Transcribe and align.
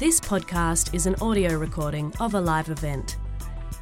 This 0.00 0.18
podcast 0.18 0.94
is 0.94 1.04
an 1.04 1.14
audio 1.20 1.58
recording 1.58 2.10
of 2.20 2.32
a 2.32 2.40
live 2.40 2.70
event. 2.70 3.18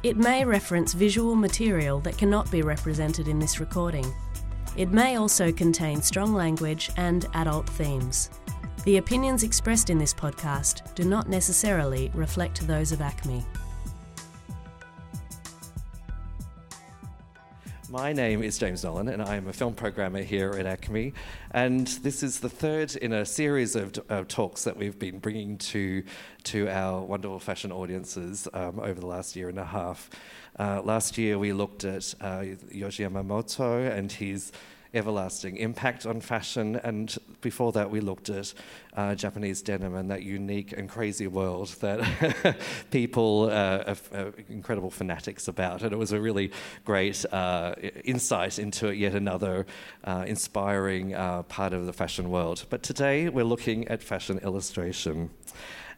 It 0.03 0.17
may 0.17 0.43
reference 0.43 0.91
visual 0.91 1.33
material 1.33 2.01
that 2.01 2.17
cannot 2.17 2.51
be 2.51 2.61
represented 2.61 3.29
in 3.29 3.39
this 3.39 3.61
recording. 3.61 4.05
It 4.75 4.91
may 4.91 5.15
also 5.15 5.49
contain 5.49 6.01
strong 6.01 6.33
language 6.33 6.91
and 6.97 7.25
adult 7.35 7.69
themes. 7.69 8.31
The 8.83 8.97
opinions 8.97 9.43
expressed 9.43 9.89
in 9.89 9.97
this 9.97 10.13
podcast 10.13 10.93
do 10.93 11.05
not 11.05 11.29
necessarily 11.29 12.11
reflect 12.13 12.67
those 12.67 12.91
of 12.91 12.99
ACMI. 12.99 13.41
My 17.91 18.13
name 18.13 18.43
is 18.43 18.59
James 18.59 18.83
Nolan, 18.83 19.07
and 19.07 19.19
I 19.19 19.35
am 19.35 19.47
a 19.47 19.53
film 19.53 19.73
programmer 19.73 20.21
here 20.21 20.51
at 20.51 20.67
ACMI. 20.67 21.11
And 21.49 21.87
this 21.87 22.21
is 22.21 22.39
the 22.39 22.49
third 22.49 22.95
in 22.95 23.11
a 23.13 23.25
series 23.25 23.75
of 23.75 23.97
uh, 24.11 24.25
talks 24.27 24.65
that 24.65 24.77
we've 24.77 24.99
been 24.99 25.17
bringing 25.17 25.57
to, 25.57 26.03
to 26.43 26.69
our 26.69 27.01
wonderful 27.01 27.39
fashion 27.39 27.71
audiences 27.71 28.47
um, 28.53 28.79
over 28.79 28.99
the 28.99 29.07
last 29.07 29.35
year 29.35 29.49
and 29.49 29.57
a 29.57 29.65
half. 29.65 30.11
Uh, 30.59 30.83
last 30.83 31.17
year, 31.17 31.39
we 31.39 31.51
looked 31.51 31.83
at 31.83 32.13
uh, 32.21 32.41
Yohji 32.41 33.09
Yamamoto 33.09 33.91
and 33.91 34.11
his 34.11 34.51
everlasting 34.93 35.57
impact 35.57 36.05
on 36.05 36.21
fashion. 36.21 36.75
And 36.83 37.15
before 37.41 37.71
that, 37.71 37.89
we 37.89 38.01
looked 38.01 38.29
at 38.29 38.53
uh, 38.99 39.15
Japanese 39.15 39.61
denim 39.61 39.95
and 39.95 40.11
that 40.11 40.23
unique 40.23 40.73
and 40.77 40.89
crazy 40.89 41.27
world 41.27 41.69
that 41.79 41.99
people 42.91 43.49
uh, 43.49 43.95
are, 44.13 44.33
incredible 44.49 44.91
fanatics 44.91 45.47
about. 45.47 45.83
And 45.83 45.93
it 45.93 45.95
was 45.95 46.11
a 46.11 46.19
really 46.19 46.51
great 46.83 47.25
uh, 47.31 47.75
insight 48.03 48.59
into 48.59 48.93
yet 48.93 49.15
another 49.15 49.65
uh, 50.03 50.25
inspiring 50.27 51.15
uh, 51.15 51.43
part 51.43 51.71
of 51.73 51.85
the 51.85 51.93
fashion 51.93 52.29
world. 52.29 52.65
But 52.69 52.83
today, 52.83 53.29
we're 53.29 53.45
looking 53.45 53.87
at 53.87 54.03
fashion 54.03 54.37
illustration. 54.39 55.29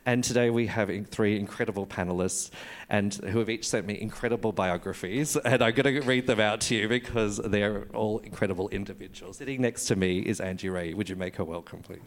And 0.05 0.23
today 0.23 0.49
we 0.49 0.67
have 0.67 0.89
three 1.09 1.39
incredible 1.39 1.85
panelists 1.85 2.49
and 2.89 3.13
who 3.13 3.39
have 3.39 3.49
each 3.49 3.67
sent 3.67 3.85
me 3.85 3.99
incredible 4.01 4.51
biographies. 4.51 5.37
And 5.51 5.61
I'm 5.61 5.73
going 5.73 6.01
to 6.01 6.07
read 6.07 6.27
them 6.27 6.39
out 6.39 6.61
to 6.61 6.75
you 6.75 6.87
because 6.87 7.37
they're 7.37 7.83
all 7.93 8.19
incredible 8.19 8.69
individuals. 8.69 9.37
Sitting 9.37 9.61
next 9.61 9.85
to 9.85 9.95
me 9.95 10.19
is 10.19 10.39
Angie 10.39 10.69
Ray. 10.69 10.93
Would 10.93 11.09
you 11.09 11.15
make 11.15 11.35
her 11.35 11.43
welcome, 11.43 11.81
please? 11.81 11.99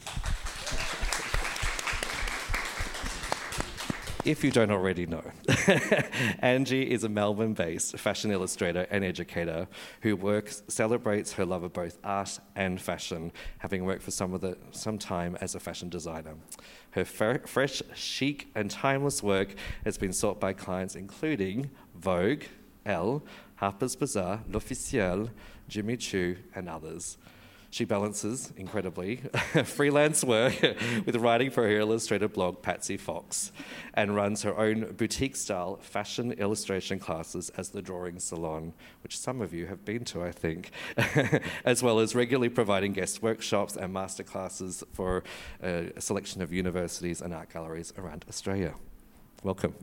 If 4.25 4.43
you 4.43 4.51
don't 4.51 4.71
already 4.71 5.07
know, 5.07 5.23
Angie 6.39 6.91
is 6.91 7.05
a 7.05 7.09
Melbourne 7.09 7.53
based 7.53 7.99
fashion 7.99 8.31
illustrator 8.31 8.87
and 8.91 9.05
educator 9.05 9.69
who 10.01 10.17
works, 10.17 10.63
celebrates 10.69 11.33
her 11.35 11.45
love 11.45 11.63
of 11.63 11.73
both 11.73 11.99
art 12.03 12.39
and 12.57 12.81
fashion, 12.81 13.33
having 13.59 13.85
worked 13.85 14.03
for 14.03 14.11
some, 14.11 14.33
of 14.33 14.41
the, 14.41 14.57
some 14.71 14.99
time 14.99 15.37
as 15.41 15.55
a 15.55 15.61
fashion 15.61 15.89
designer. 15.89 16.35
Her 16.93 17.05
fresh, 17.05 17.83
chic, 17.95 18.49
and 18.55 18.71
timeless 18.71 19.23
work 19.23 19.55
has 19.85 19.99
been 19.99 20.13
sought 20.13 20.41
by 20.41 20.53
clients 20.53 20.97
including 20.97 21.71
Vogue, 21.95 22.45
Elle, 22.87 23.23
Harper's 23.57 23.97
Bazaar, 23.97 24.41
L'Officiel, 24.49 25.31
Jimmy 25.69 25.97
Choo, 25.97 26.37
and 26.55 26.69
others. 26.69 27.19
She 27.75 27.85
balances, 27.85 28.53
incredibly, 28.57 29.17
freelance 29.65 30.23
work 30.23 30.63
with 31.07 31.17
writing 31.17 31.51
for 31.51 31.65
her 31.65 31.77
illustrated 31.81 32.33
blog, 32.33 32.63
Patsy 32.63 32.97
Fox, 32.97 33.51
and 33.95 34.15
runs 34.15 34.43
her 34.43 34.57
own 34.57 34.93
boutique 34.93 35.35
style 35.35 35.79
fashion 35.83 36.31
illustration 36.35 37.01
classes 37.01 37.51
as 37.57 37.71
the 37.71 37.83
Drawing 37.83 38.21
Salon, 38.21 38.75
which 39.03 39.19
some 39.19 39.41
of 39.41 39.53
you 39.53 39.67
have 39.67 39.85
been 39.85 40.05
to, 40.05 40.23
I 40.23 40.31
think, 40.31 40.71
as 41.65 41.83
well 41.83 41.99
as 41.99 42.15
regularly 42.15 42.49
providing 42.49 42.93
guest 42.93 43.25
workshops 43.25 43.75
and 43.75 43.93
masterclasses 43.93 44.85
for 44.93 45.25
uh, 45.61 45.91
a 45.97 46.01
selection 46.01 46.43
of 46.43 46.53
universities 46.53 47.21
and 47.21 47.35
art 47.35 47.53
galleries 47.53 47.93
around 47.99 48.25
Australia. 48.29 48.75
Welcome. 49.43 49.75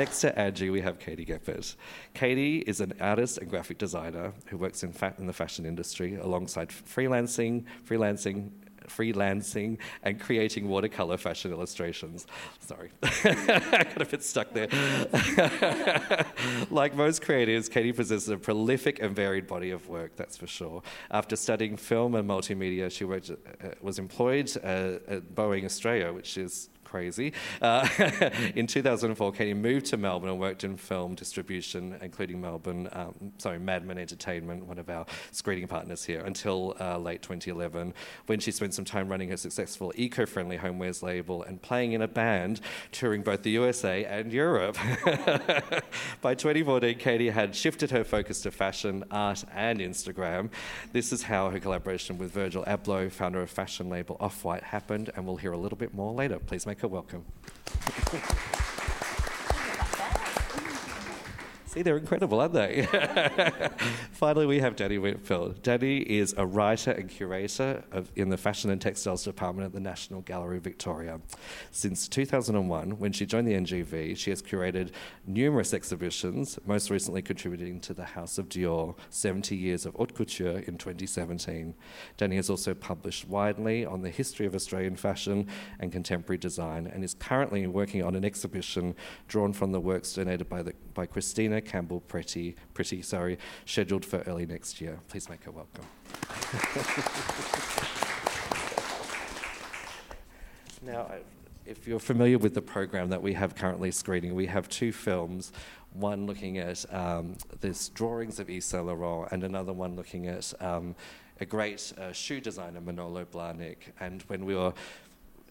Next 0.00 0.22
to 0.22 0.38
Angie, 0.38 0.70
we 0.70 0.80
have 0.80 0.98
Katie 0.98 1.26
Geppert. 1.26 1.76
Katie 2.14 2.60
is 2.60 2.80
an 2.80 2.94
artist 3.02 3.36
and 3.36 3.50
graphic 3.50 3.76
designer 3.76 4.32
who 4.46 4.56
works 4.56 4.82
in, 4.82 4.92
fa- 4.92 5.12
in 5.18 5.26
the 5.26 5.34
fashion 5.34 5.66
industry 5.66 6.14
alongside 6.14 6.70
freelancing, 6.70 7.64
freelancing, 7.86 8.48
freelancing 8.88 9.76
and 10.02 10.18
creating 10.18 10.70
watercolor 10.70 11.18
fashion 11.18 11.52
illustrations. 11.52 12.26
Sorry, 12.60 12.92
I 13.02 13.86
got 13.92 14.00
a 14.00 14.06
bit 14.06 14.24
stuck 14.24 14.54
there. 14.54 14.68
like 16.70 16.96
most 16.96 17.20
creatives, 17.20 17.70
Katie 17.70 17.92
possesses 17.92 18.30
a 18.30 18.38
prolific 18.38 19.02
and 19.02 19.14
varied 19.14 19.46
body 19.46 19.70
of 19.70 19.86
work, 19.90 20.16
that's 20.16 20.38
for 20.38 20.46
sure. 20.46 20.82
After 21.10 21.36
studying 21.36 21.76
film 21.76 22.14
and 22.14 22.26
multimedia, 22.26 22.90
she 22.90 23.04
worked, 23.04 23.30
uh, 23.30 23.34
was 23.82 23.98
employed 23.98 24.50
uh, 24.64 24.96
at 25.08 25.34
Boeing 25.34 25.66
Australia, 25.66 26.10
which 26.10 26.38
is 26.38 26.70
crazy. 26.90 27.32
Uh, 27.62 27.88
in 28.56 28.66
2004, 28.66 29.32
Katie 29.32 29.54
moved 29.54 29.86
to 29.86 29.96
Melbourne 29.96 30.30
and 30.30 30.40
worked 30.40 30.64
in 30.64 30.76
film 30.76 31.14
distribution, 31.14 31.96
including 32.02 32.40
Melbourne, 32.40 32.88
um, 32.92 33.32
sorry, 33.38 33.60
Madman 33.60 33.96
Entertainment, 33.96 34.66
one 34.66 34.78
of 34.78 34.90
our 34.90 35.06
screening 35.30 35.68
partners 35.68 36.02
here, 36.04 36.20
until 36.20 36.74
uh, 36.80 36.98
late 36.98 37.22
2011, 37.22 37.94
when 38.26 38.40
she 38.40 38.50
spent 38.50 38.74
some 38.74 38.84
time 38.84 39.08
running 39.08 39.32
a 39.32 39.36
successful 39.36 39.92
eco-friendly 39.94 40.58
homewares 40.58 41.00
label 41.00 41.44
and 41.44 41.62
playing 41.62 41.92
in 41.92 42.02
a 42.02 42.08
band 42.08 42.60
touring 42.90 43.22
both 43.22 43.44
the 43.44 43.52
USA 43.52 44.04
and 44.04 44.32
Europe. 44.32 44.76
By 46.20 46.34
2014, 46.34 46.98
Katie 46.98 47.30
had 47.30 47.54
shifted 47.54 47.92
her 47.92 48.02
focus 48.02 48.40
to 48.42 48.50
fashion, 48.50 49.04
art, 49.12 49.44
and 49.54 49.78
Instagram. 49.78 50.50
This 50.92 51.12
is 51.12 51.22
how 51.22 51.50
her 51.50 51.60
collaboration 51.60 52.18
with 52.18 52.32
Virgil 52.32 52.64
Abloh, 52.64 53.12
founder 53.12 53.40
of 53.40 53.50
fashion 53.50 53.88
label 53.88 54.16
Off-White, 54.18 54.64
happened, 54.64 55.10
and 55.14 55.24
we'll 55.24 55.36
hear 55.36 55.52
a 55.52 55.58
little 55.58 55.78
bit 55.78 55.94
more 55.94 56.12
later. 56.12 56.40
Please 56.40 56.66
make 56.66 56.79
welcome. 56.88 57.24
See, 61.70 61.82
they're 61.82 61.98
incredible, 61.98 62.40
aren't 62.40 62.54
they? 62.54 62.84
Finally, 64.10 64.46
we 64.46 64.58
have 64.58 64.74
Danny 64.74 64.98
Whitfield. 64.98 65.62
Danny 65.62 65.98
is 65.98 66.34
a 66.36 66.44
writer 66.44 66.90
and 66.90 67.08
curator 67.08 67.84
of, 67.92 68.10
in 68.16 68.28
the 68.28 68.36
Fashion 68.36 68.70
and 68.70 68.80
Textiles 68.80 69.22
Department 69.22 69.66
at 69.66 69.72
the 69.72 69.78
National 69.78 70.20
Gallery 70.22 70.56
of 70.56 70.64
Victoria. 70.64 71.20
Since 71.70 72.08
2001, 72.08 72.98
when 72.98 73.12
she 73.12 73.24
joined 73.24 73.46
the 73.46 73.52
NGV, 73.52 74.16
she 74.16 74.30
has 74.30 74.42
curated 74.42 74.90
numerous 75.28 75.72
exhibitions, 75.72 76.58
most 76.66 76.90
recently 76.90 77.22
contributing 77.22 77.78
to 77.82 77.94
the 77.94 78.04
House 78.04 78.36
of 78.36 78.48
Dior 78.48 78.96
70 79.10 79.54
Years 79.54 79.86
of 79.86 79.94
Haute 79.94 80.16
Couture 80.16 80.58
in 80.66 80.76
2017. 80.76 81.76
Danny 82.16 82.34
has 82.34 82.50
also 82.50 82.74
published 82.74 83.28
widely 83.28 83.86
on 83.86 84.02
the 84.02 84.10
history 84.10 84.44
of 84.44 84.56
Australian 84.56 84.96
fashion 84.96 85.46
and 85.78 85.92
contemporary 85.92 86.38
design 86.38 86.88
and 86.88 87.04
is 87.04 87.14
currently 87.14 87.68
working 87.68 88.02
on 88.02 88.16
an 88.16 88.24
exhibition 88.24 88.96
drawn 89.28 89.52
from 89.52 89.70
the 89.70 89.78
works 89.78 90.14
donated 90.14 90.48
by, 90.48 90.64
the, 90.64 90.74
by 90.94 91.06
Krystyna 91.06 91.59
Campbell 91.60 92.00
Pretty, 92.00 92.56
Pretty 92.74 93.02
sorry, 93.02 93.38
scheduled 93.64 94.04
for 94.04 94.20
early 94.26 94.46
next 94.46 94.80
year. 94.80 94.98
Please 95.08 95.28
make 95.28 95.44
her 95.44 95.50
welcome. 95.50 95.84
now, 100.82 101.10
if 101.66 101.86
you're 101.86 102.00
familiar 102.00 102.38
with 102.38 102.54
the 102.54 102.62
program 102.62 103.10
that 103.10 103.22
we 103.22 103.32
have 103.34 103.54
currently 103.54 103.90
screening, 103.90 104.34
we 104.34 104.46
have 104.46 104.68
two 104.68 104.92
films. 104.92 105.52
One 105.92 106.26
looking 106.26 106.58
at 106.58 106.84
um, 106.92 107.36
this 107.60 107.88
drawings 107.90 108.40
of 108.40 108.48
Yves 108.48 108.64
Saint 108.64 108.86
Laurent, 108.86 109.28
and 109.32 109.44
another 109.44 109.72
one 109.72 109.96
looking 109.96 110.26
at 110.26 110.52
um, 110.60 110.94
a 111.40 111.46
great 111.46 111.92
uh, 111.98 112.12
shoe 112.12 112.40
designer, 112.40 112.80
Manolo 112.80 113.24
Blahnik. 113.24 113.92
And 113.98 114.22
when 114.22 114.44
we 114.44 114.54
were 114.54 114.72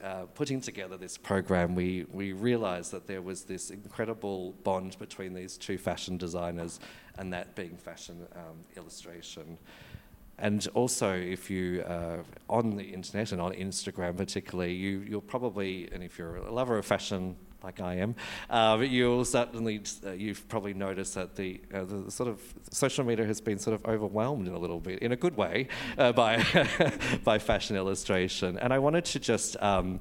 uh, 0.04 0.24
putting 0.34 0.62
together 0.62 0.98
this 0.98 1.18
program, 1.18 1.76
we, 1.76 2.06
we 2.12 2.32
realized 2.32 2.92
that 2.92 3.08
there 3.08 3.22
was 3.22 3.44
this 3.44 3.70
incredible 3.70 4.54
bond 4.64 4.98
between 5.00 5.34
these 5.34 5.58
two 5.58 5.78
fashion 5.78 6.18
designers, 6.18 6.80
and 7.18 7.34
that 7.34 7.56
being 7.56 7.76
fashion 7.78 8.26
um, 8.36 8.60
illustration. 8.78 9.58
And 10.38 10.66
also, 10.74 11.14
if 11.14 11.50
you 11.50 11.82
uh, 11.82 12.24
on 12.50 12.78
the 12.78 12.84
internet 12.84 13.34
and 13.34 13.42
on 13.42 13.52
Instagram 13.54 14.16
particularly, 14.16 14.74
you, 14.74 15.06
you'll 15.08 15.22
probably, 15.22 15.90
and 15.92 16.02
if 16.02 16.18
you're 16.18 16.38
a 16.38 16.52
lover 16.52 16.78
of 16.78 16.86
fashion 16.86 17.36
like 17.64 17.82
I 17.82 17.96
am, 17.96 18.16
uh, 18.50 18.78
but 18.78 18.90
you'll 18.90 19.26
certainly 19.26 19.82
uh, 20.06 20.12
you've 20.12 20.48
probably 20.48 20.74
noticed 20.74 21.16
that 21.16 21.36
the, 21.36 21.62
uh, 21.74 21.84
the 21.84 22.12
sort 22.12 22.30
of 22.30 22.42
social 22.72 23.04
media 23.04 23.26
has 23.26 23.42
been 23.42 23.60
sort 23.60 23.76
of 23.76 23.86
overwhelmed 23.86 24.48
in 24.48 24.54
a 24.54 24.60
little 24.60 24.80
bit, 24.80 25.00
in 25.00 25.12
a 25.12 25.16
good 25.16 25.36
way, 25.36 25.68
uh, 25.98 26.12
by 26.12 26.44
by 27.24 27.38
fashion 27.38 27.76
illustration. 27.76 28.58
And 28.60 28.74
I 28.74 28.80
wanted 28.80 29.06
to 29.06 29.20
just 29.20 29.62
um, 29.62 30.00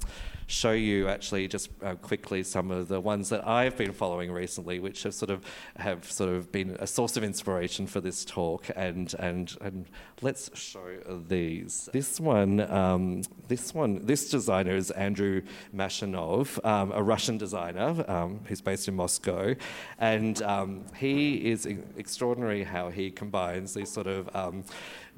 show 0.48 0.72
you 0.72 1.08
actually 1.08 1.46
just 1.46 1.68
uh, 1.82 1.94
quickly 1.96 2.42
some 2.42 2.70
of 2.70 2.88
the 2.88 2.98
ones 2.98 3.28
that 3.28 3.46
I've 3.46 3.76
been 3.76 3.92
following 3.92 4.32
recently, 4.32 4.80
which 4.80 5.02
have 5.04 5.14
sort 5.14 5.30
of 5.30 5.44
have 5.76 6.10
sort 6.10 6.30
of 6.30 6.50
been 6.50 6.76
a 6.80 6.86
source 6.86 7.16
of 7.16 7.22
inspiration 7.22 7.86
for 7.86 8.00
this 8.00 8.24
talk. 8.24 8.66
And 8.74 9.14
and 9.18 9.56
and 9.60 9.86
let's 10.22 10.50
show 10.58 10.88
these. 11.28 11.88
This 11.92 12.18
one, 12.18 12.60
um, 12.70 13.22
this 13.46 13.74
one, 13.74 14.04
this 14.06 14.30
designer 14.30 14.74
is 14.74 14.90
Andrew 14.92 15.42
Mashanov, 15.74 16.64
um, 16.64 16.92
a 16.92 17.02
Russian 17.02 17.38
designer 17.38 18.04
um, 18.08 18.40
who's 18.46 18.62
based 18.62 18.88
in 18.88 18.94
Moscow, 18.94 19.54
and 19.98 20.40
um, 20.42 20.86
he 20.96 21.50
is 21.50 21.66
extraordinary 21.66 22.64
how 22.64 22.88
he 22.88 23.10
combines 23.10 23.74
these 23.74 23.90
sort 23.90 24.06
of 24.06 24.34
um, 24.34 24.64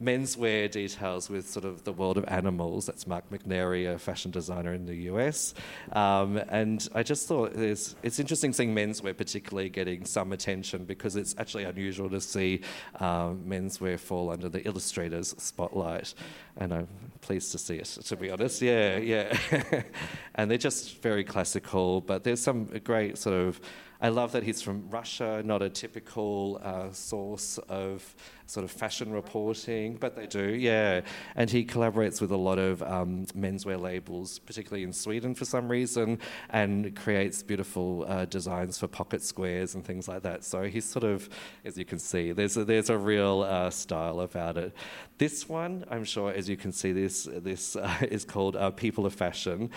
menswear 0.02 0.70
details 0.70 1.28
with 1.28 1.48
sort 1.48 1.64
of 1.64 1.84
the 1.84 1.92
world 1.92 2.16
of 2.16 2.24
animals. 2.28 2.86
That's 2.86 3.06
Mark 3.06 3.28
McNary, 3.30 3.92
a 3.92 3.98
fashion 3.98 4.30
designer 4.30 4.72
in 4.72 4.86
the 4.86 4.94
US. 5.12 5.54
Um, 5.92 6.38
and 6.48 6.88
I 6.94 7.02
just 7.02 7.28
thought 7.28 7.54
it's 7.54 7.94
interesting 8.18 8.52
seeing 8.52 8.74
menswear 8.74 9.16
particularly 9.16 9.68
getting 9.68 10.04
some 10.04 10.32
attention 10.32 10.84
because 10.84 11.16
it's 11.16 11.34
actually 11.38 11.64
unusual 11.64 12.08
to 12.10 12.20
see 12.20 12.62
um, 12.98 13.44
menswear 13.46 13.98
fall 13.98 14.30
under 14.30 14.48
the 14.48 14.66
illustrator's 14.66 15.34
spotlight. 15.38 16.14
And 16.56 16.72
I'm 16.72 16.88
pleased 17.20 17.52
to 17.52 17.58
see 17.58 17.76
it, 17.76 17.86
to 17.86 18.16
be 18.16 18.30
honest. 18.30 18.62
Yeah, 18.62 18.96
yeah. 18.96 19.36
and 20.34 20.50
they're 20.50 20.58
just 20.58 21.02
very 21.02 21.24
classical, 21.24 22.00
but 22.00 22.24
there's 22.24 22.40
some 22.40 22.66
great 22.84 23.18
sort 23.18 23.36
of 23.36 23.60
I 24.02 24.08
love 24.08 24.32
that 24.32 24.42
he's 24.42 24.62
from 24.62 24.88
Russia, 24.88 25.42
not 25.44 25.60
a 25.60 25.68
typical 25.68 26.60
uh, 26.62 26.90
source 26.90 27.58
of 27.68 28.14
sort 28.46 28.64
of 28.64 28.70
fashion 28.70 29.12
reporting, 29.12 29.96
but 29.96 30.16
they 30.16 30.26
do, 30.26 30.54
yeah. 30.54 31.02
And 31.36 31.50
he 31.50 31.64
collaborates 31.64 32.20
with 32.20 32.30
a 32.30 32.36
lot 32.36 32.58
of 32.58 32.82
um, 32.82 33.26
menswear 33.26 33.78
labels, 33.78 34.38
particularly 34.38 34.84
in 34.84 34.92
Sweden 34.92 35.34
for 35.34 35.44
some 35.44 35.68
reason, 35.68 36.18
and 36.48 36.96
creates 36.96 37.42
beautiful 37.42 38.06
uh, 38.08 38.24
designs 38.24 38.78
for 38.78 38.88
pocket 38.88 39.22
squares 39.22 39.74
and 39.74 39.84
things 39.84 40.08
like 40.08 40.22
that. 40.22 40.44
So 40.44 40.62
he's 40.62 40.86
sort 40.86 41.04
of, 41.04 41.28
as 41.64 41.76
you 41.76 41.84
can 41.84 41.98
see, 41.98 42.32
there's 42.32 42.56
a, 42.56 42.64
there's 42.64 42.90
a 42.90 42.98
real 42.98 43.42
uh, 43.42 43.70
style 43.70 44.20
about 44.20 44.56
it. 44.56 44.74
This 45.18 45.48
one, 45.48 45.84
I'm 45.90 46.04
sure, 46.04 46.32
as 46.32 46.48
you 46.48 46.56
can 46.56 46.72
see, 46.72 46.92
this 46.92 47.28
this 47.30 47.76
uh, 47.76 47.94
is 48.10 48.24
called 48.24 48.56
uh, 48.56 48.70
People 48.70 49.04
of 49.04 49.12
Fashion 49.12 49.70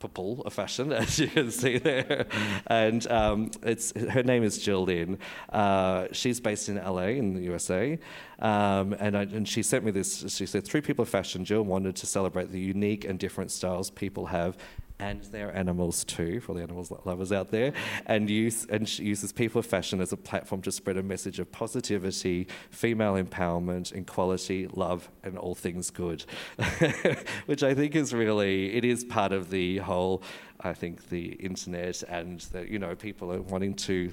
purple 0.00 0.42
a 0.44 0.50
fashion, 0.50 0.92
as 1.04 1.18
you 1.18 1.28
can 1.28 1.50
see 1.50 1.78
there. 1.78 2.26
And 2.66 3.06
um, 3.10 3.50
it's 3.62 3.92
her 3.96 4.24
name 4.24 4.42
is 4.42 4.58
Jill 4.58 4.82
Lin. 4.82 5.18
Uh, 5.48 6.08
she's 6.10 6.40
based 6.40 6.68
in 6.68 6.76
LA 6.76 7.10
in 7.20 7.34
the 7.34 7.42
USA, 7.42 7.98
um, 8.40 8.94
and, 8.94 9.16
I, 9.16 9.22
and 9.22 9.48
she 9.48 9.62
sent 9.62 9.84
me 9.84 9.92
this. 9.92 10.34
She 10.34 10.46
said, 10.46 10.64
"Three 10.64 10.80
people 10.80 11.04
of 11.04 11.08
fashion." 11.08 11.44
Jill 11.44 11.62
wanted 11.62 11.94
to 11.96 12.06
celebrate 12.06 12.50
the 12.50 12.60
unique 12.60 13.04
and 13.04 13.18
different 13.18 13.50
styles 13.50 13.90
people 13.90 14.26
have 14.26 14.56
and 15.00 15.22
their 15.24 15.54
animals 15.56 16.04
too, 16.04 16.40
for 16.40 16.54
the 16.54 16.62
animals 16.62 16.92
lovers 17.04 17.32
out 17.32 17.50
there, 17.50 17.72
and, 18.06 18.28
use, 18.28 18.66
and 18.66 18.98
uses 18.98 19.32
people 19.32 19.58
of 19.58 19.66
fashion 19.66 20.00
as 20.00 20.12
a 20.12 20.16
platform 20.16 20.60
to 20.62 20.70
spread 20.70 20.96
a 20.96 21.02
message 21.02 21.38
of 21.38 21.50
positivity, 21.50 22.46
female 22.70 23.14
empowerment, 23.14 23.92
equality, 23.94 24.68
love, 24.68 25.10
and 25.22 25.38
all 25.38 25.54
things 25.54 25.90
good, 25.90 26.24
which 27.46 27.62
I 27.62 27.74
think 27.74 27.96
is 27.96 28.12
really, 28.12 28.74
it 28.76 28.84
is 28.84 29.04
part 29.04 29.32
of 29.32 29.50
the 29.50 29.78
whole, 29.78 30.22
I 30.60 30.74
think, 30.74 31.08
the 31.08 31.32
internet 31.32 32.02
and 32.02 32.40
that, 32.52 32.68
you 32.68 32.78
know, 32.78 32.94
people 32.94 33.32
are 33.32 33.42
wanting 33.42 33.74
to 33.74 34.12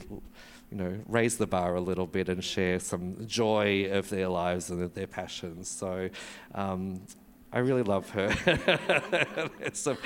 you 0.70 0.78
know, 0.78 1.00
raise 1.08 1.38
the 1.38 1.48
bar 1.48 1.76
a 1.76 1.82
little 1.82 2.08
bit 2.08 2.28
and 2.28 2.44
share 2.44 2.80
some 2.80 3.26
joy 3.26 3.90
of 3.90 4.10
their 4.10 4.28
lives 4.28 4.70
and 4.70 4.94
their 4.94 5.08
passions. 5.08 5.70
So, 5.70 6.10
um, 6.54 7.02
I 7.52 7.60
really 7.60 7.84
love 7.84 8.10
her. 8.10 8.30
so, 9.74 9.98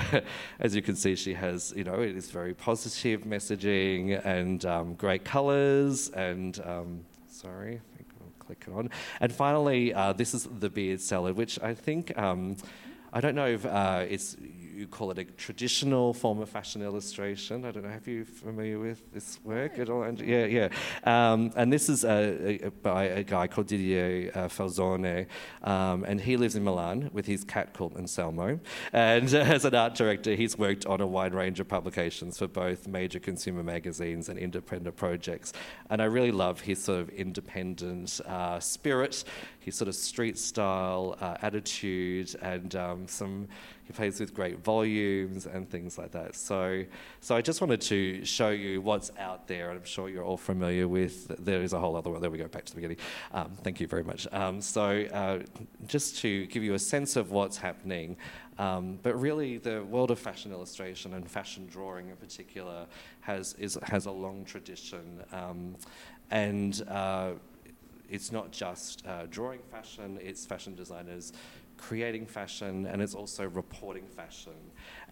as 0.60 0.76
you 0.76 0.82
can 0.82 0.94
see, 0.94 1.16
she 1.16 1.34
has, 1.34 1.72
you 1.74 1.84
know, 1.84 2.00
it 2.00 2.16
is 2.16 2.30
very 2.30 2.52
positive 2.54 3.22
messaging 3.22 4.24
and 4.24 4.64
um, 4.66 4.94
great 4.94 5.24
colours 5.24 6.10
and, 6.10 6.60
um, 6.64 7.04
sorry, 7.30 7.76
I 7.76 7.96
think 7.96 8.08
I'll 8.20 8.44
click 8.44 8.64
it 8.68 8.74
on. 8.74 8.90
And 9.20 9.32
finally, 9.32 9.94
uh, 9.94 10.12
this 10.12 10.34
is 10.34 10.44
the 10.44 10.68
beard 10.68 11.00
salad, 11.00 11.36
which 11.36 11.58
I 11.62 11.74
think, 11.74 12.16
um, 12.18 12.56
I 13.12 13.20
don't 13.20 13.34
know 13.34 13.48
if 13.48 13.64
uh, 13.64 14.04
it's 14.08 14.36
you 14.82 14.88
call 14.88 15.12
it 15.12 15.18
a 15.18 15.24
traditional 15.24 16.12
form 16.12 16.40
of 16.40 16.48
fashion 16.48 16.82
illustration. 16.82 17.64
I 17.64 17.70
don't 17.70 17.84
know, 17.84 17.88
have 17.88 18.08
you 18.08 18.24
familiar 18.24 18.80
with 18.80 19.00
this 19.12 19.38
work 19.44 19.78
at 19.78 19.88
all? 19.88 20.02
Yeah, 20.20 20.46
yeah. 20.46 20.68
Um, 21.04 21.52
and 21.54 21.72
this 21.72 21.88
is 21.88 22.04
a, 22.04 22.72
by 22.82 23.04
a 23.04 23.22
guy 23.22 23.46
called 23.46 23.68
Didier 23.68 24.32
uh, 24.34 24.48
Falzone, 24.48 25.26
um, 25.62 26.02
and 26.02 26.20
he 26.20 26.36
lives 26.36 26.56
in 26.56 26.64
Milan 26.64 27.10
with 27.12 27.26
his 27.26 27.44
cat 27.44 27.74
called 27.74 27.96
Anselmo. 27.96 28.58
And 28.92 29.32
uh, 29.32 29.38
as 29.56 29.64
an 29.64 29.76
art 29.76 29.94
director, 29.94 30.34
he's 30.34 30.58
worked 30.58 30.84
on 30.84 31.00
a 31.00 31.06
wide 31.06 31.32
range 31.32 31.60
of 31.60 31.68
publications 31.68 32.38
for 32.38 32.48
both 32.48 32.88
major 32.88 33.20
consumer 33.20 33.62
magazines 33.62 34.28
and 34.28 34.36
independent 34.36 34.96
projects. 34.96 35.52
And 35.90 36.02
I 36.02 36.06
really 36.06 36.32
love 36.32 36.60
his 36.60 36.82
sort 36.82 37.02
of 37.02 37.08
independent 37.10 38.20
uh, 38.26 38.58
spirit, 38.58 39.22
his 39.60 39.76
sort 39.76 39.88
of 39.88 39.94
street 39.94 40.38
style 40.38 41.16
uh, 41.20 41.36
attitude, 41.40 42.34
and 42.42 42.74
um, 42.74 43.06
some 43.06 43.46
he 43.84 43.92
plays 43.92 44.20
with 44.20 44.32
great 44.32 44.60
volumes 44.60 45.46
and 45.46 45.68
things 45.68 45.98
like 45.98 46.12
that. 46.12 46.36
So, 46.36 46.84
so 47.20 47.34
I 47.34 47.42
just 47.42 47.60
wanted 47.60 47.80
to 47.82 48.24
show 48.24 48.50
you 48.50 48.80
what's 48.80 49.10
out 49.18 49.48
there. 49.48 49.70
and 49.70 49.78
I'm 49.78 49.84
sure 49.84 50.08
you're 50.08 50.24
all 50.24 50.36
familiar 50.36 50.86
with. 50.86 51.26
There 51.44 51.62
is 51.62 51.72
a 51.72 51.80
whole 51.80 51.96
other 51.96 52.10
one. 52.10 52.20
There 52.20 52.30
we 52.30 52.38
go. 52.38 52.46
Back 52.46 52.64
to 52.66 52.72
the 52.72 52.76
beginning. 52.76 52.98
Um, 53.32 53.52
thank 53.62 53.80
you 53.80 53.86
very 53.88 54.04
much. 54.04 54.28
Um, 54.32 54.60
so, 54.60 55.02
uh, 55.12 55.40
just 55.86 56.18
to 56.18 56.46
give 56.46 56.62
you 56.62 56.74
a 56.74 56.78
sense 56.78 57.16
of 57.16 57.32
what's 57.32 57.56
happening. 57.56 58.16
Um, 58.58 58.98
but 59.02 59.20
really, 59.20 59.58
the 59.58 59.82
world 59.84 60.10
of 60.10 60.18
fashion 60.18 60.52
illustration 60.52 61.14
and 61.14 61.28
fashion 61.28 61.66
drawing 61.66 62.10
in 62.10 62.16
particular 62.16 62.86
has 63.20 63.54
is, 63.54 63.78
has 63.82 64.06
a 64.06 64.10
long 64.10 64.44
tradition, 64.44 65.24
um, 65.32 65.74
and 66.30 66.82
uh, 66.88 67.32
it's 68.10 68.30
not 68.30 68.52
just 68.52 69.06
uh, 69.06 69.26
drawing 69.30 69.60
fashion; 69.70 70.18
it's 70.22 70.44
fashion 70.44 70.74
designers 70.74 71.32
creating 71.82 72.24
fashion 72.24 72.86
and 72.86 73.02
it's 73.02 73.14
also 73.14 73.48
reporting 73.48 74.06
fashion. 74.06 74.52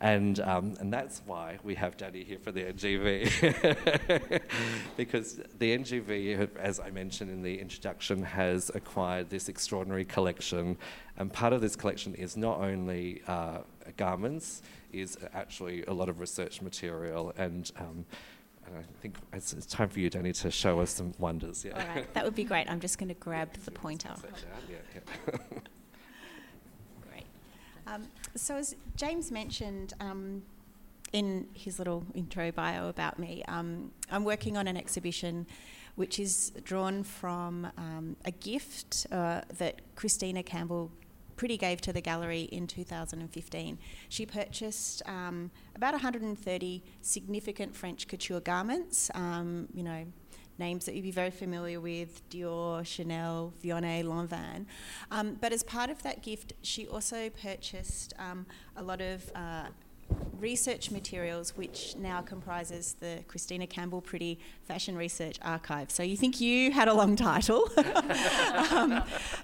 And, 0.01 0.39
um, 0.39 0.77
and 0.79 0.93
that's 0.93 1.21
why 1.27 1.59
we 1.65 1.75
have 1.75 1.97
Danny 1.97 2.23
here 2.23 2.39
for 2.39 2.53
the 2.53 2.63
NGV. 2.63 4.41
because 4.97 5.41
the 5.59 5.77
NGV, 5.79 6.57
as 6.57 6.79
I 6.79 6.91
mentioned 6.91 7.31
in 7.31 7.43
the 7.43 7.59
introduction, 7.59 8.23
has 8.23 8.71
acquired 8.73 9.31
this 9.31 9.49
extraordinary 9.49 10.05
collection. 10.05 10.79
And 11.19 11.33
part 11.33 11.53
of 11.53 11.61
this 11.61 11.75
collection 11.75 12.15
is 12.15 12.37
not 12.37 12.61
only 12.61 13.23
uh, 13.27 13.59
garments, 13.97 14.63
is 14.93 15.19
actually 15.35 15.85
a 15.87 15.93
lot 15.93 16.09
of 16.09 16.21
research 16.21 16.63
material 16.63 17.33
and 17.37 17.71
um, 17.79 18.05
I 18.67 18.83
think 19.03 19.17
it's, 19.33 19.53
it's, 19.53 19.67
time 19.67 19.89
for 19.89 19.99
you, 19.99 20.09
Danny, 20.09 20.33
to 20.33 20.51
show 20.51 20.79
us 20.79 20.91
some 20.91 21.13
wonders. 21.19 21.65
Yeah. 21.65 21.73
All 21.73 21.95
right, 21.95 22.15
that 22.15 22.25
would 22.25 22.37
be 22.37 22.45
great. 22.45 22.71
I'm 22.71 22.79
just 22.79 22.99
going 22.99 23.09
to 23.09 23.15
grab 23.15 23.53
the 23.65 23.73
pointer. 23.73 24.15
Yeah, 24.71 24.77
yeah. 24.95 25.59
Um, 27.91 28.07
so, 28.37 28.57
as 28.57 28.77
James 28.95 29.33
mentioned 29.33 29.95
um, 30.01 30.43
in 31.13 31.49
his 31.55 31.79
little 31.79 32.05
intro 32.15 32.53
bio 32.53 32.89
about 32.89 33.19
me, 33.19 33.43
um, 33.49 33.91
I'm 34.11 34.25
working 34.25 34.57
on 34.57 34.69
an 34.69 34.77
exhibition 34.77 35.47
which 35.97 36.21
is 36.21 36.53
drawn 36.63 37.03
from 37.03 37.67
um, 37.77 38.17
a 38.25 38.31
gift 38.31 39.07
uh, 39.11 39.41
that 39.59 39.81
Krystyna 39.97 40.47
Campbell 40.47 40.91
Pretty 41.37 41.57
gave 41.57 41.81
to 41.81 41.93
the 41.95 42.03
gallery 42.03 42.43
in 42.53 42.67
2015. 42.67 43.79
She 44.11 44.26
purchased 44.26 45.03
um, 45.07 45.50
about 45.75 45.95
130 45.95 46.83
significant 47.00 47.75
French 47.75 48.07
couture 48.07 48.41
garments, 48.41 49.11
um, 49.14 49.67
you 49.73 49.83
know, 49.83 50.05
names 50.61 50.85
that 50.87 50.95
you'd 50.95 51.02
be 51.02 51.11
very 51.11 51.33
familiar 51.33 51.81
with 51.81 52.29
Dior, 52.31 52.87
Chanel, 52.87 53.52
Vionnet, 53.64 54.05
Lanvin. 54.05 54.67
Um, 55.11 55.37
but 55.40 55.52
as 55.52 55.64
part 55.64 55.90
of 55.90 56.00
that 56.05 56.23
gift, 56.23 56.52
she 56.62 56.87
also 56.87 57.31
purchased 57.31 58.14
um, 58.21 58.47
a 58.76 58.83
lot 58.83 59.00
of 59.00 59.33
uh, 59.35 59.67
research 60.38 60.90
materials, 60.90 61.57
which 61.57 61.95
now 61.99 62.21
comprises 62.23 62.97
the 63.00 63.25
Krystyna 63.29 63.69
Campbell 63.69 64.00
Pretty 64.00 64.38
Fashion 64.64 64.97
Research 64.97 65.38
Archive. 65.43 65.90
So 65.90 66.02
you 66.02 66.17
think 66.17 66.40
you 66.40 66.73
had 66.73 66.88
a 66.88 66.95
long 66.95 67.17
title, 67.17 67.69
um, 68.71 69.02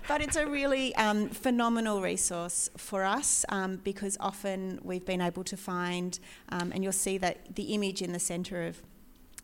but 0.08 0.20
it's 0.22 0.36
a 0.36 0.46
really 0.46 0.94
um, 0.96 1.28
phenomenal 1.28 2.00
resource 2.00 2.70
for 2.76 3.04
us 3.04 3.44
um, 3.48 3.76
because 3.84 4.16
often 4.20 4.80
we've 4.82 5.04
been 5.04 5.20
able 5.20 5.44
to 5.44 5.56
find, 5.56 6.18
um, 6.50 6.72
and 6.72 6.82
you'll 6.82 6.92
see 6.92 7.18
that 7.18 7.54
the 7.54 7.74
image 7.74 8.02
in 8.02 8.12
the 8.12 8.18
centre 8.18 8.62
of 8.66 8.82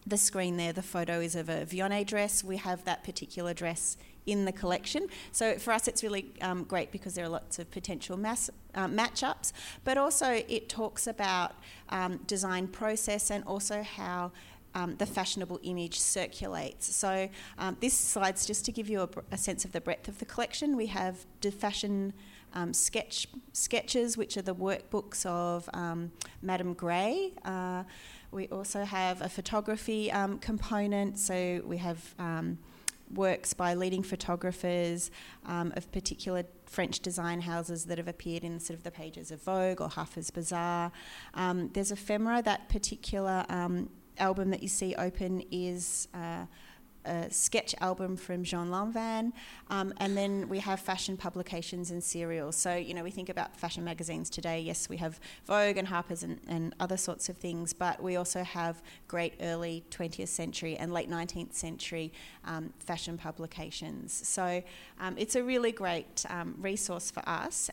the 0.06 0.16
screen 0.16 0.56
there, 0.56 0.72
the 0.72 0.82
photo 0.82 1.20
is 1.20 1.36
of 1.36 1.48
a 1.48 1.64
Vionnet 1.64 2.06
dress. 2.06 2.42
We 2.42 2.56
have 2.56 2.84
that 2.84 3.04
particular 3.04 3.54
dress 3.54 3.96
in 4.26 4.44
the 4.44 4.52
collection. 4.52 5.06
So 5.32 5.56
for 5.58 5.72
us, 5.72 5.88
it's 5.88 6.02
really 6.02 6.32
um, 6.40 6.64
great 6.64 6.92
because 6.92 7.14
there 7.14 7.24
are 7.24 7.28
lots 7.28 7.58
of 7.58 7.70
potential 7.70 8.16
mass, 8.16 8.50
uh, 8.74 8.86
matchups, 8.86 9.52
but 9.84 9.98
also 9.98 10.42
it 10.48 10.68
talks 10.68 11.06
about 11.06 11.54
um, 11.88 12.18
design 12.26 12.68
process 12.68 13.30
and 13.30 13.44
also 13.44 13.82
how 13.82 14.32
um, 14.74 14.96
the 14.96 15.06
fashionable 15.06 15.60
image 15.62 15.98
circulates. 15.98 16.94
So 16.94 17.28
um, 17.58 17.76
this 17.80 17.94
slide's 17.94 18.46
just 18.46 18.64
to 18.66 18.72
give 18.72 18.88
you 18.88 19.02
a, 19.02 19.08
a, 19.32 19.38
sense 19.38 19.64
of 19.64 19.72
the 19.72 19.80
breadth 19.80 20.08
of 20.08 20.18
the 20.18 20.24
collection. 20.24 20.76
We 20.76 20.86
have 20.86 21.26
the 21.42 21.50
fashion 21.50 22.14
um, 22.54 22.72
sketch 22.72 23.26
sketches, 23.52 24.16
which 24.16 24.36
are 24.36 24.42
the 24.42 24.54
workbooks 24.54 25.26
of 25.26 25.68
um, 25.74 26.12
Madame 26.40 26.74
Grès. 26.74 27.32
Uh, 27.44 27.84
we 28.32 28.48
also 28.48 28.84
have 28.84 29.20
a 29.20 29.28
photography 29.28 30.10
um, 30.10 30.38
component, 30.38 31.18
so 31.18 31.60
we 31.64 31.76
have 31.76 32.14
um, 32.18 32.58
works 33.14 33.52
by 33.52 33.74
leading 33.74 34.02
photographers 34.02 35.10
um, 35.44 35.72
of 35.76 35.92
particular 35.92 36.44
French 36.64 37.00
design 37.00 37.42
houses 37.42 37.84
that 37.84 37.98
have 37.98 38.08
appeared 38.08 38.42
in 38.42 38.58
sort 38.58 38.78
of 38.78 38.84
the 38.84 38.90
pages 38.90 39.30
of 39.30 39.42
Vogue 39.42 39.82
or 39.82 39.88
Harper's 39.88 40.30
Bazaar. 40.30 40.90
Um, 41.34 41.68
there's 41.74 41.92
ephemera, 41.92 42.40
that 42.42 42.70
particular 42.70 43.44
um, 43.50 43.90
album 44.18 44.50
that 44.50 44.62
you 44.62 44.68
see 44.68 44.94
open 44.96 45.44
is. 45.50 46.08
Uh, 46.14 46.46
a 47.04 47.30
sketch 47.30 47.74
album 47.80 48.16
from 48.16 48.44
Jean 48.44 48.68
Lanvin, 48.68 49.32
um, 49.70 49.92
and 49.98 50.16
then 50.16 50.48
we 50.48 50.58
have 50.60 50.80
fashion 50.80 51.16
publications 51.16 51.90
and 51.90 52.02
serials. 52.02 52.56
So, 52.56 52.74
you 52.74 52.94
know, 52.94 53.02
we 53.02 53.10
think 53.10 53.28
about 53.28 53.56
fashion 53.56 53.84
magazines 53.84 54.30
today. 54.30 54.60
Yes, 54.60 54.88
we 54.88 54.96
have 54.98 55.20
Vogue 55.46 55.76
and 55.76 55.88
Harper's 55.88 56.22
and, 56.22 56.40
and 56.48 56.74
other 56.80 56.96
sorts 56.96 57.28
of 57.28 57.36
things, 57.36 57.72
but 57.72 58.02
we 58.02 58.16
also 58.16 58.42
have 58.44 58.82
great 59.08 59.34
early 59.40 59.84
20th 59.90 60.28
century 60.28 60.76
and 60.76 60.92
late 60.92 61.10
19th 61.10 61.54
century 61.54 62.12
um, 62.44 62.72
fashion 62.78 63.18
publications. 63.18 64.12
So, 64.12 64.62
um, 65.00 65.14
it's 65.18 65.36
a 65.36 65.42
really 65.42 65.72
great 65.72 66.24
um, 66.28 66.54
resource 66.58 67.10
for 67.10 67.22
us. 67.28 67.70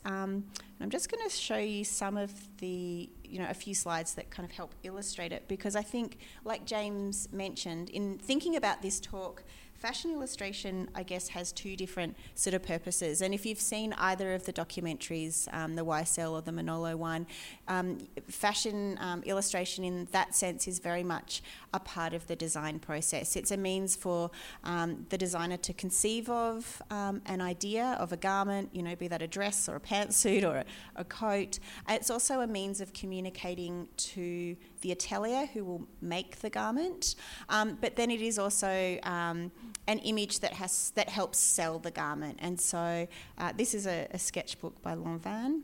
I'm 0.82 0.90
just 0.90 1.12
going 1.12 1.24
to 1.28 1.36
show 1.36 1.58
you 1.58 1.84
some 1.84 2.16
of 2.16 2.32
the 2.60 3.10
you 3.24 3.38
know 3.40 3.48
a 3.50 3.54
few 3.54 3.76
slides 3.76 4.14
that 4.16 4.30
kind 4.30 4.48
of 4.50 4.56
help 4.56 4.74
illustrate 4.84 5.32
it 5.32 5.48
because 5.48 5.76
I 5.76 5.82
think, 5.82 6.18
like 6.46 6.66
James 6.66 7.28
mentioned, 7.32 7.90
in 7.90 8.18
thinking 8.18 8.56
about 8.56 8.82
this 8.82 9.00
talk, 9.00 9.44
fashion 9.80 10.12
illustration, 10.12 10.90
I 10.96 11.04
guess, 11.04 11.30
has 11.30 11.52
two 11.52 11.76
different 11.76 12.16
sort 12.36 12.54
of 12.54 12.64
purposes. 12.64 13.22
And 13.22 13.34
if 13.34 13.46
you've 13.46 13.60
seen 13.60 13.94
either 13.94 14.34
of 14.34 14.46
the 14.46 14.54
documentaries, 14.54 15.52
um, 15.54 15.76
the 15.76 15.86
YSL 15.86 16.32
or 16.32 16.42
the 16.42 16.52
Manolo 16.52 16.96
one, 16.96 17.28
um, 17.68 18.00
fashion 18.28 18.98
um, 19.02 19.24
illustration 19.24 19.84
in 19.84 20.08
that 20.12 20.36
sense 20.36 20.68
is 20.68 20.80
very 20.80 21.04
much 21.04 21.42
a 21.74 21.80
part 21.80 22.14
of 22.14 22.26
the 22.28 22.36
design 22.36 22.80
process. 22.80 23.36
It's 23.36 23.52
a 23.52 23.58
means 23.58 23.96
for 23.96 24.32
um, 24.64 25.06
the 25.10 25.18
designer 25.18 25.58
to 25.58 25.74
conceive 25.74 26.30
of 26.30 26.82
um, 26.90 27.22
an 27.26 27.42
idea 27.42 27.98
of 28.00 28.12
a 28.12 28.18
garment, 28.18 28.70
you 28.74 28.82
know, 28.82 28.96
be 28.96 29.08
that 29.08 29.22
a 29.22 29.28
dress 29.28 29.70
or 29.70 29.76
a 29.76 29.80
pantsuit 29.80 30.44
or 30.44 30.58
a, 30.58 30.66
a 30.96 31.04
coat. 31.04 31.60
It's 31.88 32.10
also 32.10 32.42
a 32.42 32.48
means 32.48 32.82
of 32.82 32.94
communicating 32.94 33.88
to 33.98 34.56
the 34.82 34.92
atelier 34.92 35.46
who 35.48 35.64
will 35.64 35.88
make 36.02 36.40
the 36.40 36.50
garment. 36.50 37.16
Um, 37.50 37.78
but 37.80 37.96
then 37.96 38.10
it 38.10 38.22
is 38.22 38.40
also 38.40 38.98
um, 39.04 39.52
an 39.88 40.00
image 40.00 40.40
that 40.40 40.54
has 40.54 40.92
that 40.96 41.10
helps 41.10 41.38
sell 41.38 41.80
the 41.80 41.92
garment. 41.92 42.40
And 42.42 42.60
so 42.60 43.08
uh, 43.38 43.52
this 43.56 43.74
is 43.74 43.86
a, 43.86 44.08
a, 44.12 44.20
sketchbook 44.20 44.82
by 44.82 44.96
Lanvin. 44.96 45.62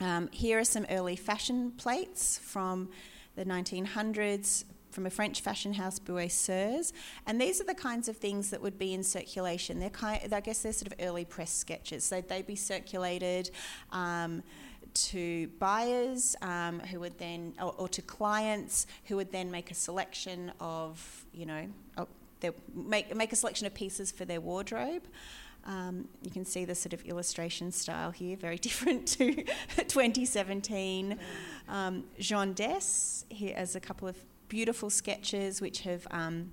Um, 0.00 0.28
here 0.30 0.58
are 0.58 0.64
some 0.64 0.86
early 0.90 1.16
fashion 1.16 1.72
plates 1.72 2.38
from 2.38 2.90
the 3.34 3.44
1900s 3.44 4.64
from 4.96 5.04
a 5.04 5.10
French 5.10 5.42
fashion 5.42 5.74
house, 5.74 5.98
Boué 5.98 6.30
Soeurs, 6.30 6.94
and 7.26 7.38
these 7.38 7.60
are 7.60 7.64
the 7.64 7.74
kinds 7.74 8.08
of 8.08 8.16
things 8.16 8.48
that 8.48 8.62
would 8.62 8.78
be 8.78 8.94
in 8.94 9.02
circulation. 9.02 9.78
They're 9.78 9.90
kind, 9.90 10.32
I 10.32 10.40
guess 10.40 10.62
they're 10.62 10.72
sort 10.72 10.90
of 10.90 10.94
early 11.00 11.26
press 11.26 11.52
sketches. 11.52 12.02
So 12.02 12.22
they'd 12.22 12.46
be 12.46 12.56
circulated. 12.56 13.50
Um, 13.92 14.42
to 14.94 15.48
buyers 15.58 16.34
um, 16.40 16.80
who 16.80 17.00
would 17.00 17.18
then, 17.18 17.52
or, 17.60 17.74
or, 17.76 17.86
to 17.86 18.00
clients 18.00 18.86
who 19.04 19.16
would 19.16 19.30
then 19.30 19.50
make 19.50 19.70
a 19.70 19.74
selection 19.74 20.50
of, 20.58 21.26
you 21.34 21.44
know, 21.44 21.66
oh, 21.98 22.08
make, 22.74 23.14
make 23.14 23.30
a 23.30 23.36
selection 23.36 23.66
of 23.66 23.74
pieces 23.74 24.10
for 24.10 24.24
their 24.24 24.40
wardrobe. 24.40 25.02
Um, 25.66 26.08
you 26.22 26.30
can 26.30 26.46
see 26.46 26.64
the 26.64 26.74
sort 26.74 26.94
of 26.94 27.02
illustration 27.02 27.72
style 27.72 28.10
here, 28.10 28.36
very 28.36 28.56
different 28.68 29.06
to 29.08 29.34
2017. 29.76 31.18
Um, 31.68 32.04
Jean 32.18 32.54
Dessès, 32.54 33.24
here 33.28 33.54
has 33.54 33.76
a 33.76 33.80
couple 33.80 34.08
of 34.08 34.16
beautiful 34.48 34.90
sketches 34.90 35.60
which 35.60 35.80
have 35.80 36.06
um, 36.10 36.50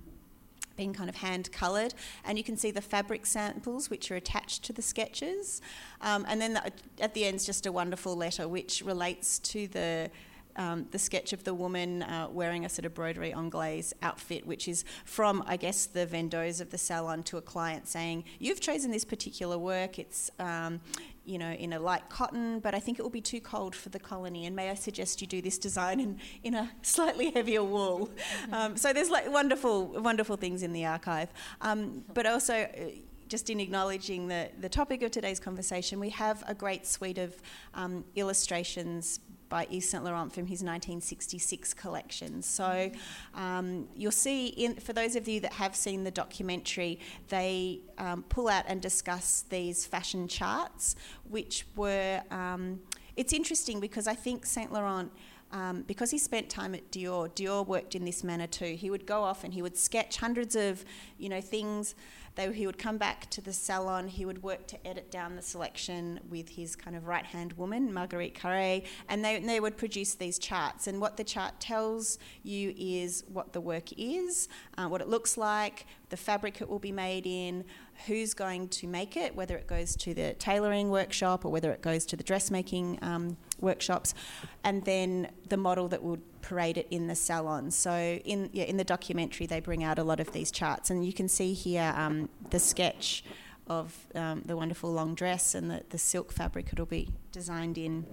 been 0.76 0.92
kind 0.92 1.08
of 1.08 1.16
hand 1.16 1.50
coloured, 1.52 1.94
and 2.24 2.38
you 2.38 2.44
can 2.44 2.56
see 2.56 2.70
the 2.70 2.80
fabric 2.80 3.26
samples 3.26 3.90
which 3.90 4.10
are 4.10 4.16
attached 4.16 4.62
to 4.64 4.72
the 4.72 4.82
sketches. 4.82 5.60
Um, 6.00 6.24
and 6.28 6.40
then 6.40 6.54
the, 6.54 6.72
at 7.00 7.14
the 7.14 7.24
end 7.24 7.36
is 7.36 7.46
just 7.46 7.66
a 7.66 7.72
wonderful 7.72 8.16
letter 8.16 8.48
which 8.48 8.82
relates 8.84 9.38
to 9.40 9.68
the 9.68 10.10
um, 10.56 10.86
the 10.90 10.98
sketch 10.98 11.32
of 11.32 11.44
the 11.44 11.54
woman 11.54 12.02
uh, 12.02 12.28
wearing 12.30 12.64
a 12.64 12.68
sort 12.68 12.84
of 12.84 12.94
broderie 12.94 13.34
anglaise 13.34 13.92
outfit, 14.02 14.46
which 14.46 14.68
is 14.68 14.84
from, 15.04 15.42
I 15.46 15.56
guess, 15.56 15.86
the 15.86 16.06
vendeuse 16.06 16.60
of 16.60 16.70
the 16.70 16.78
salon 16.78 17.22
to 17.24 17.36
a 17.36 17.42
client 17.42 17.88
saying, 17.88 18.24
"You've 18.38 18.60
chosen 18.60 18.90
this 18.90 19.04
particular 19.04 19.58
work. 19.58 19.98
It's, 19.98 20.30
um, 20.38 20.80
you 21.24 21.38
know, 21.38 21.50
in 21.50 21.72
a 21.72 21.80
light 21.80 22.08
cotton, 22.08 22.60
but 22.60 22.74
I 22.74 22.80
think 22.80 22.98
it 22.98 23.02
will 23.02 23.10
be 23.10 23.20
too 23.20 23.40
cold 23.40 23.74
for 23.74 23.88
the 23.88 23.98
colony. 23.98 24.46
And 24.46 24.54
may 24.54 24.70
I 24.70 24.74
suggest 24.74 25.20
you 25.20 25.26
do 25.26 25.40
this 25.40 25.58
design 25.58 26.00
in, 26.00 26.18
in 26.42 26.54
a 26.54 26.70
slightly 26.82 27.30
heavier 27.30 27.64
wool? 27.64 28.08
Mm-hmm. 28.08 28.54
Um, 28.54 28.76
so 28.76 28.92
there's 28.92 29.10
like 29.10 29.30
wonderful, 29.30 29.86
wonderful 29.86 30.36
things 30.36 30.62
in 30.62 30.72
the 30.72 30.84
archive. 30.84 31.30
Um, 31.60 32.04
but 32.12 32.26
also, 32.26 32.54
uh, 32.54 32.90
just 33.34 33.50
in 33.50 33.58
acknowledging 33.58 34.28
the, 34.28 34.48
the 34.60 34.68
topic 34.68 35.02
of 35.02 35.10
today's 35.10 35.40
conversation, 35.40 35.98
we 35.98 36.08
have 36.10 36.44
a 36.46 36.54
great 36.54 36.86
suite 36.86 37.18
of 37.18 37.34
um, 37.74 38.04
illustrations 38.14 39.18
by 39.48 39.66
Yves 39.72 39.88
Saint 39.88 40.04
Laurent 40.04 40.32
from 40.32 40.46
his 40.46 40.62
1966 40.62 41.74
collection. 41.74 42.40
So 42.42 42.92
um, 43.34 43.88
you'll 43.96 44.12
see, 44.12 44.46
in, 44.46 44.76
for 44.76 44.92
those 44.92 45.16
of 45.16 45.26
you 45.26 45.40
that 45.40 45.52
have 45.54 45.74
seen 45.74 46.04
the 46.04 46.12
documentary, 46.12 47.00
they 47.28 47.80
um, 47.98 48.22
pull 48.28 48.46
out 48.46 48.66
and 48.68 48.80
discuss 48.80 49.44
these 49.50 49.84
fashion 49.84 50.28
charts, 50.28 50.94
which 51.28 51.66
were. 51.74 52.22
Um, 52.30 52.78
it's 53.16 53.32
interesting 53.32 53.80
because 53.80 54.06
I 54.06 54.14
think 54.14 54.46
Saint 54.46 54.72
Laurent. 54.72 55.10
Um, 55.52 55.82
because 55.82 56.10
he 56.10 56.18
spent 56.18 56.48
time 56.50 56.74
at 56.74 56.90
Dior, 56.90 57.30
Dior 57.30 57.64
worked 57.64 57.94
in 57.94 58.04
this 58.04 58.24
manner 58.24 58.48
too. 58.48 58.74
He 58.74 58.90
would 58.90 59.06
go 59.06 59.22
off 59.22 59.44
and 59.44 59.54
he 59.54 59.62
would 59.62 59.76
sketch 59.76 60.16
hundreds 60.16 60.56
of, 60.56 60.84
you 61.16 61.28
know, 61.28 61.40
things 61.40 61.94
they, 62.34 62.52
he 62.52 62.66
would 62.66 62.78
come 62.78 62.98
back 62.98 63.30
to 63.30 63.40
the 63.40 63.52
salon, 63.52 64.08
he 64.08 64.24
would 64.24 64.42
work 64.42 64.66
to 64.68 64.86
edit 64.86 65.10
down 65.10 65.36
the 65.36 65.42
selection 65.42 66.20
with 66.28 66.48
his 66.48 66.74
kind 66.74 66.96
of 66.96 67.06
right 67.06 67.24
hand 67.24 67.52
woman, 67.54 67.92
Marguerite 67.92 68.34
Carré, 68.34 68.84
and 69.08 69.24
they, 69.24 69.38
they 69.38 69.60
would 69.60 69.76
produce 69.76 70.14
these 70.14 70.38
charts. 70.38 70.86
And 70.86 71.00
what 71.00 71.16
the 71.16 71.24
chart 71.24 71.60
tells 71.60 72.18
you 72.42 72.74
is 72.76 73.24
what 73.28 73.52
the 73.52 73.60
work 73.60 73.92
is, 73.96 74.48
uh, 74.76 74.86
what 74.86 75.00
it 75.00 75.08
looks 75.08 75.36
like, 75.36 75.86
the 76.10 76.16
fabric 76.16 76.60
it 76.60 76.68
will 76.68 76.78
be 76.78 76.92
made 76.92 77.26
in, 77.26 77.64
who's 78.06 78.34
going 78.34 78.68
to 78.68 78.86
make 78.86 79.16
it, 79.16 79.34
whether 79.34 79.56
it 79.56 79.66
goes 79.66 79.96
to 79.96 80.14
the 80.14 80.34
tailoring 80.34 80.90
workshop 80.90 81.44
or 81.44 81.50
whether 81.50 81.70
it 81.72 81.80
goes 81.80 82.04
to 82.06 82.16
the 82.16 82.24
dressmaking 82.24 82.98
um, 83.02 83.36
workshops, 83.60 84.14
and 84.62 84.84
then 84.84 85.30
the 85.48 85.56
model 85.56 85.88
that 85.88 86.02
would 86.02 86.20
parade 86.42 86.76
it 86.76 86.86
in 86.90 87.06
the 87.06 87.14
salon. 87.14 87.70
So 87.70 87.92
in 88.24 88.50
yeah, 88.52 88.64
in 88.64 88.76
the 88.76 88.84
documentary, 88.84 89.46
they 89.46 89.60
bring 89.60 89.82
out 89.82 89.98
a 89.98 90.04
lot 90.04 90.20
of 90.20 90.32
these 90.32 90.50
charts, 90.50 90.90
and 90.90 91.06
you 91.06 91.12
can 91.12 91.28
see 91.28 91.54
here 91.54 91.94
um, 91.96 92.28
the 92.50 92.58
sketch 92.58 93.24
of 93.66 94.06
um, 94.14 94.42
the 94.44 94.56
wonderful 94.56 94.92
long 94.92 95.14
dress 95.14 95.54
and 95.54 95.70
the, 95.70 95.82
the 95.88 95.98
silk 95.98 96.30
fabric 96.32 96.68
it'll 96.72 96.84
be 96.84 97.08
designed 97.32 97.78
in, 97.78 98.06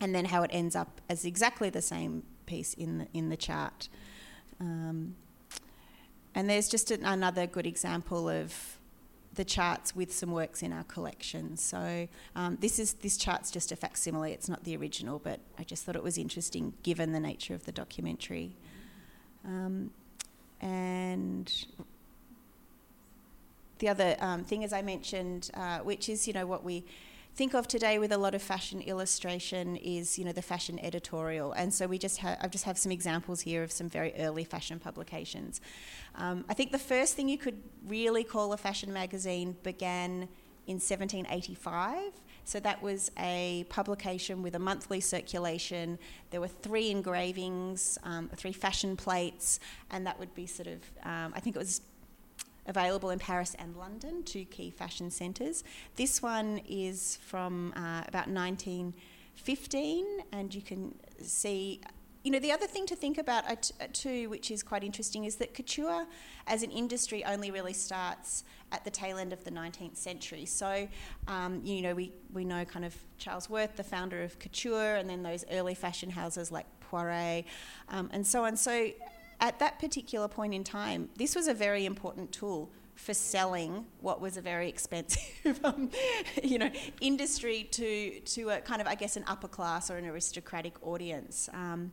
and 0.00 0.14
then 0.14 0.26
how 0.26 0.42
it 0.42 0.50
ends 0.52 0.76
up 0.76 1.00
as 1.08 1.24
exactly 1.24 1.70
the 1.70 1.82
same 1.82 2.24
piece 2.44 2.74
in 2.74 2.98
the 2.98 3.06
in 3.14 3.30
the 3.30 3.36
chart. 3.36 3.88
Um, 4.60 5.16
and 6.34 6.48
there's 6.48 6.68
just 6.68 6.90
an, 6.90 7.04
another 7.04 7.46
good 7.46 7.66
example 7.66 8.28
of 8.28 8.78
the 9.34 9.44
charts 9.44 9.96
with 9.96 10.12
some 10.12 10.30
works 10.30 10.62
in 10.62 10.72
our 10.72 10.84
collection. 10.84 11.56
So 11.56 12.08
um, 12.36 12.58
this 12.60 12.78
is 12.78 12.94
this 12.94 13.16
chart's 13.16 13.50
just 13.50 13.72
a 13.72 13.76
facsimile. 13.76 14.32
It's 14.32 14.48
not 14.48 14.64
the 14.64 14.76
original, 14.76 15.18
but 15.18 15.40
I 15.58 15.64
just 15.64 15.84
thought 15.84 15.96
it 15.96 16.02
was 16.02 16.18
interesting 16.18 16.74
given 16.82 17.12
the 17.12 17.20
nature 17.20 17.54
of 17.54 17.64
the 17.64 17.72
documentary. 17.72 18.56
Um, 19.44 19.90
and 20.60 21.52
the 23.78 23.88
other 23.88 24.16
um, 24.20 24.44
thing, 24.44 24.62
as 24.64 24.72
I 24.72 24.82
mentioned, 24.82 25.50
uh, 25.54 25.78
which 25.78 26.08
is 26.08 26.28
you 26.28 26.34
know 26.34 26.46
what 26.46 26.62
we 26.62 26.84
think 27.34 27.54
of 27.54 27.66
today 27.66 27.98
with 27.98 28.12
a 28.12 28.18
lot 28.18 28.34
of 28.34 28.42
fashion 28.42 28.80
illustration 28.80 29.76
is 29.76 30.18
you 30.18 30.24
know 30.24 30.32
the 30.32 30.42
fashion 30.42 30.78
editorial. 30.80 31.52
And 31.52 31.72
so 31.72 31.86
we 31.86 31.98
just 31.98 32.18
have 32.18 32.38
I 32.40 32.48
just 32.48 32.64
have 32.64 32.78
some 32.78 32.92
examples 32.92 33.40
here 33.40 33.62
of 33.62 33.72
some 33.72 33.88
very 33.88 34.14
early 34.18 34.44
fashion 34.44 34.78
publications. 34.78 35.60
Um, 36.14 36.44
I 36.48 36.54
think 36.54 36.72
the 36.72 36.78
first 36.78 37.14
thing 37.14 37.28
you 37.28 37.38
could 37.38 37.62
really 37.86 38.24
call 38.24 38.52
a 38.52 38.56
fashion 38.56 38.92
magazine 38.92 39.56
began 39.62 40.28
in 40.66 40.76
1785 40.76 42.12
so 42.44 42.60
that 42.60 42.82
was 42.82 43.10
a 43.18 43.64
publication 43.68 44.42
with 44.42 44.54
a 44.54 44.58
monthly 44.58 45.00
circulation. 45.00 45.98
There 46.30 46.40
were 46.40 46.48
three 46.48 46.90
engravings, 46.90 47.98
um, 48.02 48.30
three 48.34 48.52
fashion 48.52 48.96
plates, 48.96 49.60
and 49.90 50.06
that 50.06 50.18
would 50.18 50.34
be 50.34 50.46
sort 50.46 50.68
of, 50.68 50.82
um, 51.04 51.32
I 51.36 51.40
think 51.40 51.54
it 51.56 51.58
was 51.58 51.82
available 52.66 53.10
in 53.10 53.18
Paris 53.18 53.54
and 53.58 53.76
London, 53.76 54.22
two 54.22 54.44
key 54.44 54.70
fashion 54.70 55.10
centres. 55.10 55.64
This 55.96 56.22
one 56.22 56.60
is 56.68 57.18
from 57.26 57.72
uh, 57.76 58.02
about 58.06 58.28
1915, 58.28 60.06
and 60.32 60.54
you 60.54 60.62
can 60.62 60.94
see 61.22 61.80
you 62.24 62.30
know, 62.30 62.38
the 62.38 62.52
other 62.52 62.66
thing 62.66 62.86
to 62.86 62.94
think 62.94 63.18
about 63.18 63.44
uh, 63.50 63.56
uh, 63.80 63.86
too, 63.92 64.28
which 64.30 64.50
is 64.50 64.62
quite 64.62 64.84
interesting, 64.84 65.24
is 65.24 65.36
that 65.36 65.54
couture 65.54 66.06
as 66.46 66.62
an 66.62 66.70
industry 66.70 67.24
only 67.24 67.50
really 67.50 67.72
starts 67.72 68.44
at 68.70 68.84
the 68.84 68.90
tail 68.90 69.18
end 69.18 69.32
of 69.32 69.42
the 69.44 69.50
19th 69.50 69.96
century. 69.96 70.46
So, 70.46 70.88
um, 71.26 71.60
you 71.64 71.82
know, 71.82 71.94
we, 71.94 72.12
we 72.32 72.44
know 72.44 72.64
kind 72.64 72.84
of 72.84 72.94
Charles 73.18 73.50
Worth, 73.50 73.76
the 73.76 73.82
founder 73.82 74.22
of 74.22 74.38
couture, 74.38 74.96
and 74.96 75.10
then 75.10 75.22
those 75.22 75.44
early 75.50 75.74
fashion 75.74 76.10
houses 76.10 76.52
like 76.52 76.66
Poiret, 76.90 77.44
um, 77.88 78.08
and 78.12 78.24
so 78.26 78.44
on. 78.44 78.56
So, 78.56 78.90
at 79.42 79.58
that 79.58 79.80
particular 79.80 80.28
point 80.28 80.54
in 80.54 80.64
time, 80.64 81.10
this 81.16 81.34
was 81.34 81.48
a 81.48 81.54
very 81.54 81.84
important 81.84 82.30
tool 82.32 82.70
for 82.94 83.12
selling 83.12 83.84
what 84.00 84.20
was 84.20 84.36
a 84.36 84.40
very 84.40 84.68
expensive, 84.68 85.58
um, 85.64 85.90
you 86.42 86.58
know, 86.58 86.70
industry 87.00 87.64
to 87.72 88.20
to 88.20 88.50
a 88.50 88.60
kind 88.60 88.80
of, 88.80 88.86
I 88.86 88.94
guess, 88.94 89.16
an 89.16 89.24
upper 89.26 89.48
class 89.48 89.90
or 89.90 89.96
an 89.96 90.06
aristocratic 90.06 90.74
audience. 90.86 91.48
Um, 91.52 91.92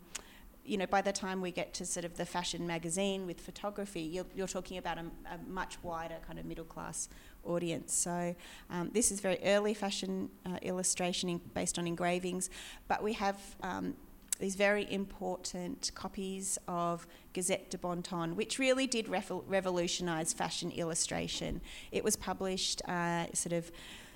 you 0.63 0.77
know, 0.77 0.85
by 0.85 1.01
the 1.01 1.11
time 1.11 1.41
we 1.41 1.49
get 1.49 1.73
to 1.73 1.85
sort 1.85 2.05
of 2.05 2.15
the 2.15 2.25
fashion 2.25 2.67
magazine 2.67 3.25
with 3.25 3.41
photography, 3.41 4.01
you're, 4.01 4.27
you're 4.35 4.45
talking 4.45 4.77
about 4.77 4.99
a, 4.99 5.05
a, 5.33 5.39
much 5.47 5.81
wider 5.81 6.17
kind 6.27 6.37
of 6.37 6.45
middle 6.45 6.65
class 6.65 7.09
audience. 7.43 7.91
So 7.91 8.35
um, 8.69 8.91
this 8.93 9.11
is 9.11 9.19
very 9.19 9.39
early 9.43 9.73
fashion 9.73 10.29
uh, 10.45 10.57
illustration 10.61 11.41
based 11.55 11.79
on 11.79 11.87
engravings, 11.87 12.51
but 12.87 13.01
we 13.01 13.13
have 13.13 13.41
um, 13.63 13.95
these 14.39 14.55
very 14.55 14.91
important 14.91 15.91
copies 15.95 16.57
of 16.67 17.05
Gazette 17.33 17.69
du 17.69 17.77
Bon 17.77 18.01
Ton, 18.01 18.35
which 18.35 18.57
really 18.57 18.87
did 18.87 19.07
revolutionise 19.09 20.33
fashion 20.33 20.71
illustration. 20.71 21.61
It 21.91 22.03
was 22.03 22.15
published 22.15 22.81
uh, 22.87 23.25
sort 23.33 23.53
of 23.53 23.71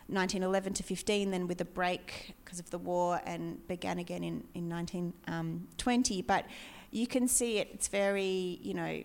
1911 0.08 0.74
to 0.74 0.84
15, 0.84 1.32
then 1.32 1.48
with 1.48 1.62
a 1.62 1.66
break 1.66 2.36
because 2.44 2.60
of 2.60 2.70
the 2.70 2.78
war, 2.78 3.22
and 3.26 3.66
began 3.68 4.00
again 4.00 4.24
in, 4.24 4.44
in 4.54 4.70
1920. 4.70 6.20
Um, 6.20 6.26
but 6.28 6.46
you 6.92 7.08
can 7.08 7.28
see 7.28 7.58
it, 7.58 7.70
it's 7.74 7.88
very, 7.88 8.60
you 8.62 8.74
know, 8.74 9.04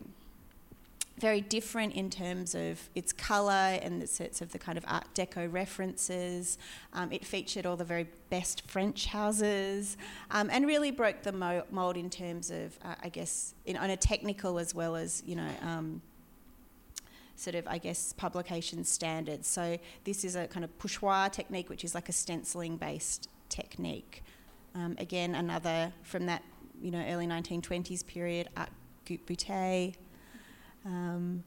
very 1.21 1.41
different 1.41 1.95
in 1.95 2.11
terms 2.11 2.55
of 2.55 2.89
its 2.95 3.13
colour 3.13 3.79
and 3.83 4.01
the 4.01 4.07
sorts 4.07 4.41
of 4.41 4.53
the 4.53 4.59
kind 4.59 4.79
of 4.79 4.85
Art 4.87 5.07
Deco 5.15 5.53
references. 5.53 6.59
Um, 6.93 7.13
it 7.13 7.25
featured 7.25 7.67
all 7.67 7.77
the 7.77 7.85
very 7.85 8.09
best 8.31 8.63
French 8.67 9.07
houses 9.07 9.97
um, 10.31 10.49
and 10.51 10.67
really 10.67 10.91
broke 10.91 11.23
the 11.23 11.33
mo- 11.33 11.65
mould 11.71 11.97
in 11.97 12.11
terms 12.11 12.51
of, 12.51 12.79
uh, 12.85 12.95
I 13.03 13.09
guess, 13.09 13.55
in, 13.67 13.77
on 13.77 13.91
a 13.91 13.97
technical 13.97 14.59
as 14.59 14.75
well 14.75 14.97
as, 14.97 15.23
you 15.27 15.37
know, 15.37 15.51
um, 15.63 16.03
sort 17.37 17.55
of, 17.55 17.67
I 17.69 17.79
guess, 17.79 18.13
publication 18.13 18.85
standards. 18.85 19.47
So 19.47 19.79
this 20.05 20.25
is 20.25 20.37
a 20.37 20.47
kind 20.47 20.65
of 20.65 20.77
pochoir 20.79 21.31
technique, 21.31 21.69
which 21.69 21.85
is 21.85 21.95
like 21.95 22.09
a 22.09 22.13
stenciling 22.13 22.77
based 22.77 23.29
technique. 23.49 24.23
Um, 24.75 24.97
again, 24.99 25.35
another 25.35 25.93
from 26.03 26.27
that, 26.27 26.43
you 26.81 26.91
know, 26.91 27.05
early 27.09 27.27
1920s 27.27 28.07
period, 28.07 28.49
Art 28.57 28.71
Goût 29.07 29.25
um, 30.85 31.45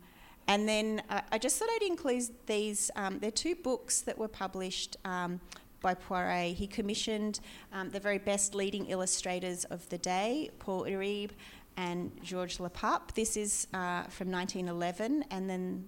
and 0.47 0.67
then 0.67 1.01
uh, 1.09 1.21
I 1.31 1.37
just 1.37 1.57
thought 1.57 1.69
I'd 1.75 1.87
include 1.87 2.23
these. 2.45 2.91
Um, 2.95 3.19
there 3.19 3.29
are 3.29 3.31
two 3.31 3.55
books 3.55 4.01
that 4.01 4.17
were 4.17 4.27
published 4.27 4.97
um, 5.05 5.39
by 5.81 5.95
Poiret. 5.95 6.55
He 6.55 6.67
commissioned 6.67 7.39
um, 7.71 7.89
the 7.89 7.99
very 7.99 8.17
best 8.17 8.53
leading 8.53 8.87
illustrators 8.87 9.65
of 9.65 9.87
the 9.89 9.97
day, 9.97 10.49
Paul 10.59 10.83
Iribe 10.83 11.31
and 11.77 12.11
Georges 12.21 12.57
Lepape. 12.59 13.13
This 13.13 13.37
is 13.37 13.67
uh, 13.73 14.03
from 14.03 14.29
1911, 14.31 15.25
and 15.31 15.49
then 15.49 15.85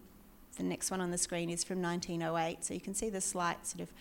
the 0.57 0.63
next 0.63 0.91
one 0.91 1.01
on 1.01 1.11
the 1.11 1.17
screen 1.17 1.49
is 1.49 1.63
from 1.63 1.81
1908. 1.81 2.63
So 2.63 2.73
you 2.73 2.79
can 2.79 2.93
see 2.93 3.09
the 3.09 3.21
slight 3.21 3.65
sort 3.67 3.81
of 3.81 3.91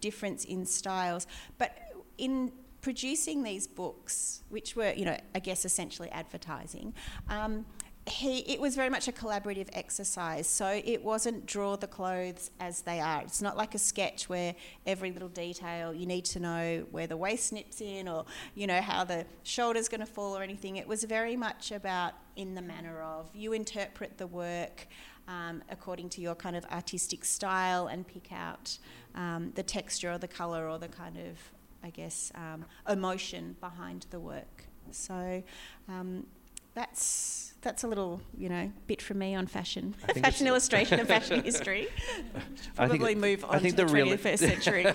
difference 0.00 0.44
in 0.44 0.66
styles. 0.66 1.26
But 1.58 1.76
in 2.18 2.52
producing 2.82 3.42
these 3.42 3.66
books, 3.66 4.42
which 4.48 4.76
were, 4.76 4.92
you 4.92 5.04
know, 5.04 5.16
I 5.34 5.38
guess 5.38 5.64
essentially 5.64 6.10
advertising, 6.10 6.94
um, 7.28 7.64
he, 8.10 8.40
it 8.40 8.60
was 8.60 8.74
very 8.74 8.88
much 8.88 9.08
a 9.08 9.12
collaborative 9.12 9.68
exercise. 9.72 10.46
So 10.46 10.80
it 10.84 11.02
wasn't 11.02 11.46
draw 11.46 11.76
the 11.76 11.86
clothes 11.86 12.50
as 12.58 12.82
they 12.82 13.00
are. 13.00 13.22
It's 13.22 13.42
not 13.42 13.56
like 13.56 13.74
a 13.74 13.78
sketch 13.78 14.28
where 14.28 14.54
every 14.86 15.12
little 15.12 15.28
detail 15.28 15.94
you 15.94 16.06
need 16.06 16.24
to 16.26 16.40
know 16.40 16.86
where 16.90 17.06
the 17.06 17.16
waist 17.16 17.52
nips 17.52 17.80
in 17.80 18.08
or 18.08 18.24
you 18.54 18.66
know 18.66 18.80
how 18.80 19.04
the 19.04 19.26
shoulder's 19.42 19.88
going 19.88 20.00
to 20.00 20.06
fall 20.06 20.36
or 20.36 20.42
anything. 20.42 20.76
It 20.76 20.88
was 20.88 21.04
very 21.04 21.36
much 21.36 21.72
about 21.72 22.14
in 22.36 22.54
the 22.54 22.62
manner 22.62 23.02
of 23.02 23.30
you 23.34 23.52
interpret 23.52 24.18
the 24.18 24.26
work 24.26 24.86
um, 25.28 25.62
according 25.70 26.08
to 26.10 26.20
your 26.20 26.34
kind 26.34 26.56
of 26.56 26.64
artistic 26.66 27.24
style 27.24 27.86
and 27.86 28.06
pick 28.06 28.32
out 28.32 28.78
um, 29.14 29.52
the 29.54 29.62
texture 29.62 30.12
or 30.12 30.18
the 30.18 30.28
colour 30.28 30.68
or 30.68 30.78
the 30.78 30.88
kind 30.88 31.16
of 31.16 31.38
I 31.82 31.90
guess 31.90 32.30
um, 32.34 32.64
emotion 32.88 33.56
behind 33.60 34.06
the 34.10 34.20
work. 34.20 34.64
So 34.90 35.42
um, 35.88 36.26
that's 36.74 37.49
that's 37.62 37.84
a 37.84 37.88
little, 37.88 38.20
you 38.36 38.48
know, 38.48 38.72
bit 38.86 39.02
from 39.02 39.18
me 39.18 39.34
on 39.34 39.46
fashion, 39.46 39.94
fashion 40.22 40.46
illustration 40.46 40.98
and 40.98 41.08
fashion 41.08 41.42
history. 41.44 41.88
probably 42.74 43.14
move 43.14 43.44
on 43.44 43.56
I 43.56 43.58
think 43.58 43.76
to 43.76 43.84
the, 43.84 43.92
the 43.92 43.98
21st 43.98 44.38
century. 44.62 44.86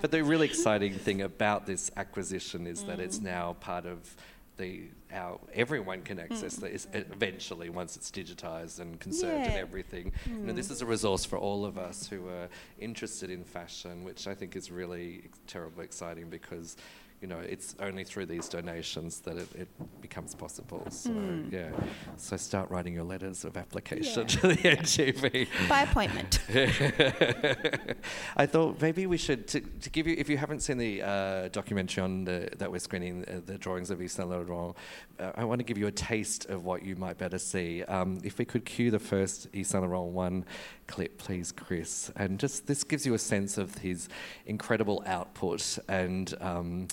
but 0.00 0.10
the 0.10 0.22
really 0.22 0.46
exciting 0.46 0.94
thing 0.94 1.22
about 1.22 1.66
this 1.66 1.90
acquisition 1.96 2.66
is 2.66 2.82
mm. 2.82 2.88
that 2.88 3.00
it's 3.00 3.18
mm. 3.18 3.24
now 3.24 3.56
part 3.60 3.86
of 3.86 4.16
the 4.58 4.82
our 5.12 5.38
everyone 5.54 6.02
can 6.02 6.18
access 6.18 6.56
mm. 6.56 6.60
this 6.60 6.86
eventually 6.92 7.68
once 7.68 7.96
it's 7.96 8.10
digitized 8.10 8.80
and 8.80 8.98
conserved 9.00 9.44
yeah. 9.44 9.50
and 9.50 9.56
everything. 9.56 10.12
Mm. 10.26 10.40
You 10.40 10.46
know, 10.46 10.52
this 10.52 10.68
mm. 10.68 10.72
is 10.72 10.82
a 10.82 10.86
resource 10.86 11.24
for 11.24 11.38
all 11.38 11.64
of 11.64 11.78
us 11.78 12.06
who 12.06 12.28
are 12.28 12.48
interested 12.78 13.30
in 13.30 13.44
fashion, 13.44 14.04
which 14.04 14.26
I 14.26 14.34
think 14.34 14.56
is 14.56 14.70
really 14.70 15.24
terribly 15.46 15.84
exciting 15.84 16.28
because 16.28 16.76
you 17.22 17.28
know, 17.28 17.38
it's 17.38 17.76
only 17.78 18.02
through 18.02 18.26
these 18.26 18.48
donations 18.48 19.20
that 19.20 19.36
it, 19.36 19.48
it 19.54 19.68
becomes 20.00 20.34
possible. 20.34 20.84
So, 20.90 21.10
mm. 21.10 21.52
yeah. 21.52 21.70
So 22.16 22.36
start 22.36 22.68
writing 22.68 22.94
your 22.94 23.04
letters 23.04 23.44
of 23.44 23.56
application 23.56 24.22
yeah. 24.22 24.26
to 24.26 24.48
the 24.48 24.56
NGV. 24.56 25.48
By 25.68 25.82
appointment. 25.82 26.40
I 28.36 28.46
thought 28.46 28.82
maybe 28.82 29.06
we 29.06 29.16
should, 29.16 29.46
to, 29.48 29.60
to, 29.60 29.90
give 29.90 30.08
you, 30.08 30.16
if 30.18 30.28
you 30.28 30.36
haven't 30.36 30.60
seen 30.60 30.78
the 30.78 31.02
uh, 31.02 31.48
documentary 31.48 32.02
on 32.02 32.24
the, 32.24 32.48
that 32.58 32.72
we're 32.72 32.80
screening, 32.80 33.24
uh, 33.28 33.40
the 33.46 33.56
drawings 33.56 33.92
of 33.92 34.00
Yves 34.00 34.14
Saint 34.14 34.28
Laurent, 34.28 34.74
uh, 35.20 35.30
I 35.36 35.44
want 35.44 35.60
to 35.60 35.64
give 35.64 35.78
you 35.78 35.86
a 35.86 35.92
taste 35.92 36.46
of 36.46 36.64
what 36.64 36.82
you 36.82 36.96
might 36.96 37.18
better 37.18 37.38
see. 37.38 37.84
Um, 37.84 38.18
if 38.24 38.38
we 38.38 38.44
could 38.44 38.64
cue 38.64 38.90
the 38.90 38.98
first 38.98 39.46
Yves 39.54 39.68
Saint 39.68 39.84
Laurent 39.84 40.12
one 40.12 40.44
clip, 40.88 41.18
please, 41.18 41.52
Chris. 41.52 42.10
And 42.16 42.40
just 42.40 42.66
this 42.66 42.82
gives 42.82 43.06
you 43.06 43.14
a 43.14 43.18
sense 43.18 43.58
of 43.58 43.78
his 43.78 44.08
incredible 44.46 45.04
output 45.06 45.78
and 45.88 46.34
um, 46.40 46.88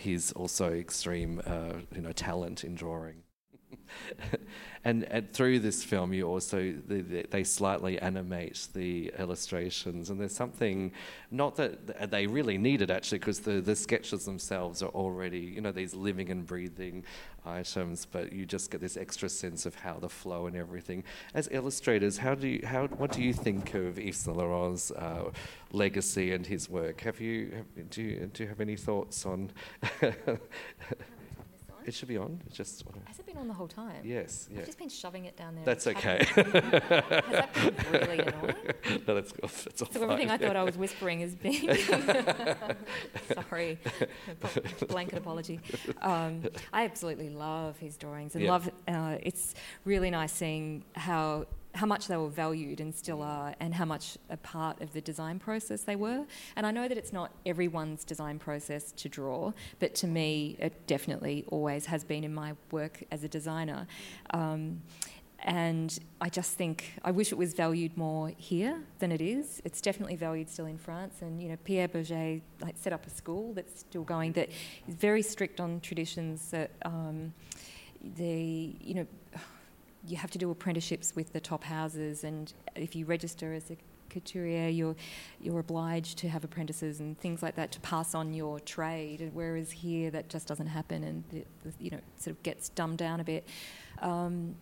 his 0.00 0.32
also 0.32 0.72
extreme, 0.72 1.42
uh, 1.46 1.74
you 1.94 2.00
know, 2.00 2.12
talent 2.12 2.64
in 2.64 2.74
drawing. 2.74 3.22
and, 4.84 5.04
and, 5.04 5.32
through 5.32 5.60
this 5.60 5.82
film, 5.82 6.12
you 6.12 6.26
also 6.26 6.74
they, 6.86 7.22
they, 7.22 7.44
slightly 7.44 7.98
animate 8.00 8.68
the 8.74 9.12
illustrations, 9.18 10.10
and 10.10 10.20
there's 10.20 10.34
something 10.34 10.92
not 11.30 11.56
that 11.56 12.10
they 12.10 12.26
really 12.26 12.58
need 12.58 12.82
it 12.82 12.90
actually, 12.90 13.18
because 13.18 13.40
the 13.40 13.60
the 13.60 13.76
sketches 13.76 14.24
themselves 14.24 14.82
are 14.82 14.90
already 14.90 15.40
you 15.40 15.60
know 15.60 15.72
these 15.72 15.94
living 15.94 16.30
and 16.30 16.46
breathing 16.46 17.04
items, 17.44 18.06
but 18.06 18.32
you 18.32 18.46
just 18.46 18.70
get 18.70 18.80
this 18.80 18.96
extra 18.96 19.28
sense 19.28 19.66
of 19.66 19.74
how 19.74 19.98
the 19.98 20.08
flow 20.08 20.46
and 20.46 20.56
everything. 20.56 21.04
As 21.34 21.48
illustrators, 21.50 22.18
how 22.18 22.34
do 22.34 22.48
you 22.48 22.66
how 22.66 22.86
what 22.86 23.12
do 23.12 23.22
you 23.22 23.32
think 23.32 23.74
of 23.74 23.98
Yves 23.98 24.18
Saint 24.18 24.36
Laurent's 24.36 24.90
uh, 24.90 25.30
legacy 25.72 26.32
and 26.32 26.46
his 26.46 26.68
work? 26.68 27.00
Have 27.02 27.20
you 27.20 27.52
have, 27.56 27.90
do 27.90 28.02
you 28.02 28.30
do 28.32 28.42
you 28.44 28.48
have 28.48 28.60
any 28.60 28.76
thoughts 28.76 29.26
on? 29.26 29.50
It 31.86 31.94
should 31.94 32.08
be 32.08 32.16
on. 32.16 32.40
It's 32.46 32.56
just. 32.56 32.84
Has 33.06 33.18
it 33.18 33.26
been 33.26 33.36
on 33.36 33.48
the 33.48 33.54
whole 33.54 33.68
time? 33.68 34.02
Yes. 34.04 34.48
Yeah. 34.50 34.60
I've 34.60 34.66
just 34.66 34.78
been 34.78 34.88
shoving 34.88 35.24
it 35.24 35.36
down 35.36 35.54
there. 35.54 35.64
That's 35.64 35.86
okay. 35.86 36.24
Has 36.34 36.44
that 36.44 37.50
been 37.54 38.00
really 38.00 38.18
annoying? 38.26 38.54
No, 39.06 39.14
that's 39.14 39.32
good. 39.32 39.50
That's 39.50 39.82
all 39.82 39.88
so 39.92 40.02
everything 40.02 40.30
I 40.30 40.36
thought 40.36 40.56
I 40.56 40.62
was 40.62 40.76
whispering 40.76 41.20
is 41.20 41.34
being. 41.34 41.68
Sorry, 43.34 43.78
blanket 44.88 45.18
apology. 45.18 45.60
Um, 46.02 46.42
I 46.72 46.84
absolutely 46.84 47.30
love 47.30 47.78
his 47.78 47.96
drawings 47.96 48.34
and 48.34 48.44
yeah. 48.44 48.50
love. 48.50 48.70
Uh, 48.86 49.16
it's 49.22 49.54
really 49.84 50.10
nice 50.10 50.32
seeing 50.32 50.84
how 50.94 51.46
how 51.74 51.86
much 51.86 52.08
they 52.08 52.16
were 52.16 52.28
valued 52.28 52.80
and 52.80 52.94
still 52.94 53.22
are, 53.22 53.54
and 53.60 53.74
how 53.74 53.84
much 53.84 54.18
a 54.28 54.36
part 54.36 54.80
of 54.80 54.92
the 54.92 55.00
design 55.00 55.38
process 55.38 55.82
they 55.82 55.96
were. 55.96 56.24
And 56.56 56.66
I 56.66 56.70
know 56.70 56.88
that 56.88 56.98
it's 56.98 57.12
not 57.12 57.32
everyone's 57.46 58.04
design 58.04 58.38
process 58.38 58.92
to 58.92 59.08
draw, 59.08 59.52
but 59.78 59.94
to 59.96 60.06
me, 60.06 60.56
it 60.58 60.86
definitely 60.86 61.44
always 61.48 61.86
has 61.86 62.04
been 62.04 62.24
in 62.24 62.34
my 62.34 62.54
work 62.70 63.02
as 63.10 63.24
a 63.24 63.28
designer. 63.28 63.86
Um, 64.30 64.82
and 65.42 65.98
I 66.20 66.28
just 66.28 66.52
think 66.56 66.92
I 67.02 67.10
wish 67.10 67.32
it 67.32 67.38
was 67.38 67.54
valued 67.54 67.96
more 67.96 68.32
here 68.36 68.82
than 68.98 69.10
it 69.10 69.20
is. 69.20 69.62
It's 69.64 69.80
definitely 69.80 70.16
valued 70.16 70.50
still 70.50 70.66
in 70.66 70.76
France, 70.76 71.22
and 71.22 71.42
you 71.42 71.48
know 71.48 71.56
Pierre 71.64 71.88
Bergé 71.88 72.42
like 72.60 72.74
set 72.76 72.92
up 72.92 73.06
a 73.06 73.10
school 73.10 73.54
that's 73.54 73.80
still 73.80 74.02
going 74.02 74.32
that 74.32 74.50
is 74.86 74.94
very 74.94 75.22
strict 75.22 75.60
on 75.60 75.80
traditions. 75.80 76.50
That 76.50 76.72
um, 76.84 77.32
the 78.02 78.76
you 78.80 78.94
know 78.94 79.06
you 80.06 80.16
have 80.16 80.30
to 80.30 80.38
do 80.38 80.50
apprenticeships 80.50 81.14
with 81.14 81.32
the 81.32 81.40
top 81.40 81.64
houses, 81.64 82.24
and 82.24 82.52
if 82.76 82.96
you 82.96 83.04
register 83.04 83.52
as 83.52 83.70
a 83.70 83.76
couturier, 84.08 84.68
you're 84.68 84.96
you're 85.40 85.60
obliged 85.60 86.18
to 86.18 86.28
have 86.28 86.44
apprentices 86.44 87.00
and 87.00 87.18
things 87.18 87.42
like 87.42 87.54
that 87.56 87.72
to 87.72 87.80
pass 87.80 88.14
on 88.14 88.34
your 88.34 88.60
trade. 88.60 89.30
Whereas 89.32 89.70
here, 89.70 90.10
that 90.10 90.28
just 90.28 90.46
doesn't 90.46 90.66
happen, 90.66 91.04
and 91.04 91.24
the, 91.30 91.44
the, 91.64 91.72
you 91.78 91.90
know 91.90 92.00
sort 92.16 92.36
of 92.36 92.42
gets 92.42 92.68
dumbed 92.70 92.98
down 92.98 93.20
a 93.20 93.24
bit. 93.24 93.46
Um, 94.00 94.56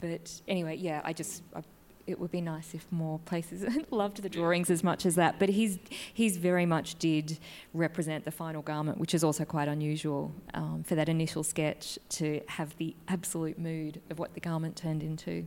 but 0.00 0.40
anyway, 0.48 0.76
yeah, 0.76 1.00
I 1.04 1.12
just 1.12 1.42
I 1.54 1.62
it 2.06 2.18
would 2.18 2.30
be 2.30 2.40
nice 2.40 2.74
if 2.74 2.90
more 2.90 3.18
places 3.20 3.64
loved 3.90 4.22
the 4.22 4.28
drawings 4.28 4.70
as 4.70 4.82
much 4.82 5.06
as 5.06 5.14
that. 5.14 5.38
But 5.38 5.48
he's 5.48 5.78
he's 6.12 6.36
very 6.36 6.66
much 6.66 6.98
did 6.98 7.38
represent 7.72 8.24
the 8.24 8.30
final 8.30 8.62
garment, 8.62 8.98
which 8.98 9.14
is 9.14 9.24
also 9.24 9.44
quite 9.44 9.68
unusual 9.68 10.32
um, 10.52 10.82
for 10.84 10.94
that 10.94 11.08
initial 11.08 11.42
sketch 11.42 11.98
to 12.10 12.40
have 12.48 12.76
the 12.76 12.94
absolute 13.08 13.58
mood 13.58 14.00
of 14.10 14.18
what 14.18 14.34
the 14.34 14.40
garment 14.40 14.76
turned 14.76 15.02
into. 15.02 15.46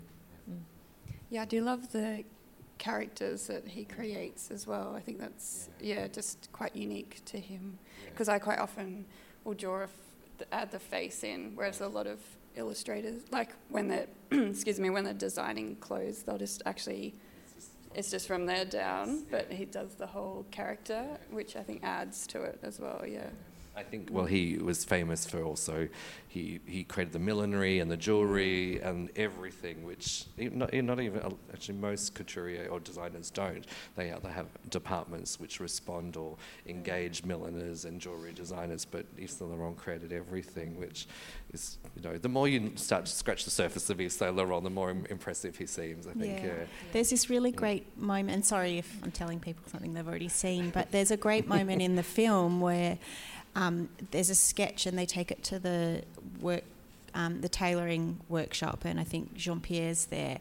Mm. 0.50 0.60
Yeah, 1.30 1.44
I 1.44 1.46
do 1.46 1.62
love 1.62 1.92
the 1.92 2.24
characters 2.78 3.48
that 3.48 3.68
he 3.68 3.86
creates 3.86 4.52
as 4.52 4.68
well. 4.68 4.96
I 4.96 5.00
think 5.00 5.20
that's 5.20 5.70
yeah, 5.80 6.08
just 6.08 6.50
quite 6.52 6.76
unique 6.76 7.22
to 7.26 7.40
him 7.40 7.78
because 8.06 8.30
I 8.30 8.40
quite 8.40 8.60
often 8.60 9.06
will 9.44 9.54
draw 9.54 9.84
f- 9.84 9.90
add 10.52 10.72
the 10.72 10.80
face 10.80 11.24
in, 11.24 11.54
whereas 11.56 11.82
a 11.82 11.88
lot 11.88 12.08
of 12.08 12.20
illustrators, 12.58 13.22
like 13.32 13.52
when 13.70 13.88
they're, 13.88 14.08
excuse 14.32 14.80
me, 14.80 14.90
when 14.90 15.04
they're 15.04 15.14
designing 15.14 15.76
clothes, 15.78 16.24
they'll 16.24 16.38
just 16.38 16.62
actually, 16.66 17.14
it's 17.96 18.12
just 18.12 18.28
from 18.28 18.46
there 18.46 18.66
down, 18.66 19.26
but 19.32 19.52
he 19.52 19.66
does 19.66 19.96
the 19.96 20.08
whole 20.08 20.46
character, 20.52 21.06
which 21.32 21.56
I 21.56 21.64
think 21.64 21.84
adds 21.84 22.28
to 22.28 22.42
it 22.44 22.60
as 22.64 22.80
well, 22.80 23.04
yeah. 23.08 23.30
I 23.78 23.84
think, 23.84 24.10
well, 24.12 24.26
he 24.26 24.58
was 24.58 24.84
famous 24.84 25.28
for 25.28 25.44
also, 25.44 25.88
he, 26.28 26.60
he 26.66 26.84
created 26.84 27.14
the 27.14 27.20
millinery 27.20 27.78
and 27.78 27.92
the 27.92 27.96
jewelry 27.96 28.82
and 28.82 29.12
everything, 29.16 29.84
which 29.84 30.26
not, 30.36 30.74
not 30.74 31.00
even, 31.00 31.22
uh, 31.22 31.30
actually, 31.54 31.78
most 31.78 32.16
couturier 32.16 32.70
or 32.70 32.80
designers 32.80 33.30
don't. 33.30 33.66
They, 33.96 34.10
uh, 34.10 34.18
they 34.18 34.32
have 34.32 34.48
departments 34.72 35.40
which 35.40 35.60
respond 35.60 36.18
or 36.18 36.38
engage 36.66 37.24
milliners 37.24 37.86
and 37.86 38.02
jewelry 38.02 38.34
designers, 38.34 38.84
but 38.84 39.06
Yves 39.16 39.38
Saint 39.38 39.52
Laurent 39.52 39.78
created 39.78 40.12
everything, 40.12 40.80
which 40.80 41.08
is, 41.54 41.78
you 41.96 42.02
know, 42.02 42.18
the 42.18 42.30
more 42.30 42.48
you 42.48 42.72
start 42.78 43.06
to 43.06 43.12
scratch 43.12 43.46
the 43.46 43.52
surface 43.52 43.92
of 43.92 44.02
Yves 44.02 44.16
Saint 44.18 44.36
Laurent, 44.36 44.64
the 44.64 44.72
more 44.72 44.90
impressive 44.90 45.56
he 45.56 45.68
seems, 45.68 46.08
I 46.08 46.14
think. 46.14 46.44
Yeah. 46.44 46.66
There's 46.94 47.12
this 47.12 47.30
really 47.30 47.52
great 47.52 47.96
moment, 47.96 48.34
and 48.34 48.44
sorry 48.44 48.80
if 48.80 49.00
I'm 49.04 49.12
telling 49.12 49.40
people 49.40 49.66
something 49.70 49.94
they've 49.94 50.08
already 50.08 50.30
seen, 50.30 50.72
but 50.72 50.92
there's 50.92 51.12
a 51.12 51.18
great 51.18 51.48
moment 51.48 51.84
in 51.84 51.96
the 51.96 52.04
film 52.04 52.60
where 52.60 52.98
um, 53.58 53.90
there's 54.12 54.30
a 54.30 54.36
sketch 54.36 54.86
and 54.86 54.98
they 54.98 55.08
take 55.08 55.32
it 55.32 55.44
to 55.46 55.58
the 55.58 56.04
work, 56.40 56.64
um, 57.16 57.42
the 57.42 57.50
tailoring 57.50 58.20
workshop, 58.30 58.86
and 58.86 59.00
I 59.00 59.04
think 59.04 59.34
Jean 59.34 59.60
Pierre's 59.60 60.06
there. 60.06 60.40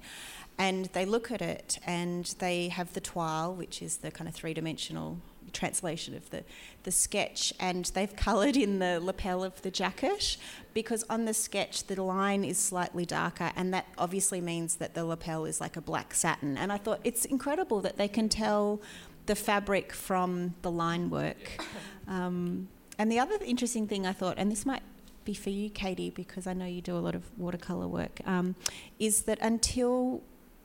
And 0.59 0.87
they 0.93 1.07
look 1.07 1.31
at 1.31 1.41
it 1.41 1.79
and 1.87 2.27
they 2.39 2.69
have 2.69 2.93
the 2.93 3.01
toile, 3.01 3.55
which 3.55 3.81
is 3.81 3.99
the 3.99 4.11
kind 4.11 4.29
of 4.29 4.35
three 4.35 4.53
dimensional 4.53 5.17
translation 5.55 6.15
of 6.15 6.29
the, 6.29 6.45
the 6.83 6.93
sketch, 6.93 7.55
and 7.59 7.87
they've 7.95 8.15
coloured 8.29 8.55
in 8.55 8.81
the 8.81 9.01
lapel 9.01 9.43
of 9.43 9.63
the 9.63 9.71
jacket 9.71 10.37
because 10.75 11.03
on 11.09 11.25
the 11.25 11.33
sketch 11.33 11.85
the 11.85 12.03
line 12.03 12.45
is 12.45 12.59
slightly 12.59 13.07
darker, 13.07 13.51
and 13.57 13.73
that 13.73 13.87
obviously 13.97 14.43
means 14.43 14.77
that 14.77 14.93
the 14.93 15.07
lapel 15.07 15.47
is 15.47 15.59
like 15.59 15.79
a 15.79 15.81
black 15.81 16.13
satin. 16.13 16.59
And 16.59 16.71
I 16.71 16.77
thought 16.77 17.01
it's 17.03 17.25
incredible 17.25 17.81
that 17.81 17.97
they 17.97 18.09
can 18.09 18.29
tell 18.29 18.83
the 19.25 19.35
fabric 19.35 19.95
from 19.95 20.55
the 20.61 20.71
line 20.71 21.09
work. 21.09 21.65
Um, 22.09 22.69
and 22.99 23.11
the 23.11 23.19
other 23.19 23.37
interesting 23.45 23.87
thing 23.87 24.07
I 24.07 24.13
thought, 24.13 24.37
and 24.39 24.51
this 24.51 24.65
might 24.67 24.83
be 25.25 25.35
for 25.35 25.51
you, 25.51 25.69
Katie, 25.71 26.11
because 26.11 26.47
I 26.47 26.53
know 26.53 26.67
you 26.67 26.81
do 26.81 26.97
a 26.97 27.01
lot 27.01 27.15
of 27.15 27.25
watercolour 27.39 27.89
work, 27.89 28.21
um, 28.27 28.55
is 28.99 29.23
that 29.23 29.39
until 29.41 30.23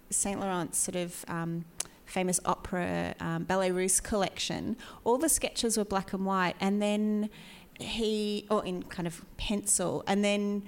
Saint 0.10 0.40
Laurent's 0.40 0.78
sort 0.78 0.96
of 0.96 1.26
um, 1.28 1.66
famous 2.06 2.40
opera 2.46 3.16
um, 3.20 3.44
Ballet 3.44 3.72
Russe 3.72 4.00
collection, 4.00 4.78
all 5.04 5.18
the 5.18 5.30
sketches 5.30 5.78
were 5.78 5.86
black 5.86 6.14
and 6.14 6.26
white, 6.26 6.56
and 6.60 6.82
then 6.82 7.30
he, 7.80 8.46
or 8.50 8.64
in 8.64 8.84
kind 8.84 9.08
of 9.08 9.26
pencil, 9.38 10.04
and 10.08 10.24
then 10.24 10.64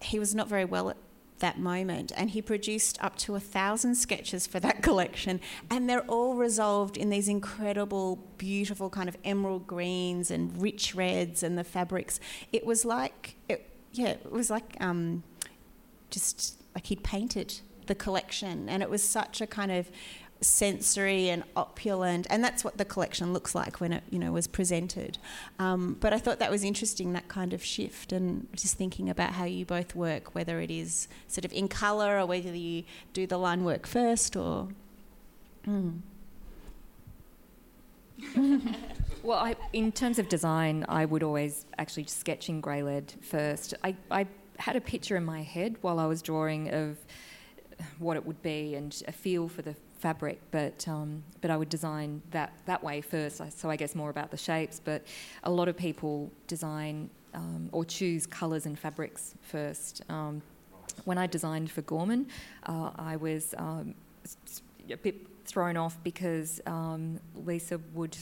he 0.00 0.18
was 0.18 0.34
not 0.34 0.48
very 0.48 0.64
well 0.64 0.90
at 0.90 0.96
that 1.40 1.58
moment. 1.58 2.12
And 2.16 2.30
he 2.30 2.42
produced 2.42 2.98
up 3.02 3.16
to 3.18 3.34
a 3.34 3.40
thousand 3.40 3.94
sketches 3.96 4.46
for 4.46 4.60
that 4.60 4.82
collection, 4.82 5.40
and 5.70 5.88
they're 5.88 6.04
all 6.06 6.34
resolved 6.34 6.96
in 6.96 7.10
these 7.10 7.28
incredible, 7.28 8.18
beautiful 8.38 8.90
kind 8.90 9.08
of 9.08 9.16
emerald 9.24 9.66
greens 9.66 10.30
and 10.30 10.60
rich 10.60 10.94
reds 10.94 11.42
and 11.42 11.58
the 11.58 11.64
fabrics. 11.64 12.20
It 12.52 12.66
was 12.66 12.84
like, 12.84 13.36
it, 13.48 13.68
yeah, 13.92 14.08
it 14.08 14.32
was 14.32 14.50
like 14.50 14.76
um, 14.80 15.22
just 16.10 16.62
like 16.74 16.86
he'd 16.86 17.02
painted 17.02 17.60
the 17.86 17.94
collection, 17.94 18.68
and 18.68 18.82
it 18.82 18.90
was 18.90 19.02
such 19.02 19.40
a 19.40 19.46
kind 19.46 19.72
of 19.72 19.90
sensory 20.40 21.28
and 21.28 21.44
opulent, 21.54 22.26
and 22.30 22.42
that's 22.42 22.64
what 22.64 22.78
the 22.78 22.84
collection 22.84 23.32
looks 23.32 23.54
like 23.54 23.80
when 23.80 23.92
it 23.92 24.02
you 24.10 24.18
know 24.18 24.32
was 24.32 24.46
presented. 24.46 25.18
Um, 25.58 25.96
but 26.00 26.12
I 26.12 26.18
thought 26.18 26.38
that 26.38 26.50
was 26.50 26.64
interesting 26.64 27.12
that 27.12 27.28
kind 27.28 27.52
of 27.52 27.64
shift, 27.64 28.12
and 28.12 28.48
just 28.54 28.76
thinking 28.76 29.08
about 29.08 29.32
how 29.32 29.44
you 29.44 29.64
both 29.64 29.94
work, 29.94 30.34
whether 30.34 30.60
it 30.60 30.70
is 30.70 31.08
sort 31.28 31.44
of 31.44 31.52
in 31.52 31.68
colour 31.68 32.18
or 32.18 32.26
whether 32.26 32.54
you 32.54 32.84
do 33.12 33.26
the 33.26 33.38
line 33.38 33.64
work 33.64 33.86
first 33.86 34.36
or. 34.36 34.68
Mm. 35.66 36.00
well, 39.22 39.38
I, 39.38 39.56
in 39.72 39.92
terms 39.92 40.18
of 40.18 40.28
design, 40.28 40.86
I 40.88 41.04
would 41.04 41.22
always 41.22 41.66
actually 41.78 42.06
sketch 42.06 42.48
in 42.48 42.60
grey 42.60 42.82
lead 42.82 43.12
first. 43.20 43.74
I, 43.84 43.94
I 44.10 44.26
had 44.58 44.76
a 44.76 44.80
picture 44.80 45.16
in 45.16 45.24
my 45.24 45.42
head 45.42 45.76
while 45.82 45.98
I 45.98 46.06
was 46.06 46.22
drawing 46.22 46.72
of 46.72 46.96
what 47.98 48.16
it 48.16 48.24
would 48.24 48.40
be 48.42 48.74
and 48.74 49.02
a 49.06 49.12
feel 49.12 49.48
for 49.48 49.62
the 49.62 49.74
fabric, 50.06 50.38
but 50.52 50.78
um, 50.86 51.10
but 51.40 51.50
I 51.50 51.56
would 51.56 51.68
design 51.68 52.22
that 52.30 52.50
that 52.70 52.80
way 52.88 53.00
first. 53.00 53.42
So 53.58 53.64
I 53.74 53.76
guess 53.80 53.92
more 54.02 54.10
about 54.16 54.30
the 54.30 54.36
shapes. 54.48 54.80
But 54.90 55.00
a 55.42 55.50
lot 55.58 55.66
of 55.68 55.76
people 55.76 56.30
design 56.46 57.10
um, 57.34 57.68
or 57.72 57.84
choose 57.84 58.24
colours 58.40 58.66
and 58.66 58.78
fabrics 58.78 59.34
first. 59.40 60.02
Um, 60.08 60.42
when 61.08 61.18
I 61.18 61.26
designed 61.26 61.68
for 61.72 61.82
Gorman, 61.82 62.28
uh, 62.72 62.90
I 63.12 63.16
was 63.16 63.42
um, 63.58 63.94
a 64.88 64.96
bit 64.96 65.16
thrown 65.44 65.76
off 65.76 65.96
because 66.04 66.60
um, 66.66 67.18
Lisa 67.34 67.80
would 67.92 68.16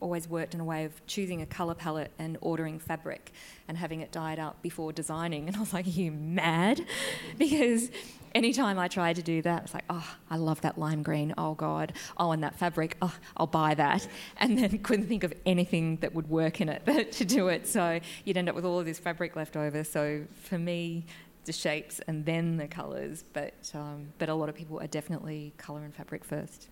always 0.00 0.28
worked 0.28 0.54
in 0.54 0.60
a 0.60 0.64
way 0.64 0.84
of 0.84 1.06
choosing 1.06 1.42
a 1.42 1.46
colour 1.46 1.74
palette 1.74 2.10
and 2.18 2.38
ordering 2.40 2.78
fabric 2.78 3.32
and 3.68 3.76
having 3.76 4.00
it 4.00 4.10
dyed 4.10 4.38
up 4.38 4.60
before 4.62 4.92
designing. 4.92 5.46
And 5.50 5.56
I 5.56 5.60
was 5.60 5.72
like, 5.72 5.86
Are 5.86 5.90
you 5.90 6.10
mad? 6.10 6.84
because 7.38 7.90
anytime 8.34 8.78
I 8.78 8.88
tried 8.88 9.16
to 9.16 9.22
do 9.22 9.42
that, 9.42 9.64
it's 9.64 9.74
like, 9.74 9.84
oh, 9.90 10.16
I 10.28 10.36
love 10.36 10.60
that 10.62 10.78
lime 10.78 11.02
green. 11.02 11.34
Oh, 11.36 11.54
God. 11.54 11.92
Oh, 12.16 12.32
and 12.32 12.42
that 12.42 12.58
fabric. 12.58 12.96
Oh, 13.02 13.14
I'll 13.36 13.46
buy 13.46 13.74
that. 13.74 14.06
And 14.36 14.58
then 14.58 14.78
couldn't 14.78 15.06
think 15.06 15.24
of 15.24 15.34
anything 15.44 15.96
that 15.96 16.14
would 16.14 16.30
work 16.30 16.60
in 16.60 16.68
it 16.68 17.12
to 17.12 17.24
do 17.24 17.48
it. 17.48 17.66
So 17.66 18.00
you'd 18.24 18.36
end 18.36 18.48
up 18.48 18.54
with 18.54 18.64
all 18.64 18.78
of 18.78 18.86
this 18.86 18.98
fabric 18.98 19.36
left 19.36 19.56
over. 19.56 19.84
So 19.84 20.24
for 20.32 20.58
me, 20.58 21.04
the 21.44 21.52
shapes 21.52 22.00
and 22.06 22.24
then 22.24 22.56
the 22.56 22.66
colours. 22.66 23.24
But, 23.32 23.70
um, 23.74 24.12
but 24.18 24.28
a 24.28 24.34
lot 24.34 24.48
of 24.48 24.54
people 24.54 24.80
are 24.80 24.86
definitely 24.86 25.52
colour 25.58 25.82
and 25.84 25.94
fabric 25.94 26.24
first. 26.24 26.68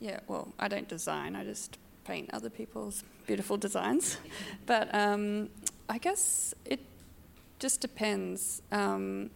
Yeah, 0.00 0.20
well, 0.26 0.52
I 0.58 0.68
don't 0.68 0.88
design, 0.88 1.36
I 1.36 1.44
just 1.44 1.78
paint 2.08 2.30
other 2.32 2.48
people's 2.48 3.04
beautiful 3.26 3.58
designs. 3.58 4.16
but 4.66 4.92
um, 4.94 5.50
I 5.88 5.98
guess 5.98 6.54
it 6.64 6.80
just 7.58 7.80
depends. 7.82 8.62
Um, 8.72 9.30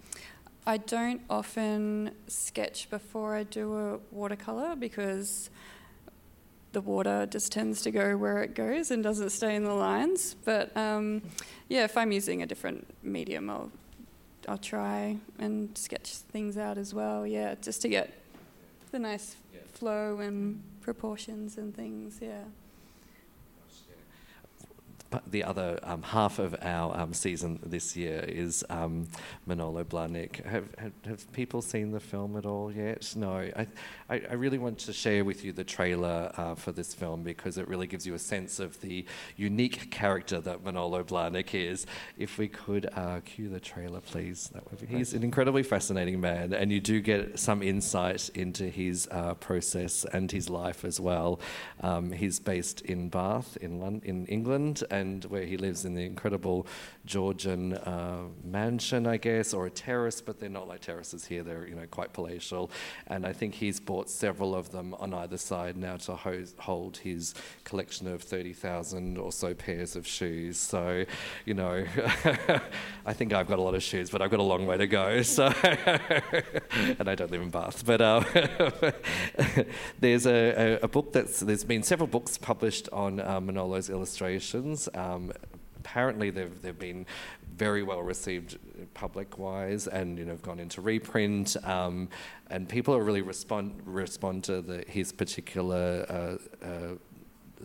I 0.67 0.79
don't 0.79 1.21
often 1.29 2.13
sketch 2.29 2.89
before 2.89 3.35
I 3.35 3.43
do 3.43 3.77
a 3.77 3.99
watercolour 4.11 4.75
because 4.75 5.51
the 6.73 6.81
water 6.81 7.27
just 7.27 7.53
tends 7.53 7.83
to 7.83 7.91
go 7.91 8.17
where 8.17 8.43
it 8.43 8.55
goes 8.55 8.91
and 8.91 9.03
doesn't 9.03 9.31
stay 9.31 9.55
in 9.55 9.65
the 9.65 9.75
lines. 9.75 10.35
But 10.43 10.75
um, 10.75 11.21
yeah, 11.69 11.85
if 11.85 11.99
I'm 11.99 12.11
using 12.11 12.41
a 12.41 12.47
different 12.47 12.87
medium, 13.03 13.51
I'll 13.51 13.71
I'll 14.49 14.59
try 14.59 15.19
and 15.39 15.77
sketch 15.77 16.15
things 16.33 16.57
out 16.57 16.79
as 16.79 16.95
well. 16.95 17.27
Yeah, 17.27 17.55
just 17.61 17.83
to 17.83 17.89
get 17.89 18.13
the 18.93 18.99
nice 18.99 19.37
yeah. 19.53 19.61
flow 19.75 20.21
and 20.21 20.63
proportions 20.81 21.59
and 21.59 21.77
things. 21.77 22.19
Yeah 22.23 22.45
the 25.27 25.45
other 25.45 25.79
um, 25.83 26.03
half 26.03 26.39
of 26.39 26.55
our 26.63 26.97
um, 26.99 27.13
season 27.13 27.59
this 27.65 27.97
year 27.97 28.25
is 28.27 28.65
um, 28.71 29.09
Manolo 29.47 29.85
Blahnik. 29.85 30.45
Have, 30.45 30.69
have, 30.79 30.93
have, 31.07 31.33
people 31.33 31.63
seen 31.63 31.91
the 31.91 32.01
film 32.01 32.37
at 32.37 32.47
all 32.47 32.73
yet? 32.73 33.13
No. 33.17 33.37
I, 33.37 33.67
I, 34.09 34.23
I 34.31 34.35
really 34.35 34.59
want 34.59 34.79
to 34.81 34.93
share 34.93 35.25
with 35.25 35.45
you 35.45 35.53
the 35.53 35.65
trailer 35.65 36.33
uh, 36.37 36.55
for 36.55 36.73
this 36.73 36.95
film 36.95 37.23
because 37.23 37.59
it 37.59 37.69
really 37.69 37.87
gives 37.87 38.07
you 38.07 38.15
a 38.15 38.19
sense 38.19 38.61
of 38.61 38.81
the 38.81 39.05
unique 39.37 39.91
character 39.91 40.41
that 40.41 40.65
Manolo 40.65 41.03
Blahnik 41.03 41.55
is. 41.55 41.87
If 42.19 42.39
we 42.39 42.49
could 42.49 42.89
uh, 42.95 43.21
cue 43.25 43.49
the 43.49 43.61
trailer, 43.61 44.01
please. 44.01 44.51
he's 44.89 45.15
an 45.15 45.23
incredibly 45.23 45.63
fascinating 45.63 46.21
man, 46.21 46.53
and 46.53 46.71
you 46.71 46.81
do 46.81 47.01
get 47.01 47.39
some 47.39 47.63
insight 47.63 48.29
into 48.35 48.65
his 48.69 49.09
uh, 49.11 49.35
process 49.35 50.05
and 50.13 50.31
his 50.31 50.49
life 50.49 50.85
as 50.85 51.01
well. 51.01 51.41
Um, 51.81 52.13
he's 52.13 52.39
based 52.39 52.81
in 52.83 53.09
Bath, 53.09 53.57
in, 53.61 54.01
in 54.05 54.27
England, 54.27 54.85
and 54.91 55.02
and 55.03 55.25
where 55.27 55.45
he 55.45 55.59
lives 55.59 55.85
in 55.85 55.95
the 55.95 56.07
incredible 56.07 56.67
Georgian 57.05 57.75
uh, 57.75 58.23
mansion, 58.43 59.07
I 59.07 59.19
guess, 59.19 59.53
or 59.53 59.67
a 59.67 59.71
terrace, 59.71 60.23
but 60.23 60.41
they're 60.41 60.49
not 60.49 60.67
like 60.69 60.81
terraces 60.81 61.27
here. 61.27 61.43
They're 61.43 61.67
you 61.67 61.75
know 61.75 61.87
quite 61.91 62.15
palatial, 62.15 62.71
and 63.09 63.27
I 63.27 63.35
think 63.35 63.55
he's 63.55 63.79
bought 63.81 64.09
several 64.09 64.55
of 64.55 64.71
them 64.71 64.95
on 64.95 65.13
either 65.13 65.37
side 65.37 65.77
now 65.77 65.97
to 65.99 66.15
ho- 66.15 66.45
hold 66.59 66.97
his 66.97 67.35
collection 67.65 68.07
of 68.07 68.23
thirty 68.23 68.55
thousand 68.55 69.19
or 69.19 69.33
so 69.33 69.53
pairs 69.53 69.97
of 69.97 70.07
shoes. 70.07 70.57
So, 70.57 71.05
you 71.45 71.55
know, 71.55 71.85
I 73.05 73.13
think 73.13 73.33
I've 73.33 73.49
got 73.49 73.59
a 73.59 73.63
lot 73.63 73.75
of 73.75 73.83
shoes, 73.83 74.09
but 74.09 74.23
I've 74.23 74.31
got 74.31 74.41
a 74.41 74.45
long 74.55 74.67
way 74.67 74.79
to 74.79 74.87
go. 74.87 75.21
So, 75.33 75.47
and 76.99 77.09
I 77.09 77.15
don't 77.15 77.31
live 77.31 77.41
in 77.41 77.49
Bath, 77.49 77.87
but 77.87 78.01
uh, 78.03 78.23
there's 79.99 80.27
a, 80.27 80.31
a, 80.31 80.79
a, 80.83 80.89
book 80.89 81.13
that's 81.13 81.41
there's 81.41 81.65
been 81.65 81.83
several 81.83 82.07
books 82.07 82.37
published 82.37 82.89
on 82.93 83.19
uh, 83.19 83.41
Manolo's 83.41 83.89
illustrations. 83.89 84.89
Um, 84.95 85.33
apparently 85.79 86.31
they've, 86.31 86.63
they've 86.63 86.79
been 86.79 87.07
very 87.57 87.83
well 87.83 88.03
received 88.03 88.59
public 88.95 89.39
wise 89.39 89.87
and 89.87 90.19
you 90.19 90.25
know 90.25 90.33
have 90.33 90.43
gone 90.43 90.59
into 90.59 90.81
reprint 90.81 91.57
um, 91.65 92.09
and 92.51 92.69
people 92.69 92.95
are 92.95 93.03
really 93.03 93.21
respond 93.21 93.81
respond 93.85 94.45
to 94.45 94.63
the, 94.63 94.85
his 94.89 95.13
particular 95.13 96.07
uh, 96.09 96.65
uh, 96.67 96.95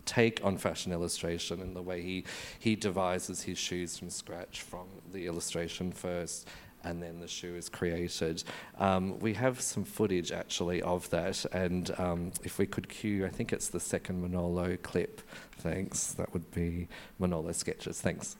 take 0.04 0.44
on 0.44 0.56
fashion 0.56 0.92
illustration 0.92 1.60
and 1.62 1.74
the 1.74 1.82
way 1.82 2.02
he 2.02 2.24
he 2.58 2.76
devises 2.76 3.42
his 3.42 3.58
shoes 3.58 3.96
from 3.96 4.10
scratch 4.10 4.62
from 4.62 4.86
the 5.12 5.26
illustration 5.26 5.92
first 5.92 6.48
and 6.84 7.02
then 7.02 7.20
the 7.20 7.28
shoe 7.28 7.54
is 7.54 7.68
created. 7.68 8.44
Um, 8.78 9.18
we 9.18 9.34
have 9.34 9.60
some 9.60 9.84
footage 9.84 10.32
actually 10.32 10.82
of 10.82 11.08
that, 11.10 11.44
and 11.52 11.90
um, 11.98 12.32
if 12.44 12.58
we 12.58 12.66
could 12.66 12.88
cue, 12.88 13.26
I 13.26 13.30
think 13.30 13.52
it's 13.52 13.68
the 13.68 13.80
second 13.80 14.22
Manolo 14.22 14.76
clip 14.82 15.22
Thanks. 15.58 16.12
That 16.12 16.32
would 16.32 16.50
be 16.52 16.88
Manolo 17.18 17.52
Sketches. 17.52 18.00
Thanks. 18.00 18.36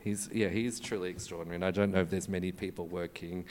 He's 0.00 0.28
yeah, 0.32 0.48
he's 0.48 0.80
truly 0.80 1.10
extraordinary, 1.10 1.54
and 1.54 1.64
I 1.64 1.70
don't 1.70 1.92
know 1.92 2.00
if 2.00 2.10
there's 2.10 2.28
many 2.28 2.50
people 2.50 2.86
working 2.86 3.44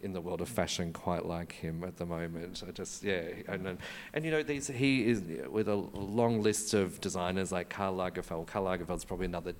in 0.00 0.12
the 0.12 0.20
world 0.20 0.40
of 0.40 0.48
fashion 0.48 0.92
quite 0.92 1.26
like 1.26 1.50
him 1.50 1.82
at 1.82 1.96
the 1.96 2.06
moment. 2.06 2.62
I 2.66 2.70
just 2.70 3.02
yeah, 3.02 3.22
and 3.48 3.78
and, 4.14 4.24
you 4.24 4.30
know 4.30 4.44
these 4.44 4.68
he 4.68 5.08
is 5.08 5.22
with 5.50 5.66
a 5.66 5.74
long 5.74 6.40
list 6.40 6.74
of 6.74 7.00
designers 7.00 7.50
like 7.50 7.68
Karl 7.68 7.96
Lagerfeld. 7.96 8.46
Karl 8.46 8.66
Lagerfeld's 8.66 9.04
probably 9.04 9.26
another 9.26 9.54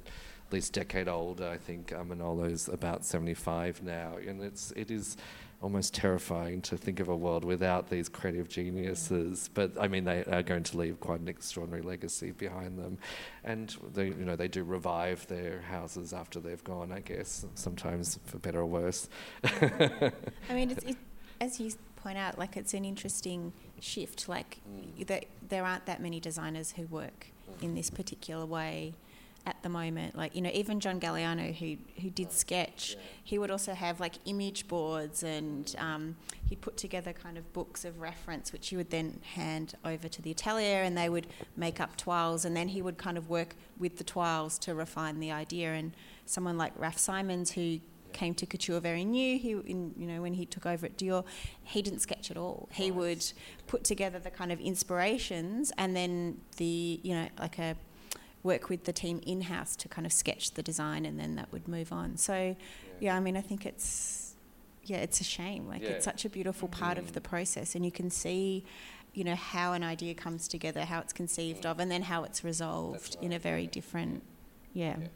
at 0.48 0.52
least 0.52 0.72
decade 0.72 1.08
older. 1.08 1.46
I 1.46 1.58
think 1.58 1.90
Manolo's 1.90 2.68
about 2.68 3.04
75 3.04 3.82
now, 3.82 4.16
and 4.26 4.42
it's 4.42 4.72
it 4.72 4.90
is 4.90 5.16
almost 5.61 5.92
terrifying 5.92 6.62
to 6.62 6.76
think 6.76 7.00
of 7.00 7.08
a 7.08 7.16
world 7.16 7.44
without 7.44 7.90
these 7.90 8.08
creative 8.08 8.48
geniuses. 8.48 9.50
But 9.52 9.72
I 9.78 9.88
mean, 9.88 10.04
they 10.04 10.24
are 10.24 10.42
going 10.42 10.62
to 10.62 10.78
leave 10.78 11.00
quite 11.00 11.20
an 11.20 11.28
extraordinary 11.28 11.82
legacy 11.82 12.30
behind 12.30 12.78
them, 12.78 12.96
and 13.44 13.76
they, 13.92 14.06
you 14.06 14.24
know, 14.24 14.37
they 14.37 14.48
do 14.48 14.64
revive 14.64 15.26
their 15.26 15.61
houses 15.61 16.14
after 16.14 16.40
they've 16.40 16.64
gone. 16.64 16.92
I 16.92 17.00
guess 17.00 17.44
sometimes 17.54 18.18
for 18.24 18.38
better 18.38 18.61
or 18.61 18.66
worse. 18.66 19.08
I 19.44 20.12
mean, 20.54 20.70
it's, 20.70 20.84
it, 20.84 20.96
as 21.42 21.61
you 21.61 21.72
point 21.96 22.16
out, 22.16 22.38
like 22.38 22.56
it's 22.56 22.72
an 22.72 22.87
interesting 22.87 23.52
shift. 23.80 24.30
Like 24.30 24.61
mm. 24.66 25.06
that, 25.08 25.26
there 25.46 25.64
aren't 25.64 25.84
that 25.84 26.00
many 26.00 26.20
designers 26.20 26.72
who 26.72 26.87
work 26.87 27.26
in 27.61 27.74
this 27.74 27.90
particular 27.90 28.46
way 28.46 28.94
at 29.48 29.62
the 29.62 29.68
moment. 29.70 30.14
Like, 30.14 30.37
you 30.37 30.42
know, 30.42 30.50
even 30.52 30.78
John 30.78 31.00
Galliano, 31.00 31.54
who, 31.54 31.78
who 32.02 32.11
did 32.11 32.30
sketch, 32.32 32.94
yeah. 32.94 33.02
he 33.24 33.38
would 33.38 33.50
also 33.50 33.72
have 33.72 33.98
like 33.98 34.14
image 34.26 34.68
boards 34.68 35.22
and 35.22 35.74
um, 35.78 36.16
he'd 36.48 36.61
put 36.61 36.76
together 36.76 37.14
kind 37.14 37.38
of 37.38 37.50
books 37.54 37.87
of 37.87 38.00
reference, 38.00 38.52
which 38.52 38.68
he 38.68 38.76
would 38.76 38.90
then 38.90 39.20
hand 39.34 39.74
over 39.87 40.06
to 40.06 40.20
the 40.20 40.30
atelier 40.30 40.82
and 40.82 40.98
they 40.98 41.08
would 41.08 41.26
make 41.56 41.80
up 41.80 41.96
toiles 41.96 42.44
and 42.44 42.54
then 42.54 42.68
he 42.68 42.82
would 42.82 42.98
kind 42.98 43.16
of 43.16 43.30
work 43.30 43.56
with 43.78 43.96
the 43.96 44.04
toiles 44.04 44.58
to 44.58 44.74
refine 44.74 45.18
the 45.18 45.32
idea. 45.32 45.72
And 45.72 45.92
someone 46.26 46.58
like 46.58 46.72
Raf 46.78 46.98
Simons, 46.98 47.52
who 47.52 47.80
came 48.12 48.34
to 48.34 48.46
couture 48.46 48.80
very 48.80 49.04
new. 49.04 49.38
He, 49.38 49.52
in, 49.52 49.94
you 49.96 50.06
know, 50.06 50.22
when 50.22 50.34
he 50.34 50.46
took 50.46 50.66
over 50.66 50.87
at 50.87 50.96
Dior, 50.96 51.24
he 51.62 51.82
didn't 51.82 52.00
sketch 52.00 52.30
at 52.30 52.37
all. 52.37 52.68
He 52.72 52.90
would 52.90 53.24
put 53.66 53.84
together 53.84 54.18
the 54.18 54.30
kind 54.30 54.50
of 54.50 54.61
inspirations, 54.61 55.72
and 55.78 55.94
then 55.94 56.40
the, 56.56 57.00
you 57.02 57.14
know, 57.14 57.28
like 57.38 57.58
a 57.58 57.76
work 58.48 58.68
with 58.68 58.82
the 58.84 58.92
team 58.92 59.20
in 59.24 59.42
house 59.42 59.76
to 59.76 59.88
kind 59.88 60.06
of 60.06 60.12
sketch 60.12 60.44
the 60.54 60.62
design, 60.62 61.06
and 61.06 61.20
then 61.20 61.37
that 61.37 61.52
would 61.52 61.68
move 61.68 61.92
on. 61.92 62.16
So, 62.16 62.34
yeah, 62.34 62.54
yeah 63.00 63.16
I 63.16 63.20
mean, 63.20 63.37
I 63.37 63.44
think 63.48 63.64
it's 63.64 64.34
yeah, 64.90 64.98
it's 64.98 65.20
a 65.20 65.24
shame. 65.24 65.68
Like 65.68 65.82
yeah. 65.82 65.90
it's 65.90 66.04
such 66.04 66.24
a 66.24 66.30
beautiful 66.30 66.68
part 66.68 66.96
mm. 66.96 67.02
of 67.02 67.12
the 67.12 67.20
process, 67.20 67.74
and 67.74 67.84
you 67.84 67.92
can 67.92 68.11
see, 68.11 68.64
you 69.14 69.24
know, 69.24 69.37
how 69.37 69.72
an 69.74 69.84
idea 69.84 70.14
comes 70.14 70.48
together, 70.48 70.84
how 70.84 71.00
it's 71.00 71.12
conceived 71.12 71.64
mm. 71.64 71.70
of, 71.70 71.78
and 71.78 71.90
then 71.90 72.02
how 72.02 72.24
it's 72.24 72.42
resolved 72.42 73.16
right. 73.16 73.24
in 73.24 73.32
a 73.32 73.38
very 73.38 73.66
different, 73.66 74.22
yeah. 74.72 74.96
yeah. 75.00 75.08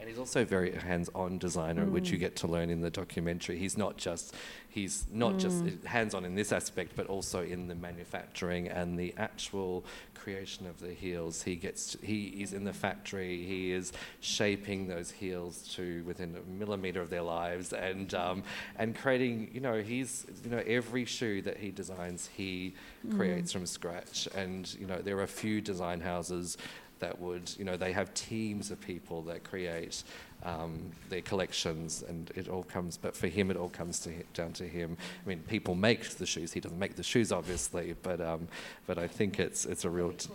And 0.00 0.08
he's 0.08 0.18
also 0.18 0.40
a 0.40 0.46
very 0.46 0.72
hands-on 0.72 1.36
designer, 1.36 1.84
mm. 1.84 1.90
which 1.90 2.08
you 2.08 2.16
mm. 2.16 2.20
get 2.20 2.36
to 2.36 2.46
learn 2.46 2.70
in 2.70 2.80
the 2.80 2.88
documentary. 2.88 3.58
He's 3.58 3.76
not 3.76 3.98
just 3.98 4.34
he's 4.66 5.04
not 5.12 5.34
mm. 5.34 5.40
just 5.40 5.84
hands-on 5.84 6.24
in 6.24 6.34
this 6.34 6.52
aspect, 6.52 6.92
but 6.96 7.06
also 7.08 7.42
in 7.42 7.68
the 7.68 7.74
manufacturing 7.74 8.68
and 8.68 8.98
the 8.98 9.12
actual 9.18 9.84
creation 10.14 10.66
of 10.66 10.80
the 10.80 10.94
heels. 10.94 11.42
He 11.42 11.54
gets 11.56 11.98
he 12.02 12.28
is 12.42 12.54
in 12.54 12.64
the 12.64 12.72
factory. 12.72 13.42
He 13.42 13.72
is 13.72 13.92
shaping 14.20 14.88
those 14.88 15.10
heels 15.10 15.68
to 15.74 16.02
within 16.06 16.34
a 16.34 16.50
millimeter 16.50 17.02
of 17.02 17.10
their 17.10 17.22
lives, 17.22 17.74
and 17.74 18.12
um, 18.14 18.42
and 18.78 18.96
creating. 18.96 19.50
You 19.52 19.60
know, 19.60 19.82
he's 19.82 20.26
you 20.44 20.50
know 20.50 20.62
every 20.66 21.04
shoe 21.04 21.42
that 21.42 21.58
he 21.58 21.70
designs, 21.70 22.30
he 22.34 22.74
mm. 23.06 23.16
creates 23.16 23.52
from 23.52 23.66
scratch. 23.66 24.28
And 24.34 24.72
you 24.80 24.86
know, 24.86 24.98
there 24.98 25.18
are 25.18 25.24
a 25.24 25.28
few 25.28 25.60
design 25.60 26.00
houses 26.00 26.56
that 27.00 27.20
would, 27.20 27.50
you 27.58 27.64
know, 27.64 27.76
they 27.76 27.92
have 27.92 28.12
teams 28.14 28.70
of 28.70 28.80
people 28.80 29.22
that 29.22 29.44
create 29.44 30.02
um, 30.42 30.90
their 31.08 31.20
collections, 31.20 32.02
and 32.06 32.30
it 32.34 32.48
all 32.48 32.62
comes. 32.62 32.96
But 32.96 33.14
for 33.14 33.28
him, 33.28 33.50
it 33.50 33.56
all 33.56 33.68
comes 33.68 34.00
to, 34.00 34.10
down 34.32 34.52
to 34.54 34.64
him. 34.64 34.96
I 35.24 35.28
mean, 35.28 35.40
people 35.40 35.74
make 35.74 36.08
the 36.10 36.26
shoes. 36.26 36.52
He 36.52 36.60
doesn't 36.60 36.78
make 36.78 36.96
the 36.96 37.02
shoes, 37.02 37.32
obviously, 37.32 37.94
but 38.02 38.20
um, 38.20 38.48
but 38.86 38.98
I 38.98 39.06
think 39.06 39.38
it's 39.38 39.66
it's 39.66 39.84
a 39.84 39.90
real. 39.90 40.12
T- 40.12 40.30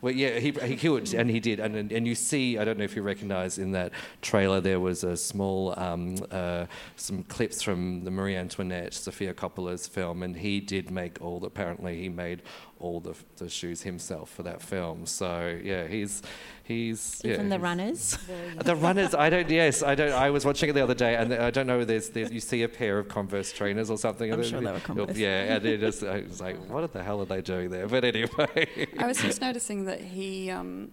well, 0.00 0.12
yeah, 0.12 0.38
he 0.38 0.52
he 0.52 0.88
would, 0.88 1.12
and 1.12 1.30
he 1.30 1.40
did, 1.40 1.60
and 1.60 1.90
and 1.90 2.06
you 2.06 2.14
see. 2.14 2.58
I 2.58 2.64
don't 2.64 2.78
know 2.78 2.84
if 2.84 2.94
you 2.94 3.02
recognise 3.02 3.58
in 3.58 3.72
that 3.72 3.92
trailer 4.22 4.60
there 4.60 4.80
was 4.80 5.04
a 5.04 5.16
small 5.16 5.78
um, 5.78 6.16
uh, 6.30 6.66
some 6.96 7.24
clips 7.24 7.62
from 7.62 8.04
the 8.04 8.10
Marie 8.10 8.36
Antoinette, 8.36 8.94
Sofia 8.94 9.34
Coppola's 9.34 9.86
film, 9.86 10.22
and 10.22 10.36
he 10.36 10.60
did 10.60 10.90
make 10.90 11.20
all. 11.20 11.44
Apparently, 11.44 12.00
he 12.00 12.08
made 12.08 12.42
all 12.80 13.00
the, 13.00 13.14
the 13.36 13.48
shoes 13.48 13.82
himself 13.82 14.30
for 14.30 14.42
that 14.44 14.62
film. 14.62 15.06
So 15.06 15.58
yeah, 15.62 15.86
he's 15.86 16.22
he's 16.64 17.20
even 17.24 17.44
yeah, 17.48 17.56
the 17.56 17.60
runners. 17.60 18.18
the 18.58 18.76
runners, 18.76 19.14
I 19.14 19.30
don't. 19.30 19.48
Yes, 19.48 19.82
I 19.82 19.94
don't. 19.94 20.12
I 20.12 20.30
was 20.30 20.44
watching 20.44 20.70
it 20.70 20.72
the 20.72 20.82
other 20.82 20.94
day, 20.94 21.16
and 21.16 21.32
I 21.32 21.50
don't 21.50 21.66
know. 21.66 21.84
There's, 21.84 22.10
there's 22.10 22.30
you 22.30 22.40
see 22.40 22.62
a 22.62 22.68
pair 22.68 22.98
of 22.98 23.08
Converse 23.08 23.52
trainers 23.52 23.90
or 23.90 23.98
something. 23.98 24.32
I'm 24.32 24.42
sure 24.42 24.60
they 24.60 24.72
were 24.72 24.80
Converse. 24.80 25.16
Yeah, 25.16 25.56
and 25.56 25.66
it 25.66 25.80
just, 25.80 26.02
I 26.02 26.20
was 26.20 26.40
like, 26.40 26.56
what 26.68 26.92
the 26.92 27.02
hell 27.02 27.20
are 27.20 27.26
they 27.26 27.40
doing 27.40 27.70
there? 27.70 27.86
But 27.86 28.04
anyway, 28.04 28.88
I 28.98 29.06
was 29.06 29.18
just 29.18 29.40
noticing 29.40 29.84
that 29.86 30.00
he. 30.00 30.50
Um, 30.50 30.90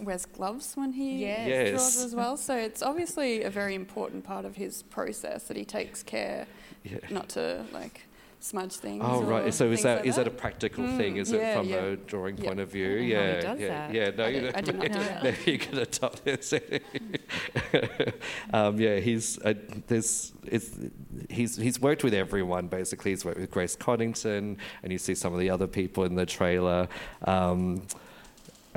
wears 0.00 0.26
gloves 0.26 0.76
when 0.76 0.92
he 0.92 1.22
yes. 1.22 1.48
yes. 1.48 1.70
draws 1.70 2.04
as 2.04 2.14
well. 2.14 2.36
So 2.36 2.56
it's 2.56 2.82
obviously 2.82 3.42
a 3.42 3.50
very 3.50 3.74
important 3.74 4.22
part 4.22 4.44
of 4.44 4.54
his 4.54 4.82
process 4.84 5.48
that 5.48 5.56
he 5.56 5.64
takes 5.64 6.04
care 6.04 6.46
yeah. 6.84 6.98
not 7.10 7.28
to 7.30 7.64
like 7.72 8.07
smudge 8.40 8.72
things. 8.72 9.02
Oh 9.04 9.22
right, 9.22 9.52
so 9.52 9.70
is 9.70 9.82
that, 9.82 9.98
like 9.98 10.06
is 10.06 10.16
that, 10.16 10.24
that 10.24 10.32
a 10.32 10.36
practical 10.36 10.84
mm, 10.84 10.96
thing? 10.96 11.16
Is 11.16 11.32
yeah, 11.32 11.38
it 11.38 11.56
from 11.56 11.68
yeah. 11.68 11.76
a 11.76 11.96
drawing 11.96 12.38
yeah. 12.38 12.44
point 12.44 12.60
of 12.60 12.70
view? 12.70 12.88
Yeah, 12.88 13.54
yeah, 13.54 13.90
yeah. 13.90 14.10
No, 14.10 14.24
I, 14.24 14.28
you, 14.28 14.50
I 14.54 14.60
did 14.60 14.78
not 14.78 14.88
know 14.90 14.98
that. 14.98 15.22
Maybe 15.22 15.52
you 15.52 15.58
could 15.58 15.78
adopt 15.78 16.24
this. 16.24 16.52
um, 18.52 18.80
yeah, 18.80 18.96
he's 18.96 19.38
uh, 19.42 19.54
there's 19.86 20.32
he's 21.28 21.56
he's 21.56 21.80
worked 21.80 22.04
with 22.04 22.14
everyone 22.14 22.68
basically. 22.68 23.12
He's 23.12 23.24
worked 23.24 23.40
with 23.40 23.50
Grace 23.50 23.76
Coddington, 23.76 24.56
and 24.82 24.92
you 24.92 24.98
see 24.98 25.14
some 25.14 25.32
of 25.32 25.40
the 25.40 25.50
other 25.50 25.66
people 25.66 26.04
in 26.04 26.14
the 26.14 26.26
trailer. 26.26 26.88
Um, 27.24 27.82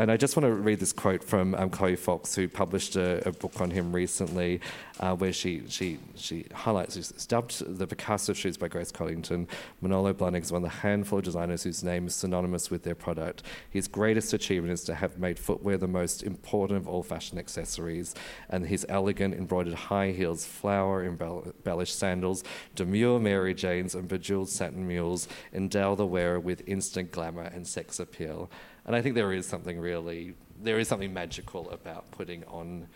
and 0.01 0.11
I 0.11 0.17
just 0.17 0.35
want 0.35 0.47
to 0.47 0.51
read 0.51 0.79
this 0.79 0.93
quote 0.93 1.23
from 1.23 1.53
um, 1.53 1.69
Chloe 1.69 1.95
Fox, 1.95 2.33
who 2.33 2.47
published 2.47 2.95
a, 2.95 3.27
a 3.27 3.31
book 3.31 3.61
on 3.61 3.69
him 3.69 3.93
recently, 3.93 4.59
uh, 4.99 5.15
where 5.15 5.31
she, 5.31 5.61
she, 5.67 5.99
she 6.15 6.47
highlights, 6.51 6.95
she's 6.95 7.11
dubbed 7.27 7.63
the 7.77 7.85
Picasso 7.85 8.33
shoes 8.33 8.57
by 8.57 8.67
Grace 8.67 8.91
Coddington. 8.91 9.47
Manolo 9.79 10.11
Blahnik 10.11 10.41
is 10.41 10.51
one 10.51 10.63
of 10.63 10.71
the 10.71 10.77
handful 10.77 11.19
of 11.19 11.25
designers 11.25 11.61
whose 11.61 11.83
name 11.83 12.07
is 12.07 12.15
synonymous 12.15 12.71
with 12.71 12.81
their 12.81 12.95
product. 12.95 13.43
His 13.69 13.87
greatest 13.87 14.33
achievement 14.33 14.73
is 14.73 14.83
to 14.85 14.95
have 14.95 15.19
made 15.19 15.37
footwear 15.37 15.77
the 15.77 15.87
most 15.87 16.23
important 16.23 16.77
of 16.79 16.87
all 16.87 17.03
fashion 17.03 17.37
accessories, 17.37 18.15
and 18.49 18.65
his 18.65 18.87
elegant 18.89 19.35
embroidered 19.35 19.75
high 19.75 20.13
heels, 20.13 20.47
flower 20.47 21.05
embellished 21.05 21.99
sandals, 21.99 22.43
demure 22.73 23.19
Mary 23.19 23.53
Janes, 23.53 23.93
and 23.93 24.07
bejeweled 24.07 24.49
satin 24.49 24.87
mules 24.87 25.27
endow 25.53 25.93
the 25.93 26.07
wearer 26.07 26.39
with 26.39 26.67
instant 26.67 27.11
glamour 27.11 27.43
and 27.43 27.67
sex 27.67 27.99
appeal. 27.99 28.49
And 28.85 28.95
I 28.95 29.01
think 29.01 29.15
there 29.15 29.33
is 29.33 29.45
something 29.45 29.79
really, 29.79 30.33
there 30.61 30.79
is 30.79 30.87
something 30.87 31.13
magical 31.13 31.69
about 31.71 32.09
putting 32.11 32.43
on. 32.45 32.87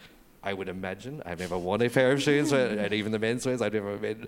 I 0.43 0.53
would 0.53 0.69
imagine. 0.69 1.23
I've 1.25 1.39
never 1.39 1.57
worn 1.57 1.81
a 1.81 1.89
pair 1.89 2.11
of 2.11 2.21
shoes, 2.21 2.51
and 2.51 2.93
even 2.93 3.11
the 3.11 3.17
men's 3.17 3.47
wears. 3.47 3.63
I've 3.63 3.73
never 3.73 3.97
been, 3.97 4.27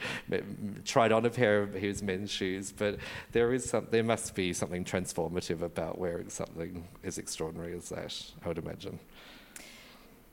tried 0.83 1.11
on 1.11 1.23
a 1.27 1.29
pair 1.29 1.61
of 1.61 1.73
his 1.73 2.01
men's 2.01 2.31
shoes, 2.31 2.73
but 2.75 2.97
there 3.33 3.53
is 3.53 3.69
some. 3.69 3.85
There 3.91 4.03
must 4.03 4.33
be 4.33 4.51
something 4.51 4.83
transformative 4.83 5.61
about 5.61 5.99
wearing 5.99 6.29
something 6.29 6.87
as 7.03 7.19
extraordinary 7.19 7.75
as 7.75 7.89
that. 7.89 8.15
I 8.43 8.47
would 8.47 8.57
imagine. 8.57 8.97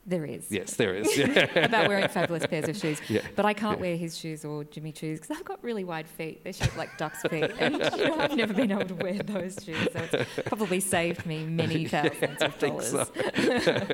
There 0.07 0.23
is. 0.23 0.51
Yes, 0.51 0.75
there 0.75 0.93
is. 0.93 1.17
Yeah. 1.17 1.25
about 1.65 1.87
wearing 1.87 2.07
fabulous 2.09 2.45
pairs 2.51 2.67
of 2.69 2.77
shoes. 2.77 3.01
Yeah. 3.09 3.21
But 3.35 3.45
I 3.45 3.53
can't 3.53 3.79
Yeah. 3.79 3.81
wear 3.87 3.97
his 3.97 4.15
shoes 4.15 4.45
or 4.45 4.63
Jimmy 4.63 4.93
Choos 4.93 5.15
because 5.19 5.31
I've 5.31 5.45
got 5.45 5.63
really 5.63 5.83
wide 5.83 6.07
feet. 6.07 6.43
They're 6.43 6.53
shaped 6.53 6.77
like 6.77 6.95
duck's 6.99 7.23
feet. 7.23 7.51
And 7.59 7.73
you 7.97 8.05
know, 8.07 8.19
I've 8.19 8.35
never 8.35 8.53
been 8.53 8.71
able 8.71 8.85
to 8.85 8.93
wear 8.95 9.13
those 9.15 9.57
shoes. 9.65 9.87
So 9.93 10.07
it's 10.13 10.39
probably 10.47 10.79
saved 10.79 11.25
me 11.25 11.43
many 11.45 11.85
thousands 11.95 12.39
I 12.41 12.45
of 12.45 12.55
think 12.55 12.81
dollars. 12.81 13.09
so. 13.63 13.87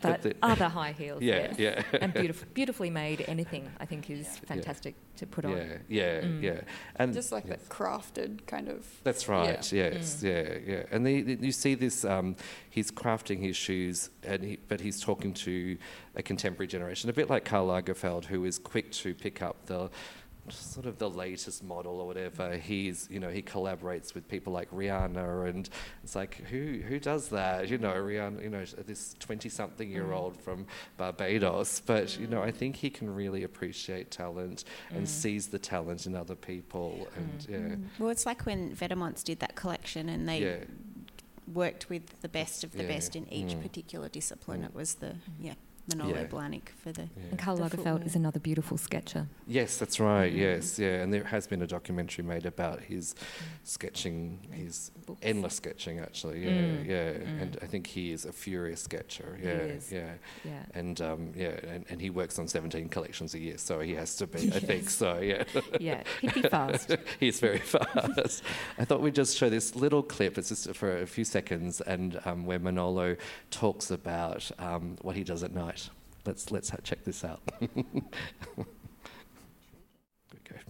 but 0.00 0.36
other 0.42 0.68
high 0.68 0.92
heels, 0.92 1.22
Yeah, 1.22 1.52
yeah. 1.56 1.82
yeah. 1.92 1.98
and 2.00 2.12
beautiful, 2.12 2.48
beautifully 2.54 2.90
made 2.90 3.24
anything, 3.28 3.70
I 3.78 3.84
think, 3.86 4.10
is 4.10 4.38
fantastic 4.38 4.94
to 5.18 5.26
put 5.26 5.44
on. 5.44 5.56
Yeah, 5.56 5.76
yeah, 5.88 6.20
Mm. 6.22 6.42
yeah. 6.42 6.60
And 6.96 7.12
Just 7.14 7.30
like 7.32 7.44
yes. 7.46 7.58
that 7.60 7.68
crafted 7.68 8.46
kind 8.46 8.68
of. 8.68 8.84
That's 9.04 9.28
right. 9.28 9.72
Yeah. 9.72 9.90
Yes. 9.92 10.22
Mm. 10.22 10.22
Yeah. 10.66 10.74
Yeah. 10.74 10.82
And 10.90 11.06
the, 11.06 11.22
the- 11.22 11.46
you 11.46 11.52
see 11.52 11.74
this. 11.74 12.04
Um, 12.04 12.34
he's 12.72 12.90
crafting 12.90 13.40
his 13.42 13.54
shoes, 13.54 14.08
and 14.24 14.42
he, 14.42 14.58
but 14.66 14.80
he's 14.80 14.98
talking 14.98 15.34
to 15.34 15.76
a 16.16 16.22
contemporary 16.22 16.66
generation, 16.66 17.10
a 17.10 17.12
bit 17.12 17.28
like 17.28 17.44
Karl 17.44 17.68
Lagerfeld, 17.68 18.24
who 18.24 18.46
is 18.46 18.58
quick 18.58 18.90
to 18.92 19.14
pick 19.14 19.42
up 19.42 19.66
the 19.66 19.90
sort 20.48 20.86
of 20.86 20.98
the 20.98 21.08
latest 21.08 21.62
model 21.62 22.00
or 22.00 22.06
whatever. 22.06 22.56
He's, 22.56 23.06
you 23.08 23.20
know, 23.20 23.28
he 23.28 23.42
collaborates 23.42 24.14
with 24.14 24.26
people 24.26 24.52
like 24.52 24.70
Rihanna, 24.70 25.48
and 25.50 25.68
it's 26.02 26.16
like, 26.16 26.34
who 26.50 26.80
who 26.88 26.98
does 26.98 27.28
that? 27.28 27.68
You 27.68 27.78
know, 27.78 27.92
Rihanna, 27.92 28.42
you 28.42 28.48
know, 28.48 28.64
this 28.64 29.14
twenty-something-year-old 29.20 30.38
mm. 30.38 30.40
from 30.40 30.66
Barbados. 30.96 31.80
But 31.84 32.18
you 32.18 32.26
know, 32.26 32.42
I 32.42 32.50
think 32.50 32.76
he 32.76 32.90
can 32.90 33.14
really 33.14 33.44
appreciate 33.44 34.10
talent 34.10 34.64
and 34.90 35.04
Mm. 35.04 35.08
sees 35.08 35.48
the 35.48 35.58
talent 35.58 36.06
in 36.06 36.16
other 36.16 36.34
people, 36.34 37.06
and 37.16 37.38
mm. 37.40 37.50
yeah. 37.50 37.76
Mm. 37.76 37.84
Well, 37.98 38.10
it's 38.10 38.26
like 38.26 38.46
when 38.46 38.74
Vetements 38.74 39.22
did 39.22 39.38
that 39.40 39.54
collection 39.54 40.08
and 40.08 40.28
they 40.28 40.40
Yeah. 40.40 40.64
Worked 41.54 41.88
with 41.90 42.20
the 42.22 42.28
best 42.28 42.64
of 42.64 42.72
the 42.72 42.82
Yeah. 42.82 42.88
best 42.88 43.16
in 43.16 43.32
each 43.32 43.54
Mm. 43.54 43.62
particular 43.62 44.08
discipline. 44.08 44.62
Mm. 44.62 44.66
It 44.66 44.74
was 44.74 44.94
the 44.94 45.16
yeah 45.40 45.54
Manolo 45.88 46.14
Yeah. 46.14 46.24
Blahnik 46.26 46.68
for 46.82 46.92
the 46.92 47.02
yeah. 47.02 47.08
And 47.30 47.38
Karl 47.38 47.56
The 47.56 47.64
Lagerfeld 47.64 47.70
footwear. 47.84 48.02
is 48.06 48.14
another 48.14 48.38
beautiful 48.38 48.78
sketcher. 48.78 49.26
Yes, 49.48 49.78
that's 49.78 49.98
right. 49.98 50.32
Mm. 50.32 50.36
Yes, 50.38 50.78
yeah, 50.78 51.02
and 51.02 51.12
there 51.12 51.24
has 51.24 51.46
been 51.48 51.60
a 51.62 51.66
documentary 51.66 52.24
made 52.24 52.46
about 52.46 52.80
his 52.82 53.14
sketching, 53.64 54.38
his 54.52 54.90
Books. 55.06 55.20
endless 55.22 55.54
sketching. 55.56 55.98
Actually, 55.98 56.44
yeah, 56.44 56.50
Mm, 56.50 56.86
yeah, 56.86 57.10
mm. 57.12 57.42
and 57.42 57.58
I 57.62 57.66
think 57.66 57.86
he 57.86 58.12
is 58.12 58.24
a 58.24 58.32
furious 58.32 58.82
sketcher. 58.82 59.36
He 59.40 59.46
Yeah, 59.46 59.52
is. 59.54 59.90
yeah, 59.92 60.12
Yeah. 60.44 60.62
and 60.74 61.00
um, 61.00 61.32
yeah, 61.36 61.58
and, 61.68 61.84
and 61.88 62.00
he 62.00 62.10
works 62.10 62.38
on 62.38 62.46
seventeen 62.48 62.88
collections 62.88 63.34
a 63.34 63.38
year, 63.38 63.58
so 63.58 63.80
he 63.80 63.94
has 63.94 64.14
to 64.16 64.26
be. 64.26 64.52
I 64.52 64.60
think 64.60 64.88
so. 64.90 65.18
Yeah, 65.20 65.44
Yeah, 65.80 66.02
he'd 66.20 66.34
be 66.34 66.42
fast. 66.42 66.96
he's 67.20 67.40
very 67.40 67.58
fast. 67.58 68.42
I 68.78 68.84
thought 68.84 69.00
we'd 69.00 69.14
just 69.14 69.36
show 69.36 69.48
this 69.50 69.74
little 69.74 70.02
clip. 70.02 70.38
It's 70.38 70.48
just 70.50 70.74
for 70.76 70.98
a 71.02 71.06
few 71.06 71.24
seconds, 71.24 71.80
and 71.80 72.20
um, 72.24 72.46
where 72.46 72.58
Manolo 72.60 73.16
talks 73.50 73.90
about 73.90 74.50
um, 74.58 74.96
what 75.02 75.16
he 75.16 75.24
does 75.24 75.42
at 75.42 75.52
night. 75.52 75.81
Let's 76.24 76.50
let's 76.50 76.70
check 76.84 77.04
this 77.04 77.24
out. 77.24 77.40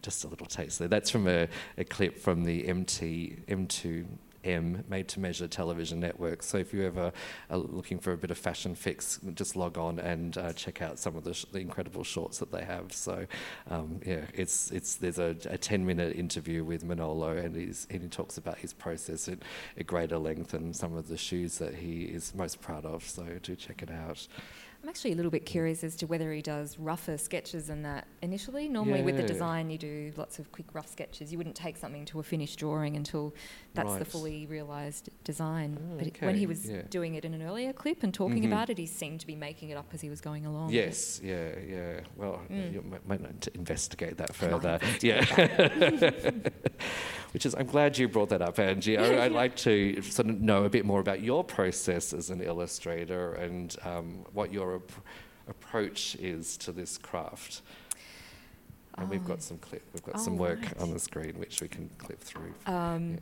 Just 0.01 0.25
a 0.25 0.29
little 0.29 0.47
taste 0.47 0.79
there. 0.79 0.89
That's 0.89 1.11
from 1.11 1.29
a, 1.29 1.49
a 1.79 1.85
clip 1.85 2.19
from 2.19 2.45
the 2.45 2.67
MT 2.67 3.37
M2M 3.49 4.89
Made 4.89 5.07
to 5.09 5.21
Measure 5.21 5.47
television 5.47 6.01
network. 6.01 6.43
So 6.43 6.59
if 6.59 6.75
you 6.75 6.85
ever 6.85 7.13
are 7.51 7.57
looking 7.57 8.01
for 8.01 8.13
a 8.13 8.17
bit 8.17 8.33
of 8.33 8.39
fashion 8.39 8.75
fix, 8.75 9.21
just 9.35 9.55
log 9.55 9.79
on 9.79 10.01
and 10.01 10.37
uh, 10.37 10.53
check 10.55 10.83
out 10.83 10.99
some 10.99 11.15
of 11.15 11.23
the, 11.23 11.35
sh- 11.35 11.45
the 11.53 11.61
incredible 11.61 12.03
shorts 12.03 12.39
that 12.39 12.51
they 12.51 12.65
have. 12.65 12.93
So 12.93 13.27
um, 13.71 14.01
yeah, 14.05 14.23
it's 14.35 14.73
it's 14.73 14.97
there's 14.97 15.21
a, 15.21 15.37
a 15.49 15.59
10 15.59 15.87
minute 15.87 16.17
interview 16.17 16.65
with 16.65 16.83
Manolo, 16.85 17.37
and 17.37 17.55
he's 17.55 17.87
and 17.91 18.03
he 18.03 18.09
talks 18.09 18.39
about 18.39 18.59
his 18.59 18.73
process 18.73 19.29
at, 19.29 19.39
at 19.79 19.87
greater 19.87 20.19
length 20.19 20.55
and 20.55 20.75
some 20.75 20.97
of 20.97 21.07
the 21.07 21.17
shoes 21.17 21.59
that 21.59 21.75
he 21.77 22.05
is 22.05 22.35
most 22.35 22.61
proud 22.61 22.85
of. 22.85 23.05
So 23.05 23.25
do 23.43 23.55
check 23.55 23.83
it 23.83 23.91
out. 23.91 24.27
I'm 24.83 24.89
actually 24.89 25.13
a 25.13 25.15
little 25.15 25.31
bit 25.31 25.47
curious 25.47 25.85
as 25.85 25.95
to 25.97 26.07
whether 26.07 26.33
he 26.33 26.43
does 26.43 26.77
rougher 26.77 27.17
sketches 27.17 27.69
than 27.69 27.83
that 27.83 28.09
initially. 28.21 28.69
Normally, 28.69 29.03
with 29.03 29.17
the 29.17 29.23
design, 29.23 29.71
you 29.71 29.79
do 29.79 30.13
lots 30.17 30.41
of 30.41 30.51
quick 30.51 30.67
rough 30.75 30.89
sketches. 30.89 31.31
You 31.31 31.39
wouldn't 31.39 31.55
take 31.55 31.77
something 31.77 32.05
to 32.07 32.19
a 32.19 32.23
finished 32.25 32.59
drawing 32.59 32.97
until 32.97 33.33
that's 33.75 33.95
the 33.95 34.05
fully 34.05 34.45
realised 34.47 35.09
design. 35.23 35.79
Oh, 35.93 35.99
but 36.03 36.21
when 36.21 36.35
he 36.35 36.47
was 36.47 36.69
yeah. 36.69 36.83
doing 36.91 37.15
it 37.15 37.25
in 37.25 37.33
an 37.33 37.43
earlier 37.43 37.73
clip 37.73 38.03
and 38.03 38.13
talking 38.13 38.43
Mhm. 38.43 38.47
about 38.49 38.71
it, 38.71 38.79
he 38.79 38.87
seemed 38.87 39.21
to 39.21 39.27
be 39.27 39.37
making 39.37 39.71
it 39.71 39.77
up 39.77 39.87
as 39.93 40.01
he 40.01 40.11
was 40.11 40.21
going 40.21 40.47
along. 40.47 40.71
Yes, 40.71 41.21
yeah, 41.23 41.51
yeah. 41.65 42.01
Well, 42.17 42.43
Mm. 42.51 42.73
you 42.73 42.83
might, 42.83 43.07
might 43.07 43.21
need 43.23 43.41
to 43.43 43.55
investigate 43.55 44.17
that 44.19 44.35
further. 44.35 44.81
investigate 44.83 45.03
Yeah. 45.05 46.31
Which 47.33 47.47
is, 47.47 47.55
I'm 47.55 47.67
glad 47.67 47.97
you 47.97 48.09
brought 48.09 48.29
that 48.29 48.43
up, 48.43 48.59
Angie. 48.59 48.99
I, 48.99 49.25
I'd 49.25 49.33
like 49.43 49.57
to 49.57 50.03
sort 50.03 50.29
of 50.29 50.41
know 50.41 50.65
a 50.65 50.69
bit 50.71 50.85
more 50.85 51.01
about 51.01 51.23
your 51.23 51.43
process 51.43 52.13
as 52.13 52.29
an 52.31 52.43
illustrator 52.43 53.33
and 53.35 53.75
um, 53.85 54.25
what 54.33 54.53
your 54.53 54.77
ap- 54.77 54.93
approach 55.49 56.15
is 56.17 56.57
to 56.59 56.73
this 56.73 56.99
craft. 56.99 57.63
And 58.99 59.09
we've 59.09 59.21
Um, 59.23 59.27
got 59.27 59.43
some 59.43 59.57
clip, 59.59 59.83
we've 59.95 60.03
got 60.03 60.21
some 60.21 60.35
oh, 60.35 60.43
work 60.43 60.61
right. 60.61 60.79
on 60.79 60.93
the 60.93 60.99
screen 60.99 61.39
which 61.39 61.63
we 61.63 61.69
can 61.69 61.89
clip 61.97 62.21
through. 62.21 62.53
Um, 62.67 63.13
Yeah. 63.13 63.19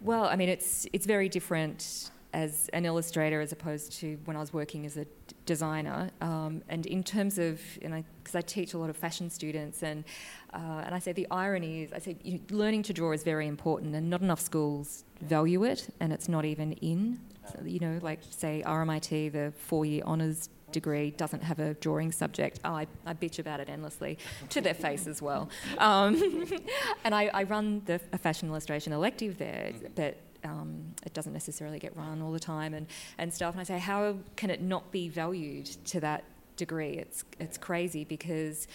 Well, 0.00 0.24
I 0.24 0.34
mean, 0.36 0.48
it's 0.48 0.86
it's 0.92 1.06
very 1.06 1.28
different 1.28 2.10
as 2.32 2.68
an 2.72 2.84
illustrator 2.84 3.40
as 3.40 3.52
opposed 3.52 3.92
to 3.92 4.18
when 4.24 4.36
I 4.36 4.40
was 4.40 4.52
working 4.52 4.86
as 4.86 4.96
a 4.96 5.06
designer. 5.44 6.10
Um, 6.20 6.62
and 6.68 6.86
in 6.86 7.02
terms 7.02 7.38
of, 7.38 7.60
and 7.82 7.94
I 7.94 8.04
because 8.22 8.34
I 8.34 8.40
teach 8.40 8.74
a 8.74 8.78
lot 8.78 8.90
of 8.90 8.96
fashion 8.96 9.28
students, 9.30 9.82
and 9.82 10.04
uh, 10.52 10.82
and 10.84 10.94
I 10.94 10.98
say 10.98 11.12
the 11.12 11.26
irony 11.30 11.82
is, 11.82 11.92
I 11.92 11.98
say 11.98 12.16
you, 12.22 12.40
learning 12.50 12.84
to 12.84 12.92
draw 12.92 13.12
is 13.12 13.22
very 13.22 13.46
important, 13.46 13.94
and 13.94 14.08
not 14.08 14.22
enough 14.22 14.40
schools 14.40 15.04
value 15.20 15.64
it, 15.64 15.88
and 16.00 16.12
it's 16.12 16.28
not 16.28 16.44
even 16.44 16.72
in. 16.74 17.20
So, 17.52 17.64
you 17.64 17.80
know, 17.80 17.98
like 18.02 18.20
say 18.30 18.62
RMIT, 18.64 19.32
the 19.32 19.52
four-year 19.56 20.02
honours 20.04 20.48
degree 20.70 21.10
doesn't 21.10 21.42
have 21.42 21.58
a 21.58 21.74
drawing 21.74 22.12
subject. 22.12 22.60
Oh, 22.64 22.72
I, 22.72 22.86
I 23.04 23.14
bitch 23.14 23.38
about 23.38 23.60
it 23.60 23.68
endlessly 23.68 24.18
to 24.50 24.60
their 24.60 24.74
face 24.74 25.06
as 25.06 25.20
well. 25.20 25.50
Um, 25.78 26.46
and 27.04 27.14
I, 27.14 27.30
I 27.34 27.42
run 27.44 27.82
the 27.84 28.00
a 28.12 28.18
fashion 28.18 28.48
illustration 28.48 28.92
elective 28.92 29.38
there, 29.38 29.72
but 29.94 30.16
um, 30.44 30.94
it 31.04 31.14
doesn't 31.14 31.32
necessarily 31.32 31.78
get 31.78 31.96
run 31.96 32.22
all 32.22 32.32
the 32.32 32.40
time 32.40 32.74
and, 32.74 32.86
and 33.18 33.32
stuff. 33.32 33.54
And 33.54 33.60
I 33.60 33.64
say, 33.64 33.78
how 33.78 34.16
can 34.36 34.50
it 34.50 34.60
not 34.60 34.90
be 34.90 35.08
valued 35.08 35.66
to 35.86 36.00
that 36.00 36.24
degree? 36.56 36.92
It's 36.92 37.24
it's 37.38 37.58
crazy 37.58 38.04
because. 38.04 38.66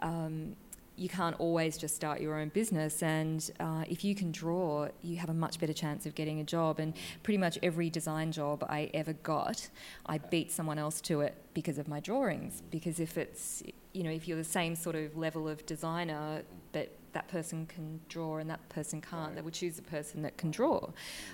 Um, 0.00 0.56
you 0.96 1.08
can't 1.10 1.36
always 1.38 1.76
just 1.76 1.94
start 1.94 2.20
your 2.20 2.40
own 2.40 2.48
business, 2.48 3.02
and 3.02 3.50
uh, 3.60 3.84
if 3.88 4.02
you 4.02 4.14
can 4.14 4.32
draw, 4.32 4.88
you 5.02 5.16
have 5.16 5.28
a 5.28 5.34
much 5.34 5.60
better 5.60 5.74
chance 5.74 6.06
of 6.06 6.14
getting 6.14 6.40
a 6.40 6.44
job. 6.44 6.80
And 6.80 6.94
pretty 7.22 7.38
much 7.38 7.58
every 7.62 7.90
design 7.90 8.32
job 8.32 8.64
I 8.68 8.90
ever 8.94 9.12
got, 9.12 9.68
I 10.06 10.18
beat 10.18 10.50
someone 10.50 10.78
else 10.78 11.00
to 11.02 11.20
it 11.20 11.34
because 11.52 11.78
of 11.78 11.86
my 11.86 12.00
drawings. 12.00 12.62
Because 12.70 12.98
if 12.98 13.18
it's, 13.18 13.62
you 13.92 14.02
know, 14.04 14.10
if 14.10 14.26
you're 14.26 14.38
the 14.38 14.44
same 14.44 14.74
sort 14.74 14.96
of 14.96 15.16
level 15.16 15.48
of 15.48 15.64
designer, 15.66 16.42
but 16.72 16.90
that 17.16 17.28
person 17.28 17.64
can 17.64 17.98
draw 18.10 18.36
and 18.36 18.50
that 18.50 18.68
person 18.68 19.00
can't, 19.00 19.34
they 19.34 19.40
would 19.40 19.54
choose 19.54 19.76
the 19.76 19.82
person 19.82 20.20
that 20.20 20.36
can 20.36 20.50
draw. 20.50 20.90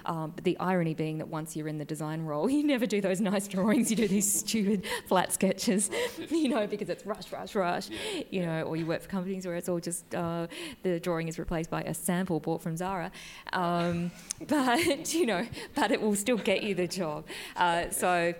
Um, 0.07 0.33
but 0.33 0.45
the 0.45 0.57
irony 0.61 0.95
being 0.95 1.19
that 1.19 1.27
once 1.27 1.57
you're 1.57 1.67
in 1.67 1.79
the 1.79 1.85
design 1.85 2.23
role, 2.23 2.49
you 2.57 2.63
never 2.63 2.87
do 2.87 3.01
those 3.01 3.21
nice 3.21 3.49
drawings. 3.49 3.91
You 3.91 3.97
do 3.97 4.07
these 4.07 4.33
stupid 4.41 4.85
flat 5.09 5.33
sketches, 5.33 5.91
you 6.31 6.49
know, 6.49 6.69
because 6.69 6.89
it's 6.89 7.05
rush, 7.05 7.33
rush, 7.33 7.57
rush, 7.57 7.89
you 8.31 8.47
know, 8.47 8.63
or 8.63 8.77
you 8.77 8.87
work 8.87 9.03
for 9.03 9.09
companies 9.09 9.45
where 9.45 9.57
it's 9.57 9.69
all 9.69 9.81
just 9.81 10.15
uh, 10.15 10.47
the 10.85 11.01
drawing 11.01 11.27
is 11.27 11.37
replaced 11.37 11.69
by 11.69 11.83
a 11.83 11.95
sample 11.95 12.39
bought 12.39 12.63
from 12.63 12.77
Zara. 12.77 13.11
Um, 13.53 14.13
but 14.47 15.13
you 15.13 15.27
know, 15.27 15.45
but 15.75 15.91
it 15.91 16.01
will 16.01 16.15
still 16.15 16.37
get 16.37 16.63
you 16.63 16.77
the 16.77 16.87
job. 16.87 17.25
Uh, 17.57 17.91
so 17.91 18.33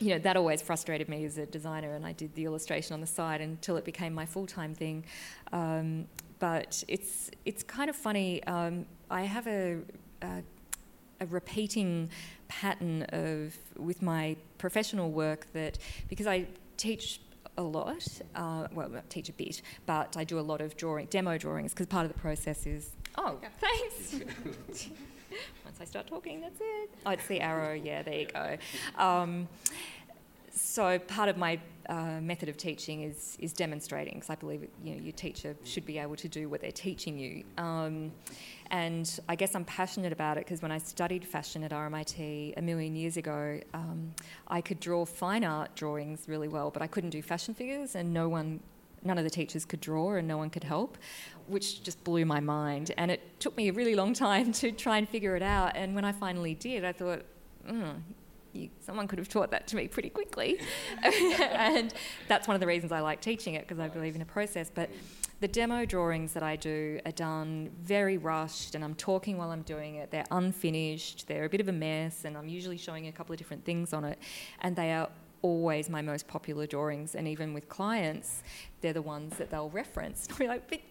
you 0.00 0.08
know, 0.08 0.18
that 0.18 0.36
always 0.36 0.60
frustrated 0.60 1.08
me 1.08 1.24
as 1.24 1.38
a 1.38 1.46
designer, 1.46 1.94
and 1.94 2.04
I 2.04 2.12
did 2.12 2.34
the 2.34 2.46
illustration 2.46 2.94
on 2.94 3.00
the 3.00 3.06
side 3.06 3.40
until 3.40 3.76
it 3.76 3.84
became 3.84 4.12
my 4.12 4.26
full 4.26 4.46
time 4.46 4.74
thing. 4.74 5.04
Um, 5.52 6.06
but 6.40 6.82
it's 6.88 7.30
it's 7.44 7.62
kind 7.62 7.88
of 7.88 7.94
funny. 7.94 8.42
Um, 8.44 8.86
I 9.10 9.22
have 9.22 9.46
a, 9.46 9.78
a 10.22 10.42
a 11.20 11.26
repeating 11.26 12.10
pattern 12.48 13.02
of 13.10 13.54
with 13.76 14.02
my 14.02 14.36
professional 14.58 15.10
work 15.10 15.46
that 15.52 15.78
because 16.08 16.26
I 16.26 16.46
teach 16.76 17.20
a 17.56 17.62
lot, 17.62 18.06
uh, 18.34 18.66
well, 18.72 18.88
not 18.88 19.08
teach 19.10 19.28
a 19.28 19.32
bit, 19.32 19.60
but 19.86 20.16
I 20.16 20.24
do 20.24 20.38
a 20.38 20.40
lot 20.40 20.60
of 20.60 20.76
drawing, 20.76 21.06
demo 21.06 21.36
drawings, 21.36 21.72
because 21.72 21.86
part 21.86 22.06
of 22.06 22.12
the 22.12 22.18
process 22.18 22.66
is, 22.66 22.90
oh, 23.18 23.38
thanks. 23.60 24.14
Once 25.64 25.78
I 25.80 25.84
start 25.84 26.06
talking, 26.06 26.40
that's 26.40 26.60
it. 26.60 26.90
Oh, 27.06 27.10
it's 27.10 27.26
the 27.26 27.40
arrow. 27.40 27.74
Yeah, 27.74 28.02
there 28.02 28.20
you 28.20 28.26
go. 28.26 28.56
Um, 28.96 29.48
so 30.52 30.98
part 30.98 31.28
of 31.28 31.36
my 31.36 31.58
uh, 31.88 32.20
method 32.20 32.48
of 32.48 32.56
teaching 32.56 33.02
is 33.02 33.36
is 33.40 33.52
demonstrating, 33.52 34.14
because 34.14 34.30
I 34.30 34.36
believe 34.36 34.68
you 34.84 34.94
know 34.94 35.00
your 35.02 35.12
teacher 35.12 35.56
should 35.64 35.84
be 35.84 35.98
able 35.98 36.16
to 36.16 36.28
do 36.28 36.48
what 36.48 36.60
they're 36.60 36.70
teaching 36.70 37.18
you. 37.18 37.44
Um, 37.58 38.12
and 38.70 39.18
I 39.28 39.34
guess 39.34 39.56
I'm 39.56 39.64
passionate 39.64 40.12
about 40.12 40.36
it 40.36 40.44
because 40.44 40.62
when 40.62 40.70
I 40.70 40.78
studied 40.78 41.24
fashion 41.24 41.64
at 41.64 41.72
RMIT 41.72 42.56
a 42.56 42.62
million 42.62 42.94
years 42.94 43.16
ago, 43.16 43.58
um, 43.74 44.12
I 44.46 44.60
could 44.60 44.78
draw 44.78 45.04
fine 45.04 45.42
art 45.42 45.74
drawings 45.74 46.26
really 46.28 46.46
well, 46.46 46.70
but 46.70 46.80
I 46.80 46.86
couldn't 46.86 47.10
do 47.10 47.22
fashion 47.22 47.52
figures, 47.54 47.96
and 47.96 48.14
no 48.14 48.28
one, 48.28 48.60
none 49.02 49.18
of 49.18 49.24
the 49.24 49.30
teachers 49.30 49.64
could 49.64 49.80
draw, 49.80 50.14
and 50.14 50.28
no 50.28 50.36
one 50.36 50.50
could 50.50 50.64
help, 50.64 50.96
which 51.48 51.82
just 51.82 52.02
blew 52.04 52.24
my 52.24 52.38
mind. 52.38 52.92
And 52.96 53.10
it 53.10 53.40
took 53.40 53.56
me 53.56 53.68
a 53.68 53.72
really 53.72 53.96
long 53.96 54.14
time 54.14 54.52
to 54.52 54.70
try 54.70 54.98
and 54.98 55.08
figure 55.08 55.34
it 55.34 55.42
out. 55.42 55.72
And 55.74 55.96
when 55.96 56.04
I 56.04 56.12
finally 56.12 56.54
did, 56.54 56.84
I 56.84 56.92
thought, 56.92 57.22
mm, 57.68 57.96
you, 58.52 58.68
someone 58.80 59.08
could 59.08 59.18
have 59.18 59.28
taught 59.28 59.50
that 59.50 59.66
to 59.68 59.76
me 59.76 59.88
pretty 59.88 60.10
quickly. 60.10 60.58
and 61.02 61.94
that's 62.28 62.48
one 62.48 62.54
of 62.54 62.60
the 62.60 62.66
reasons 62.66 62.92
I 62.92 63.00
like 63.00 63.20
teaching 63.20 63.54
it 63.54 63.62
because 63.66 63.78
I 63.78 63.88
believe 63.88 64.14
in 64.14 64.22
a 64.22 64.26
process. 64.26 64.70
But 64.72 64.90
the 65.40 65.48
demo 65.48 65.84
drawings 65.84 66.32
that 66.34 66.42
I 66.42 66.56
do 66.56 67.00
are 67.06 67.12
done 67.12 67.70
very 67.82 68.18
rushed, 68.18 68.74
and 68.74 68.84
I'm 68.84 68.94
talking 68.94 69.38
while 69.38 69.50
I'm 69.50 69.62
doing 69.62 69.96
it. 69.96 70.10
They're 70.10 70.26
unfinished, 70.30 71.26
they're 71.28 71.44
a 71.44 71.48
bit 71.48 71.60
of 71.60 71.68
a 71.68 71.72
mess, 71.72 72.24
and 72.24 72.36
I'm 72.36 72.48
usually 72.48 72.76
showing 72.76 73.06
a 73.06 73.12
couple 73.12 73.32
of 73.32 73.38
different 73.38 73.64
things 73.64 73.92
on 73.92 74.04
it. 74.04 74.18
And 74.60 74.76
they 74.76 74.92
are 74.92 75.08
always 75.42 75.88
my 75.88 76.02
most 76.02 76.28
popular 76.28 76.66
drawings, 76.66 77.14
and 77.14 77.26
even 77.26 77.54
with 77.54 77.68
clients, 77.68 78.42
they're 78.82 78.92
the 78.92 79.02
ones 79.02 79.36
that 79.38 79.50
they'll 79.50 79.70
reference. 79.70 80.28
I'll 80.30 80.36
be 80.36 80.48
like, 80.48 80.84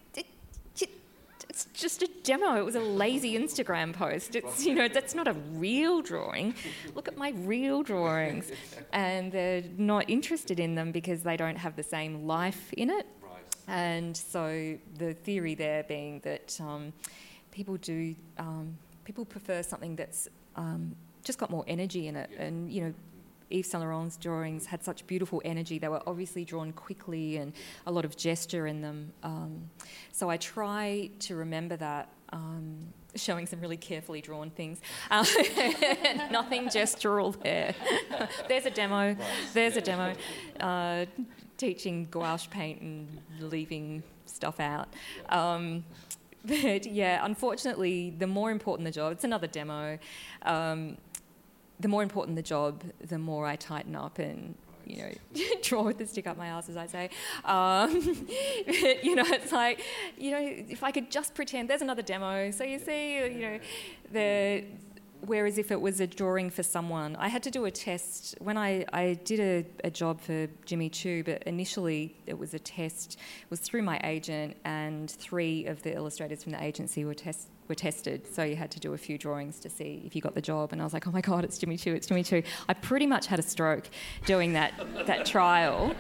it's 1.50 1.66
just 1.74 2.04
a 2.04 2.10
demo. 2.24 2.56
It 2.56 2.66
was 2.66 2.76
a 2.76 2.80
lazy 2.80 3.38
Instagram 3.38 3.94
post. 3.94 4.36
It's 4.36 4.66
you 4.66 4.76
know 4.76 4.88
that's 4.88 5.16
not 5.16 5.28
a 5.28 5.34
real 5.34 6.02
drawing. 6.02 6.54
Look 6.96 7.08
at 7.08 7.18
my 7.18 7.32
real 7.38 7.84
drawings, 7.84 8.52
and 8.94 9.32
they're 9.32 9.64
not 9.78 10.10
interested 10.10 10.60
in 10.60 10.76
them 10.76 10.92
because 10.92 11.24
they 11.24 11.36
don't 11.36 11.58
have 11.58 11.76
the 11.76 11.84
same 11.84 12.28
life 12.28 12.72
in 12.74 12.90
it. 12.90 13.08
And 13.68 14.16
so 14.16 14.78
the 14.98 15.14
theory 15.14 15.56
there 15.56 15.84
being 15.84 16.20
that 16.22 16.60
um, 16.62 16.94
people 17.52 17.78
do 17.78 18.16
um, 18.38 18.78
people 19.04 19.26
prefer 19.26 19.64
something 19.64 19.96
that's 19.96 20.28
um, 20.56 20.96
just 21.24 21.40
got 21.40 21.50
more 21.50 21.66
energy 21.68 22.08
in 22.08 22.16
it, 22.16 22.30
and 22.38 22.72
you 22.72 22.82
know 22.84 22.94
Yves 23.50 23.70
Saint 23.70 23.84
Laurent's 23.84 24.18
drawings 24.18 24.66
had 24.68 24.84
such 24.84 25.06
beautiful 25.08 25.42
energy. 25.46 25.80
They 25.80 25.88
were 25.88 26.02
obviously 26.06 26.46
drawn 26.46 26.72
quickly 26.72 27.38
and 27.38 27.54
a 27.86 27.92
lot 27.92 28.06
of 28.06 28.16
gesture 28.16 28.68
in 28.68 28.82
them. 28.82 29.14
Um, 29.24 29.70
so 30.12 30.30
I 30.30 30.38
try 30.38 31.10
to 31.20 31.36
remember 31.36 31.76
that. 31.78 32.10
Um, 32.32 32.94
showing 33.16 33.48
some 33.48 33.60
really 33.60 33.76
carefully 33.76 34.22
drawn 34.22 34.52
things. 34.52 34.80
Uh, 35.10 35.26
nothing 36.32 36.66
gestural 36.66 37.42
there. 37.42 37.74
There's 38.48 38.68
a 38.68 38.70
demo. 38.70 39.16
There's 39.54 39.78
a 39.78 39.82
demo. 39.82 40.14
Uh, 40.60 41.06
teaching 41.58 42.08
gouache 42.10 42.48
paint 42.50 42.82
and 42.82 43.08
leaving 43.40 44.04
stuff 44.26 44.60
out. 44.60 44.88
Um, 45.30 45.84
but 46.46 46.86
yeah, 46.86 47.24
unfortunately, 47.24 48.16
the 48.18 48.28
more 48.28 48.52
important 48.52 48.86
the 48.86 48.92
job, 48.92 49.12
it's 49.12 49.24
another 49.24 49.48
demo. 49.48 50.00
Um, 50.44 50.98
the 51.80 51.88
more 51.88 52.04
important 52.04 52.36
the 52.36 52.42
job, 52.42 52.84
the 53.00 53.18
more 53.18 53.46
I 53.46 53.56
tighten 53.56 53.96
up 53.96 54.20
and 54.20 54.56
you 54.90 54.98
know, 54.98 55.12
draw 55.62 55.84
with 55.84 56.00
the 56.00 56.08
stick 56.08 56.28
up 56.28 56.38
my 56.38 56.48
ass, 56.48 56.68
as 56.68 56.76
I 56.76 56.88
say. 56.88 57.10
Um, 57.46 58.02
but, 58.66 59.04
you 59.04 59.16
know, 59.16 59.24
it's 59.28 59.52
like, 59.52 59.82
you 60.18 60.32
know, 60.32 60.40
if 60.42 60.84
I 60.84 60.92
could 60.92 61.12
just 61.12 61.36
pretend, 61.36 61.70
there's 61.70 61.84
another 61.84 62.02
demo. 62.02 62.52
So 62.52 62.64
you 62.64 62.80
see, 62.80 63.18
you 63.18 63.42
know, 63.42 63.60
the 64.12 64.64
whereas 65.26 65.58
if 65.58 65.72
it 65.72 65.80
was 65.80 66.00
a 66.00 66.08
drawing 66.08 66.50
for 66.50 66.64
someone, 66.64 67.16
I 67.18 67.28
had 67.28 67.44
to 67.44 67.52
do 67.52 67.66
a 67.66 67.72
test 67.72 68.36
when 68.40 68.58
I, 68.58 68.86
I 68.94 69.20
did 69.24 69.40
a, 69.40 69.88
a 69.88 69.90
job 69.90 70.22
for 70.22 70.48
Jimmy 70.66 70.90
Choo, 70.90 71.24
but 71.24 71.44
initially 71.44 72.16
it 72.26 72.38
was 72.38 72.54
a 72.54 72.60
test, 72.60 73.14
it 73.44 73.50
was 73.50 73.60
through 73.60 73.84
my 73.84 74.00
agent, 74.04 74.58
and 74.66 75.10
three 75.10 75.66
of 75.66 75.82
the 75.84 75.94
illustrators 75.94 76.44
from 76.44 76.54
the 76.54 76.64
agency 76.64 77.06
were 77.06 77.14
test 77.14 77.50
were 77.68 77.76
tested. 77.76 78.26
So 78.26 78.44
you 78.44 78.56
had 78.56 78.72
to 78.72 78.80
do 78.80 78.94
a 78.94 78.98
few 78.98 79.18
drawings 79.18 79.60
to 79.60 79.70
see 79.70 80.02
if 80.04 80.16
you 80.16 80.22
got 80.24 80.34
the 80.34 80.42
job. 80.42 80.74
And 80.74 80.82
I 80.82 80.84
was 80.84 80.92
like, 80.92 81.08
oh 81.08 81.12
my 81.12 81.22
God, 81.22 81.44
it's 81.44 81.60
Jimmy 81.60 81.78
Choo, 81.78 81.94
it's 81.94 82.08
Jimmy 82.08 82.24
Choo. 82.24 82.42
I 82.68 82.74
pretty 82.74 83.06
much 83.06 83.28
had 83.28 83.38
a 83.38 83.44
stroke 83.44 83.88
doing 84.26 84.54
that, 84.54 84.74
that 85.06 85.26
trial. 85.26 85.96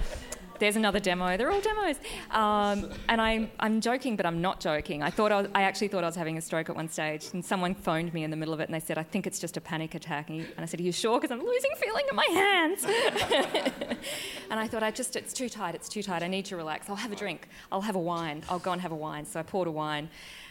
There's 0.60 0.76
another 0.76 1.00
demo. 1.00 1.38
They're 1.38 1.52
all 1.52 1.62
demos. 1.62 1.96
Um, 2.32 2.92
and 3.08 3.22
I'm, 3.22 3.50
I'm 3.60 3.82
joking, 3.82 4.16
but 4.16 4.26
I'm 4.26 4.42
not 4.42 4.60
joking. 4.60 5.02
I 5.02 5.10
thought 5.10 5.32
I, 5.32 5.42
was, 5.42 5.52
I 5.56 5.64
actually 5.64 5.88
thought 5.88 6.04
I 6.04 6.08
was 6.08 6.16
having 6.16 6.38
a 6.38 6.42
stroke 6.42 6.70
at 6.70 6.76
one 6.76 6.90
stage, 6.90 7.28
and 7.34 7.44
someone 7.44 7.74
phoned 7.74 8.14
me 8.14 8.24
in 8.24 8.32
the 8.32 8.38
middle 8.38 8.54
of 8.54 8.60
it, 8.60 8.68
and 8.68 8.74
they 8.74 8.80
said, 8.80 8.98
"I 8.98 9.04
think 9.04 9.26
it's 9.26 9.40
just 9.40 9.58
a 9.58 9.62
panic 9.62 9.96
attack." 9.96 10.30
And, 10.30 10.46
I 10.58 10.66
said, 10.66 10.80
"Are 10.80 10.84
you 10.84 10.92
sure? 10.92 11.20
Because 11.20 11.32
I'm 11.32 11.44
losing 11.44 11.72
feeling 11.78 12.06
in 12.10 12.16
my 12.16 12.28
hands." 12.34 12.84
and 14.52 14.60
I 14.60 14.68
thought, 14.68 14.84
"I 14.84 14.92
just, 14.92 15.16
it's 15.16 15.34
too 15.34 15.50
tight. 15.50 15.76
It's 15.76 15.90
too 15.90 16.04
tight. 16.04 16.24
I 16.24 16.28
need 16.28 16.46
to 16.46 16.58
relax. 16.58 16.90
I'll 16.90 16.96
have 16.98 17.12
a 17.12 17.16
drink. 17.16 17.48
I'll 17.72 17.82
have 17.82 17.96
a 17.96 18.00
wine. 18.00 18.44
I'll 18.50 18.60
go 18.60 18.72
and 18.74 18.82
have 18.82 18.92
a 18.92 18.96
wine." 18.96 19.26
So 19.26 19.40
I 19.40 19.44
poured 19.44 19.68
a 19.68 19.72
wine 19.72 20.10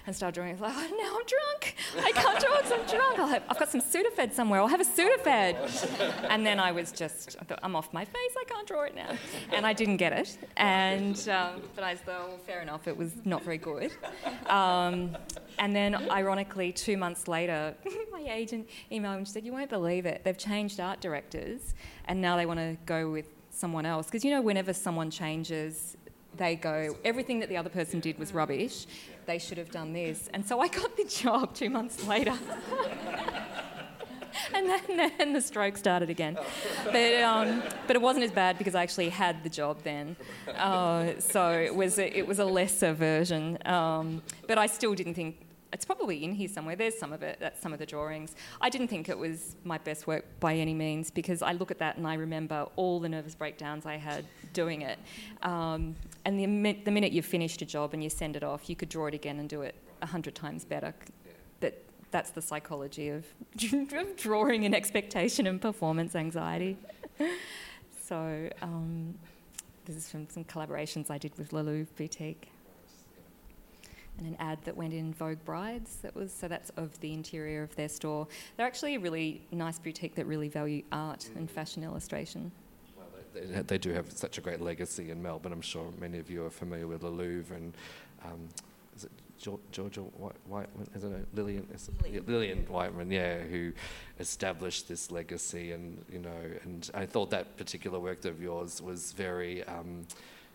and 0.09 0.17
start 0.17 0.35
drawing. 0.35 0.51
I 0.51 0.53
was 0.53 0.61
like, 0.63 0.73
oh, 0.75 0.97
now 0.97 1.17
I'm 1.19 1.27
drunk. 1.27 1.77
I 2.05 2.13
can't 2.13 2.41
draw 2.41 2.57
because 2.57 2.73
I'm 2.73 2.87
drunk. 2.87 3.19
I'll 3.19 3.27
have, 3.27 3.43
I've 3.49 3.59
got 3.59 3.71
some 3.71 3.83
Sudafed 3.83 4.33
somewhere. 4.33 4.59
I'll 4.59 4.67
have 4.67 4.81
a 4.81 4.85
Sudafed. 4.85 6.25
And 6.31 6.45
then 6.47 6.59
I 6.59 6.73
was 6.73 6.93
just, 6.93 7.37
I 7.41 7.45
thought, 7.45 7.61
I'm 7.63 7.77
off 7.77 7.93
my 7.93 8.05
face. 8.05 8.35
I 8.41 8.45
can't 8.45 8.67
draw 8.67 8.83
it 8.85 8.97
now. 8.97 9.11
And 9.53 9.67
I 9.67 9.75
didn't 9.75 9.99
get 9.99 10.15
it. 10.15 10.39
And 10.57 11.17
um, 11.29 11.63
but 11.75 11.85
I 11.85 11.95
thought, 11.95 12.29
well, 12.29 12.39
fair 12.39 12.63
enough. 12.63 12.89
It 12.89 12.97
was 12.97 13.13
not 13.25 13.45
very 13.45 13.59
good. 13.59 13.93
Um, 14.49 15.17
and 15.59 15.77
then, 15.77 15.95
ironically, 16.11 16.73
two 16.73 16.97
months 16.97 17.29
later, 17.29 17.75
my 18.13 18.25
agent 18.29 18.69
emailed 18.91 19.13
me 19.13 19.19
and 19.19 19.29
said, 19.29 19.45
"You 19.45 19.53
won't 19.53 19.71
believe 19.71 20.07
it. 20.07 20.23
They've 20.25 20.39
changed 20.39 20.81
art 20.81 21.01
directors, 21.01 21.75
and 22.07 22.21
now 22.21 22.37
they 22.37 22.47
want 22.47 22.61
to 22.61 22.77
go 22.87 23.11
with 23.11 23.27
someone 23.51 23.85
else. 23.85 24.07
Because 24.07 24.25
you 24.25 24.31
know, 24.31 24.41
whenever 24.41 24.73
someone 24.73 25.11
changes, 25.11 25.97
they 26.37 26.57
go, 26.57 26.97
everything 27.05 27.41
that 27.41 27.49
the 27.49 27.57
other 27.57 27.71
person 27.71 28.01
did 28.01 28.19
was 28.19 28.33
rubbish. 28.33 28.87
They 29.29 29.39
should 29.39 29.59
have 29.59 29.71
done 29.71 29.93
this. 29.93 30.31
And 30.33 30.47
so 30.47 30.59
I 30.59 30.69
got 30.69 30.97
the 30.97 31.05
job 31.05 31.55
two 31.55 31.69
months 31.69 32.07
later. 32.07 32.33
and 34.55 34.67
then, 34.67 35.13
then, 35.19 35.35
the 35.35 35.43
stroke 35.43 35.77
started 35.77 36.09
again. 36.09 36.39
But, 36.87 37.21
um, 37.21 37.63
but 37.87 37.95
it 37.95 38.01
wasn't 38.01 38.25
as 38.25 38.31
bad 38.31 38.57
because 38.57 38.75
I 38.75 38.83
actually 38.83 39.11
had 39.11 39.45
the 39.45 39.51
job 39.51 39.83
then. 39.85 40.17
Uh, 40.57 41.11
so 41.19 41.53
it 41.53 41.75
was, 41.75 41.99
a, 41.99 42.19
it 42.19 42.27
was 42.27 42.39
a 42.39 42.47
lesser 42.47 42.95
version. 42.95 43.59
Um, 43.67 44.23
but 44.47 44.57
I 44.57 44.67
still 44.67 44.95
didn't 44.95 45.13
think 45.13 45.37
it's 45.73 45.85
probably 45.85 46.25
in 46.25 46.33
here 46.33 46.49
somewhere. 46.49 46.77
There's 46.77 46.99
some 46.99 47.13
of 47.13 47.23
it. 47.23 47.39
That's 47.41 47.61
some 47.61 47.73
of 47.73 47.79
the 47.79 47.87
drawings. 47.87 48.35
I 48.61 48.71
didn't 48.71 48.89
think 48.89 49.09
it 49.09 49.19
was 49.19 49.55
my 49.65 49.79
best 49.79 50.07
work 50.07 50.25
by 50.41 50.55
any 50.55 50.73
means 50.73 51.11
because 51.11 51.43
I 51.43 51.53
look 51.53 51.71
at 51.71 51.79
that 51.79 51.97
and 51.97 52.07
I 52.07 52.15
remember 52.15 52.67
all 52.77 53.01
the 53.01 53.09
nervous 53.09 53.35
breakdowns 53.35 53.85
I 53.85 53.97
had 53.97 54.25
doing 54.53 54.83
it. 54.83 54.99
Um, 55.43 55.95
and 56.25 56.39
the, 56.39 56.73
the 56.85 56.91
minute 56.91 57.13
you've 57.13 57.27
finished 57.27 57.61
a 57.61 57.67
job 57.67 57.93
and 57.93 58.03
you 58.03 58.09
send 58.09 58.35
it 58.35 58.43
off, 58.43 58.71
you 58.71 58.77
could 58.77 58.89
draw 58.89 59.07
it 59.07 59.15
again 59.15 59.39
and 59.39 59.49
do 59.49 59.63
it 59.63 59.75
a 60.01 60.07
hundred 60.07 60.35
times 60.35 60.65
better. 60.65 60.95
But 61.61 61.83
that's 62.11 62.31
the 62.31 62.43
psychology 62.43 63.11
of, 63.11 63.27
of 63.93 64.17
drawing 64.17 64.65
and 64.65 64.75
expectation 64.75 65.47
and 65.47 65.61
performance 65.61 66.17
anxiety. 66.17 66.79
so 68.07 68.49
um, 68.63 69.15
this 69.85 69.97
is 69.97 70.11
from 70.11 70.31
some 70.31 70.45
collaborations 70.45 71.11
I 71.11 71.19
did 71.19 71.37
with 71.37 71.53
Louvre 71.53 71.87
Boutique 71.97 72.49
and 74.19 74.27
an 74.27 74.37
ad 74.39 74.59
that 74.65 74.77
went 74.77 74.93
in 74.93 75.15
Vogue 75.15 75.39
Brides. 75.45 75.97
That 76.03 76.15
was 76.15 76.33
so 76.33 76.49
that's 76.49 76.71
of 76.71 76.99
the 77.01 77.13
interior 77.13 77.63
of 77.63 77.75
their 77.77 77.89
store. 77.89 78.27
They're 78.57 78.67
actually 78.67 78.97
a 78.97 79.01
really 79.01 79.43
nice 79.53 79.79
boutique 79.79 80.15
that 80.17 80.27
really 80.27 80.49
value 80.49 80.83
art 80.93 81.31
and 81.37 81.51
fashion 81.51 81.83
illustration. 81.83 82.51
Well, 82.97 83.07
they, 83.33 83.63
they, 83.63 83.79
do 83.79 83.93
have 83.93 84.11
such 84.13 84.39
a 84.39 84.41
great 84.41 84.61
legacy 84.61 85.11
in 85.11 85.23
Melbourne. 85.23 85.53
I'm 85.53 85.61
sure 85.61 85.93
many 85.99 86.19
of 86.19 86.31
you 86.31 86.45
are 86.45 86.51
familiar 86.51 86.87
with 86.87 87.01
the 87.01 87.11
Louvre 87.11 87.57
and. 87.57 87.75
Um, 88.25 88.49
is 88.97 89.05
it 89.05 89.13
Georgia 89.71 90.01
White, 90.01 90.35
Wightman, 90.49 90.89
isn't 90.97 91.13
it? 91.13 91.27
Lillian, 91.33 91.69
is 91.73 91.89
it? 91.89 92.13
Yeah, 92.13 92.21
Lillian 92.27 92.67
Wightman, 92.69 93.11
yeah, 93.11 93.39
who 93.39 93.73
established 94.19 94.89
this 94.89 95.13
legacy, 95.13 95.71
and 95.71 96.05
you 96.11 96.19
know, 96.19 96.41
and 96.65 96.91
I 96.95 97.07
thought 97.07 97.31
that 97.31 97.57
particular 97.57 98.01
work 98.01 98.25
of 98.25 98.43
yours 98.43 98.83
was 98.83 99.13
very 99.13 99.63
um, 99.65 100.07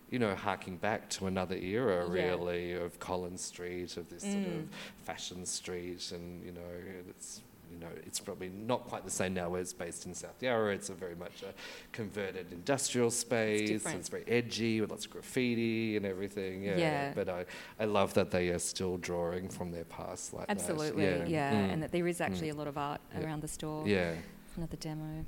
you 0.10 0.20
know, 0.20 0.36
harking 0.36 0.78
back 0.78 1.10
to 1.10 1.28
another 1.28 1.56
era, 1.56 2.06
really, 2.08 2.74
of 2.74 3.00
Collins 3.00 3.42
Street, 3.42 3.98
of 3.98 4.10
this 4.10 4.24
mm. 4.24 4.32
sort 4.34 4.46
of 4.46 4.62
mm. 4.62 4.68
fashion 5.04 5.46
street, 5.46 6.12
and 6.12 6.44
you 6.46 6.52
know, 6.52 6.62
it's 7.10 7.42
you 7.74 7.80
know, 7.80 7.88
it's 8.06 8.20
probably 8.20 8.50
not 8.50 8.86
quite 8.86 9.04
the 9.04 9.12
same 9.12 9.34
now. 9.34 9.50
Where 9.50 9.62
it's 9.62 9.74
based 9.74 10.06
in 10.06 10.14
South 10.14 10.42
Yarra, 10.42 10.74
it's 10.74 10.90
a 10.90 10.94
very 10.94 11.16
much 11.16 11.44
a 11.44 11.54
converted 11.92 12.52
industrial 12.52 13.10
space. 13.10 13.70
It's, 13.70 13.86
it's, 13.86 14.10
very 14.10 14.24
edgy 14.28 14.82
with 14.82 14.92
lots 14.92 15.06
of 15.06 15.12
graffiti 15.12 15.98
and 15.98 16.06
everything. 16.06 16.64
Yeah, 16.64 16.78
yeah. 16.78 17.12
but 17.16 17.30
I, 17.30 17.46
I 17.80 17.86
love 17.86 18.14
that 18.14 18.32
they 18.32 18.50
are 18.50 18.60
still 18.60 18.98
drawing 18.98 19.50
from 19.50 19.72
their 19.72 19.86
past 19.86 20.34
like 20.34 20.46
Absolutely, 20.50 21.06
that. 21.06 21.30
yeah, 21.30 21.52
yeah. 21.52 21.54
Mm. 21.54 21.74
and 21.74 21.84
that 21.84 21.92
there 21.92 22.08
is 22.08 22.22
actually 22.22 22.50
mm. 22.50 22.56
a 22.56 22.58
lot 22.58 22.68
of 22.68 22.78
art 22.78 23.02
yeah. 23.14 23.26
around 23.26 23.42
the 23.42 23.48
store. 23.48 23.88
Yeah, 23.88 24.14
another 24.56 24.78
demo. 24.78 25.26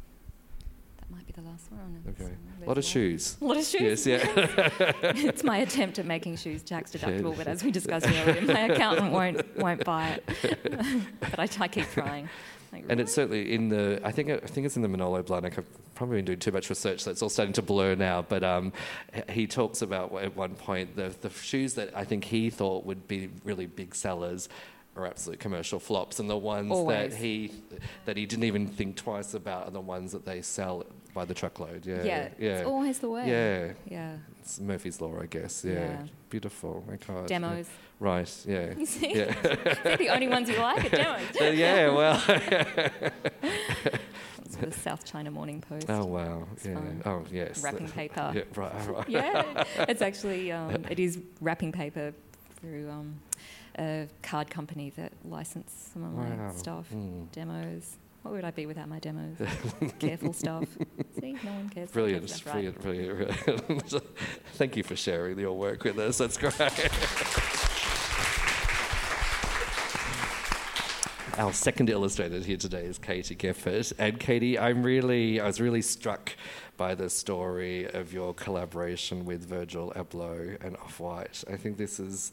That 1.08 1.16
might 1.16 1.28
be 1.28 1.34
the 1.34 1.42
last 1.42 1.72
one. 1.72 2.04
Okay. 2.10 2.32
A 2.64 2.68
lot 2.68 2.78
of 2.78 2.86
shoes. 2.86 3.38
A 3.42 3.46
lot 3.46 3.58
of 3.58 3.66
shoes. 3.66 4.06
Yes, 4.06 4.26
yeah. 4.26 4.70
it's 5.04 5.44
my 5.44 5.58
attempt 5.58 6.00
at 6.00 6.06
making 6.06 6.38
shoes 6.38 6.64
tax 6.64 6.92
deductible, 6.92 7.36
but 7.38 7.48
as 7.48 7.64
we 7.64 7.72
discussed 7.72 8.08
earlier, 8.08 8.42
my 8.42 8.62
accountant 8.62 9.12
won't 9.12 9.58
won't 9.58 9.84
buy 9.84 10.20
it. 10.28 10.60
but 11.20 11.40
I, 11.40 11.48
I 11.60 11.68
keep 11.68 11.90
trying. 11.92 12.30
Like, 12.72 12.86
and 12.90 13.00
it's 13.00 13.14
certainly 13.14 13.54
in 13.54 13.70
the. 13.70 14.02
I 14.04 14.12
think 14.12 14.30
I 14.30 14.38
think 14.38 14.66
it's 14.66 14.76
in 14.76 14.82
the 14.82 14.88
Manolo 14.88 15.22
Blahnik. 15.22 15.58
I've 15.58 15.96
probably 15.96 16.18
been 16.18 16.26
doing 16.26 16.40
too 16.40 16.52
much 16.52 16.70
research, 16.70 17.02
so 17.02 17.12
it's 17.12 17.22
all 17.22 17.30
starting 17.30 17.54
to 17.54 17.62
blur 17.62 17.96
now. 17.96 18.24
But 18.24 18.44
um, 18.44 18.74
he 19.30 19.48
talks 19.48 19.82
about 19.82 20.14
at 20.16 20.36
one 20.36 20.56
point 20.56 20.96
the 20.96 21.14
the 21.22 21.30
shoes 21.30 21.76
that 21.76 21.96
I 21.96 22.04
think 22.04 22.26
he 22.26 22.50
thought 22.50 22.86
would 22.86 23.08
be 23.08 23.30
really 23.44 23.68
big 23.68 23.96
sellers 23.96 24.50
are 24.96 25.06
absolute 25.06 25.40
commercial 25.40 25.80
flops, 25.80 26.20
and 26.20 26.30
the 26.30 26.38
ones 26.38 26.72
Always. 26.72 27.12
that 27.12 27.18
he 27.18 27.52
that 28.06 28.18
he 28.18 28.26
didn't 28.26 28.46
even 28.46 28.68
think 28.68 28.96
twice 28.96 29.34
about 29.34 29.68
are 29.68 29.72
the 29.72 29.82
ones 29.82 30.12
that 30.12 30.26
they 30.26 30.42
sell 30.42 30.86
by 31.14 31.26
the 31.26 31.34
truckload. 31.34 31.86
Yeah, 31.86 32.04
yeah, 32.04 32.30
yeah. 32.38 32.50
It's 32.58 32.68
always 32.68 33.00
the 33.00 33.10
way. 33.10 33.28
Yeah, 33.28 33.74
yeah. 33.90 34.18
It's 34.40 34.60
Murphy's 34.60 35.02
law, 35.02 35.20
I 35.20 35.26
guess. 35.26 35.64
Yeah, 35.66 35.74
yeah. 35.74 36.04
beautiful. 36.30 36.84
My 36.88 36.98
God. 36.98 37.28
Demos. 37.28 37.68
Right. 38.00 38.46
Yeah. 38.48 38.74
You 38.78 38.86
see, 38.86 39.16
yeah. 39.16 39.34
They're 39.84 39.98
the 39.98 40.10
only 40.10 40.28
ones 40.28 40.50
you 40.50 40.58
like 40.58 40.86
are 40.86 40.90
demos. 40.90 41.22
yeah. 41.58 41.90
Well. 41.90 42.22
the 44.62 44.72
South 44.72 45.04
China 45.04 45.32
Morning 45.32 45.62
Post. 45.62 45.90
Oh 45.90 46.06
wow! 46.06 46.48
It's 46.54 46.66
yeah. 46.66 46.76
fun. 46.76 47.02
Oh 47.06 47.24
yes. 47.32 47.62
Wrapping 47.62 47.90
paper. 47.90 48.32
Yeah. 48.34 48.44
Right. 48.56 48.88
right. 48.88 49.10
yeah, 49.10 49.64
it's 49.90 50.02
actually 50.02 50.52
um, 50.52 50.86
it 50.90 51.00
is 51.00 51.20
wrapping 51.42 51.72
paper 51.72 52.14
through 52.62 52.90
um, 52.90 53.16
a 53.78 54.08
card 54.24 54.50
company 54.50 54.92
that 54.96 55.12
license 55.24 55.90
some 55.94 56.04
of 56.04 56.14
Wow. 56.14 56.48
my 56.48 56.54
stuff, 56.56 56.88
Mm. 56.94 57.32
demos. 57.32 57.98
What 58.24 58.34
would 58.34 58.44
I 58.44 58.52
be 58.52 58.66
without 58.66 58.90
my 58.90 59.00
demos? 59.00 59.38
Careful 60.00 60.34
stuff. 60.44 60.66
See, 61.20 61.34
no 61.44 61.52
one 61.52 61.70
cares. 61.70 61.92
Brilliant, 61.92 62.28
Stuff 62.30 62.48
right. 62.56 62.74
brilliant, 62.82 62.82
brilliant, 62.82 63.46
brilliant. 63.68 64.04
Thank 64.54 64.76
you 64.78 64.84
for 64.84 64.96
sharing 64.96 65.38
your 65.38 65.54
work 65.58 65.84
with 65.84 66.00
us. 66.00 66.18
That's 66.18 66.38
great. 66.38 66.54
Our 71.38 71.52
second 71.52 71.90
illustrator 71.90 72.40
here 72.40 72.56
today 72.56 72.86
is 72.86 72.98
Katie 72.98 73.36
Gifford. 73.36 73.92
And 74.00 74.18
Katie, 74.20 74.58
I'm 74.58 74.82
really, 74.84 75.42
I 75.42 75.48
was 75.48 75.60
really 75.60 75.82
struck 75.82 76.32
by 76.78 76.96
the 76.96 77.10
story 77.10 77.92
of 77.92 78.14
your 78.14 78.34
collaboration 78.34 79.26
with 79.26 79.46
Virgil 79.46 79.92
Abloh 79.98 80.58
and 80.66 80.78
Off 80.78 81.00
White. 81.02 81.44
I 81.52 81.58
think 81.58 81.78
this 81.78 82.00
is. 82.00 82.32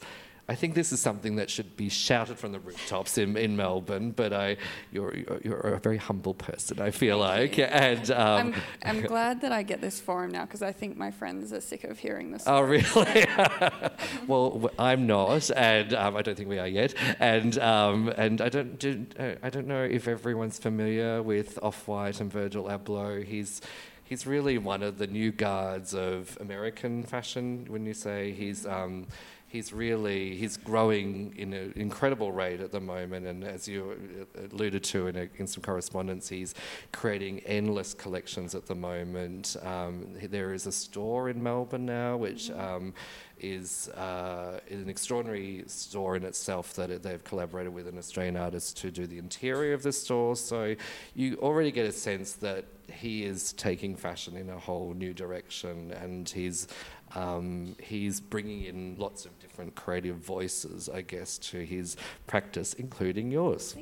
I 0.49 0.55
think 0.55 0.75
this 0.75 0.91
is 0.91 0.99
something 0.99 1.37
that 1.37 1.49
should 1.49 1.77
be 1.77 1.87
shouted 1.87 2.37
from 2.37 2.51
the 2.51 2.59
rooftops 2.59 3.17
in, 3.17 3.37
in 3.37 3.55
Melbourne, 3.55 4.11
but 4.11 4.33
I, 4.33 4.57
you're, 4.91 5.15
you're, 5.15 5.39
you're 5.41 5.59
a 5.59 5.79
very 5.79 5.95
humble 5.95 6.33
person, 6.33 6.81
I 6.81 6.91
feel 6.91 7.17
like. 7.17 7.57
And 7.59 8.11
um, 8.11 8.53
I'm, 8.83 8.97
I'm 8.97 9.01
glad 9.03 9.39
that 9.41 9.53
I 9.53 9.63
get 9.63 9.79
this 9.79 10.01
forum 10.01 10.31
now 10.31 10.43
because 10.45 10.61
I 10.61 10.73
think 10.73 10.97
my 10.97 11.11
friends 11.11 11.53
are 11.53 11.61
sick 11.61 11.85
of 11.85 11.97
hearing 11.97 12.31
this. 12.31 12.43
Oh, 12.45 12.59
really? 12.61 13.25
well, 14.27 14.69
I'm 14.77 15.07
not, 15.07 15.49
and 15.51 15.93
um, 15.93 16.17
I 16.17 16.21
don't 16.21 16.35
think 16.35 16.49
we 16.49 16.59
are 16.59 16.67
yet. 16.67 16.93
And 17.19 17.57
um, 17.59 18.09
and 18.17 18.41
I 18.41 18.49
don't 18.49 18.77
do, 18.77 19.05
uh, 19.17 19.35
I 19.41 19.49
don't 19.49 19.67
know 19.67 19.83
if 19.83 20.07
everyone's 20.07 20.59
familiar 20.59 21.23
with 21.23 21.57
Off 21.63 21.87
White 21.87 22.19
and 22.19 22.31
Virgil 22.31 22.65
Abloh. 22.65 23.23
He's 23.23 23.61
he's 24.03 24.27
really 24.27 24.57
one 24.57 24.83
of 24.83 24.97
the 24.97 25.07
new 25.07 25.31
guards 25.31 25.93
of 25.95 26.37
American 26.41 27.03
fashion. 27.03 27.65
When 27.69 27.85
you 27.85 27.93
say 27.93 28.31
he's 28.31 28.65
um, 28.65 29.07
he's 29.53 29.71
really 29.71 30.35
he's 30.35 30.57
growing 30.57 31.31
in 31.37 31.53
an 31.53 31.71
incredible 31.75 32.31
rate 32.31 32.59
at 32.59 32.71
the 32.71 32.79
moment. 32.79 33.27
And 33.27 33.43
as 33.43 33.67
you 33.67 34.27
alluded 34.51 34.83
to 34.85 35.07
in, 35.07 35.15
a, 35.15 35.29
in 35.37 35.45
some 35.45 35.61
correspondence 35.61 36.27
he's 36.27 36.55
creating 36.91 37.39
endless 37.41 37.93
collections 37.93 38.55
at 38.55 38.65
the 38.65 38.73
moment. 38.73 39.55
Um, 39.61 40.07
there 40.29 40.53
is 40.55 40.65
a 40.65 40.71
store 40.71 41.29
in 41.29 41.41
melbourne 41.41 41.85
now 41.85 42.17
which 42.17 42.49
um, 42.49 42.95
is 43.39 43.89
uh, 43.89 44.59
an 44.71 44.89
extraordinary 44.89 45.63
store 45.67 46.15
in 46.15 46.23
itself 46.23 46.73
that 46.73 46.89
it, 46.89 47.03
they've 47.03 47.23
collaborated 47.23 47.71
with 47.71 47.87
an 47.87 47.99
Australian 47.99 48.37
artist 48.37 48.77
to 48.77 48.89
do 48.89 49.05
the 49.05 49.19
interior 49.19 49.73
of 49.73 49.83
the 49.83 49.91
store. 49.91 50.35
So 50.35 50.75
you 51.13 51.37
already 51.43 51.71
get 51.71 51.85
a 51.85 51.91
sense 51.91 52.33
that 52.33 52.65
he 52.91 53.23
is 53.23 53.53
taking 53.53 53.95
fashion 53.95 54.35
in 54.35 54.49
a 54.49 54.57
whole 54.57 54.93
new 54.93 55.13
direction, 55.13 55.91
and 55.91 56.27
he's 56.27 56.67
um, 57.15 57.75
he's 57.79 58.19
bringing 58.19 58.63
in 58.63 58.95
lots 58.97 59.25
of 59.25 59.39
different 59.53 59.75
creative 59.75 60.15
voices, 60.15 60.89
I 60.89 61.01
guess, 61.01 61.37
to 61.49 61.59
his 61.63 61.95
practice, 62.25 62.73
including 62.73 63.29
yours. 63.31 63.75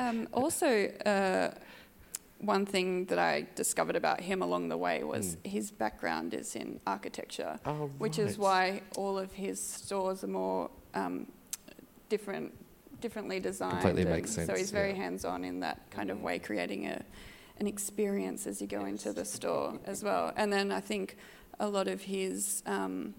Um, 0.00 0.26
also, 0.32 0.86
uh, 1.06 1.52
one 2.40 2.66
thing 2.66 3.04
that 3.06 3.18
I 3.18 3.46
discovered 3.54 3.94
about 3.94 4.20
him 4.20 4.42
along 4.42 4.68
the 4.70 4.76
way 4.76 5.04
was 5.04 5.36
Mm. 5.36 5.46
his 5.46 5.70
background 5.70 6.34
is 6.34 6.56
in 6.56 6.80
architecture, 6.88 7.60
Oh, 7.64 7.88
which 7.98 8.18
is 8.18 8.36
why 8.36 8.82
all 8.96 9.16
of 9.16 9.32
his 9.32 9.60
stores 9.60 10.24
are 10.24 10.32
more 10.44 10.70
um, 10.94 11.28
different, 12.08 12.52
differently 13.00 13.38
designed. 13.38 13.80
Completely 13.80 14.04
makes 14.10 14.34
So 14.34 14.54
he's 14.56 14.72
very 14.72 14.90
yeah. 14.90 14.96
hands-on 15.04 15.44
in 15.44 15.60
that 15.60 15.88
kind 15.90 16.10
of 16.10 16.20
way, 16.20 16.38
creating 16.40 16.86
a 16.86 17.00
an 17.60 17.68
experience 17.68 18.48
as 18.48 18.60
you 18.60 18.66
go 18.66 18.84
into 18.84 19.12
the 19.12 19.24
store 19.24 19.78
as 19.84 20.02
well. 20.02 20.32
And 20.36 20.52
then 20.52 20.72
I 20.72 20.80
think 20.80 21.16
a 21.60 21.68
lot 21.68 21.86
of 21.86 22.02
his 22.02 22.64
um, 22.66 23.14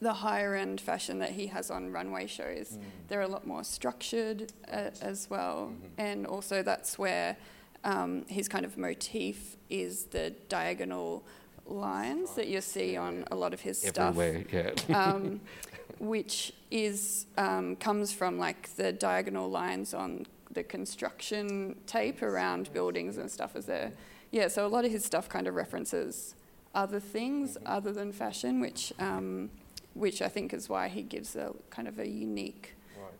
the 0.00 0.12
higher 0.12 0.54
end 0.54 0.80
fashion 0.80 1.18
that 1.20 1.30
he 1.30 1.46
has 1.48 1.70
on 1.70 1.90
runway 1.90 2.26
shows, 2.26 2.72
Mm. 2.76 2.82
they're 3.08 3.22
a 3.22 3.28
lot 3.28 3.46
more 3.46 3.64
structured 3.64 4.52
uh, 4.70 4.90
as 5.00 5.28
well. 5.30 5.72
Mhm. 5.72 5.88
And 5.98 6.26
also, 6.26 6.62
that's 6.62 6.98
where 6.98 7.36
um, 7.84 8.24
his 8.26 8.48
kind 8.48 8.64
of 8.64 8.76
motif 8.76 9.56
is 9.70 10.06
the 10.06 10.30
diagonal 10.48 11.24
lines 11.66 12.34
that 12.34 12.48
you 12.48 12.60
see 12.60 12.96
on 12.96 13.24
a 13.30 13.36
lot 13.36 13.52
of 13.54 13.60
his 13.60 13.80
stuff. 13.80 14.18
Everywhere, 14.18 14.44
yeah. 14.88 15.02
Um, 15.04 15.40
which 15.98 16.52
is 16.70 17.26
um, 17.38 17.76
comes 17.76 18.12
from 18.12 18.38
like 18.38 18.74
the 18.76 18.92
diagonal 18.92 19.48
lines 19.48 19.94
on 19.94 20.26
the 20.50 20.62
construction 20.64 21.76
tape 21.86 22.22
around 22.22 22.72
buildings 22.72 23.18
and 23.18 23.30
stuff. 23.30 23.54
As 23.56 23.66
there, 23.66 23.92
yeah. 24.30 24.48
So 24.48 24.66
a 24.66 24.68
lot 24.68 24.84
of 24.84 24.90
his 24.90 25.04
stuff 25.04 25.28
kind 25.28 25.46
of 25.46 25.54
references 25.54 26.34
other 26.74 27.00
things 27.00 27.56
other 27.64 27.92
than 27.92 28.12
fashion, 28.12 28.60
which 28.60 28.92
um, 28.98 29.48
which 29.96 30.22
I 30.22 30.28
think 30.28 30.52
is 30.52 30.68
why 30.68 30.88
he 30.88 31.02
gives 31.02 31.36
a 31.36 31.52
kind 31.70 31.88
of 31.88 31.98
a 31.98 32.06
unique. 32.06 32.74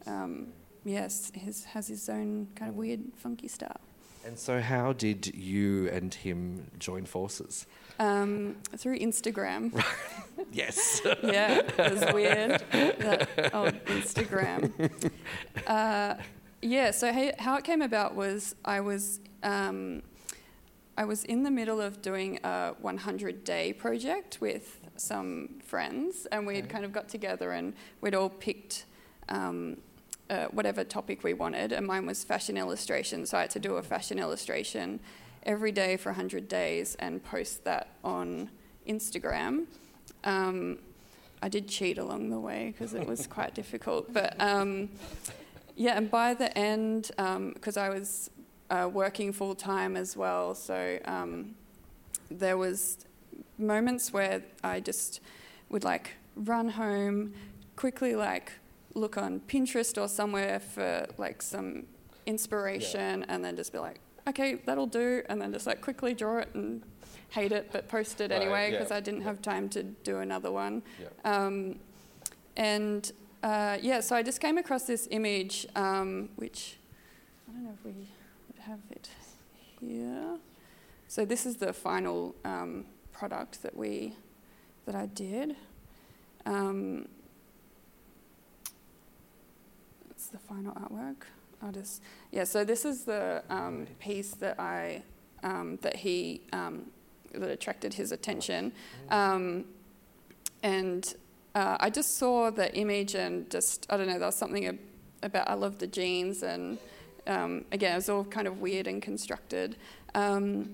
Um, 0.06 0.48
yes, 0.84 1.32
his 1.34 1.64
has 1.64 1.88
his 1.88 2.08
own 2.08 2.48
kind 2.54 2.68
of 2.68 2.76
weird, 2.76 3.00
funky 3.16 3.48
style. 3.48 3.80
And 4.24 4.38
so, 4.38 4.60
how 4.60 4.92
did 4.92 5.34
you 5.34 5.88
and 5.90 6.12
him 6.12 6.68
join 6.78 7.06
forces? 7.06 7.66
Um, 7.98 8.56
through 8.76 8.98
Instagram. 8.98 9.72
Yes. 10.52 11.00
yeah, 11.22 11.62
it 11.78 11.92
was 11.92 12.12
weird. 12.12 12.62
That 12.70 13.54
old 13.54 13.74
Instagram. 13.86 14.70
Uh, 15.66 16.14
yeah, 16.62 16.90
so 16.90 17.12
how 17.38 17.56
it 17.56 17.64
came 17.64 17.82
about 17.82 18.14
was 18.14 18.54
I 18.64 18.80
was 18.80 19.20
um, 19.42 20.02
I 20.96 21.04
was 21.04 21.24
in 21.24 21.42
the 21.42 21.50
middle 21.50 21.80
of 21.80 22.02
doing 22.02 22.38
a 22.44 22.74
100 22.80 23.44
day 23.44 23.72
project 23.72 24.40
with 24.40 24.80
some 25.00 25.60
friends, 25.64 26.26
and 26.32 26.46
we'd 26.46 26.58
Okay. 26.64 26.66
kind 26.68 26.84
of 26.84 26.92
got 26.92 27.08
together 27.08 27.52
and 27.52 27.74
we'd 28.00 28.14
all 28.14 28.30
picked. 28.30 28.84
Um, 29.28 29.78
uh, 30.28 30.46
whatever 30.46 30.82
topic 30.82 31.22
we 31.22 31.32
wanted, 31.34 31.70
and 31.70 31.86
mine 31.86 32.04
was 32.04 32.24
fashion 32.24 32.56
illustration. 32.56 33.24
So 33.26 33.38
I 33.38 33.42
had 33.42 33.50
to 33.50 33.60
do 33.60 33.76
a 33.76 33.82
fashion 33.82 34.18
illustration 34.18 34.98
every 35.44 35.70
day 35.70 35.96
for 35.96 36.08
100 36.10 36.48
days 36.48 36.96
and 36.98 37.22
post 37.22 37.62
that 37.62 37.90
on 38.02 38.50
Instagram. 38.88 39.66
Um, 40.24 40.80
I 41.40 41.48
did 41.48 41.68
cheat 41.68 41.98
along 41.98 42.30
the 42.30 42.40
way 42.40 42.72
because 42.72 42.92
it 42.92 43.06
was 43.06 43.28
quite 43.28 43.54
difficult. 43.62 44.12
But 44.12 44.34
um, 44.40 44.88
yeah, 45.76 45.96
and 45.96 46.10
by 46.10 46.34
the 46.34 46.56
end, 46.58 47.12
because 47.54 47.76
I 47.76 47.88
was 47.88 48.28
uh, 48.68 48.90
working 48.92 49.32
full 49.32 49.54
time 49.54 49.96
as 49.96 50.16
well, 50.16 50.56
so 50.56 50.98
um, 51.04 51.54
there 52.32 52.56
was 52.58 53.05
moments 53.58 54.12
where 54.12 54.42
I 54.62 54.80
just 54.80 55.20
would 55.70 55.84
like 55.84 56.12
run 56.36 56.68
home, 56.68 57.34
quickly 57.76 58.14
like 58.14 58.52
look 58.94 59.16
on 59.18 59.40
Pinterest 59.40 60.00
or 60.00 60.08
somewhere 60.08 60.60
for 60.60 61.06
like 61.18 61.42
some 61.42 61.84
inspiration, 62.26 63.24
and 63.28 63.44
then 63.44 63.56
just 63.56 63.72
be 63.72 63.78
like, 63.78 64.00
okay, 64.28 64.54
that'll 64.66 64.86
do, 64.86 65.22
and 65.28 65.40
then 65.40 65.52
just 65.52 65.66
like 65.66 65.80
quickly 65.80 66.14
draw 66.14 66.38
it 66.38 66.48
and 66.54 66.82
hate 67.30 67.52
it, 67.52 67.70
but 67.72 67.88
post 67.88 68.20
it 68.20 68.30
Right, 68.30 68.40
anyway 68.40 68.70
yeah, 68.70 68.78
because 68.78 68.90
I 68.92 69.00
didn't 69.00 69.20
yeah. 69.20 69.26
have 69.26 69.42
time 69.42 69.68
to 69.70 69.82
do 69.82 70.18
another 70.18 70.50
one. 70.50 70.82
Yeah. 71.00 71.08
Um, 71.24 71.78
and 72.56 73.10
uh, 73.42 73.78
yeah, 73.80 74.00
so 74.00 74.16
I 74.16 74.22
just 74.22 74.40
came 74.40 74.58
across 74.58 74.84
this 74.84 75.06
image, 75.10 75.66
um, 75.76 76.30
which 76.36 76.78
I 77.48 77.52
don't 77.52 77.64
know 77.64 77.74
if 77.78 77.84
we 77.84 78.08
have 78.60 78.80
it 78.90 79.08
here. 79.80 80.38
So 81.08 81.24
this 81.24 81.46
is 81.46 81.56
the 81.56 81.72
final 81.72 82.34
um, 82.44 82.86
product 83.16 83.62
that 83.62 83.76
we 83.76 84.14
that 84.84 84.94
I 84.94 85.06
did. 85.06 85.56
Um, 86.44 87.08
it's 90.10 90.28
the 90.28 90.38
final 90.38 90.72
artwork. 90.74 91.24
I'll 91.62 91.72
just 91.72 92.02
yeah. 92.30 92.44
So 92.44 92.64
this 92.64 92.84
is 92.84 93.04
the 93.04 93.42
um, 93.48 93.86
piece 93.98 94.32
that 94.34 94.60
I 94.60 95.02
um, 95.42 95.78
that 95.82 95.96
he 95.96 96.42
um, 96.52 96.86
that 97.32 97.50
attracted 97.50 97.94
his 97.94 98.12
attention, 98.12 98.72
um, 99.10 99.64
and 100.62 101.14
uh, 101.54 101.76
I 101.80 101.90
just 101.90 102.18
saw 102.18 102.50
the 102.50 102.74
image 102.76 103.14
and 103.14 103.50
just 103.50 103.86
I 103.90 103.96
don't 103.96 104.06
know. 104.06 104.18
There 104.18 104.28
was 104.28 104.36
something 104.36 104.78
about 105.22 105.48
I 105.48 105.54
love 105.54 105.78
the 105.78 105.86
jeans 105.86 106.42
and 106.42 106.78
um, 107.26 107.64
again 107.72 107.92
it 107.92 107.96
was 107.96 108.08
all 108.08 108.24
kind 108.24 108.46
of 108.46 108.60
weird 108.60 108.86
and 108.86 109.02
constructed, 109.02 109.76
um, 110.14 110.70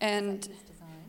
and 0.00 0.48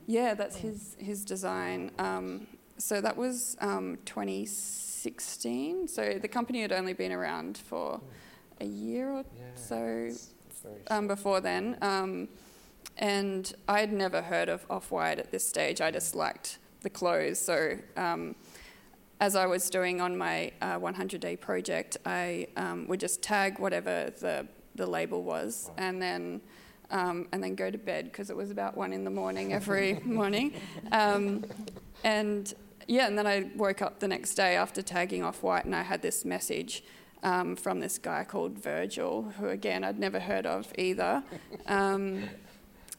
yeah, 0.08 0.34
that's 0.34 0.58
his 0.58 0.96
his 1.00 1.24
design. 1.26 1.92
Um, 2.00 2.48
so 2.78 3.02
that 3.02 3.16
was 3.16 3.56
um, 3.62 3.98
2016. 4.06 5.88
So 5.88 6.20
the 6.22 6.28
company 6.28 6.62
had 6.62 6.72
only 6.72 6.94
been 6.94 7.12
around 7.12 7.58
for 7.58 8.02
a 8.60 8.66
year 8.66 9.12
or 9.12 9.24
so 9.56 10.10
um, 10.90 11.08
before 11.08 11.40
then. 11.42 11.78
Um, 11.82 12.28
and 12.98 13.54
I'd 13.68 13.92
never 13.92 14.22
heard 14.22 14.50
of 14.50 14.66
Off 14.70 14.92
White 14.92 15.20
at 15.20 15.32
this 15.32 15.48
stage. 15.48 15.82
I 15.82 15.92
just 15.92 16.16
liked 16.16 16.60
the 16.82 16.90
clothes. 16.90 17.40
So 17.40 17.78
um, 17.96 18.36
as 19.20 19.36
I 19.36 19.46
was 19.46 19.70
doing 19.70 20.02
on 20.02 20.18
my 20.18 20.52
uh, 20.62 20.76
100 20.76 21.22
day 21.22 21.36
project, 21.36 21.98
I 22.06 22.48
um, 22.58 22.88
would 22.88 23.00
just 23.00 23.22
tag 23.22 23.60
whatever 23.60 24.12
the, 24.20 24.48
the 24.76 24.86
label 24.86 25.24
was. 25.24 25.72
And 25.78 26.02
then 26.02 26.42
um, 26.92 27.28
and 27.32 27.44
then 27.44 27.56
go 27.56 27.70
to 27.70 27.78
bed 27.78 28.06
because 28.06 28.30
it 28.30 28.36
was 28.36 28.52
about 28.52 28.78
one 28.78 28.94
in 28.94 29.04
the 29.04 29.10
morning 29.10 29.54
every 29.54 30.00
morning. 30.06 30.54
Um, 30.92 31.46
and 32.04 32.54
yeah, 32.88 33.08
and 33.08 33.18
then 33.18 33.28
I 33.28 33.50
woke 33.56 33.82
up 33.82 34.00
the 34.00 34.08
next 34.08 34.36
day 34.36 34.56
after 34.56 34.82
tagging 34.82 35.24
off 35.24 35.44
white, 35.44 35.66
and 35.66 35.76
I 35.76 35.84
had 35.84 36.02
this 36.02 36.26
message 36.26 36.84
um, 37.24 37.56
from 37.56 37.80
this 37.80 37.98
guy 37.98 38.24
called 38.24 38.58
Virgil, 38.58 39.34
who 39.40 39.50
again 39.50 39.84
I'd 39.84 40.00
never 40.00 40.20
heard 40.20 40.46
of 40.46 40.72
either. 40.78 41.24
Um, 41.68 42.30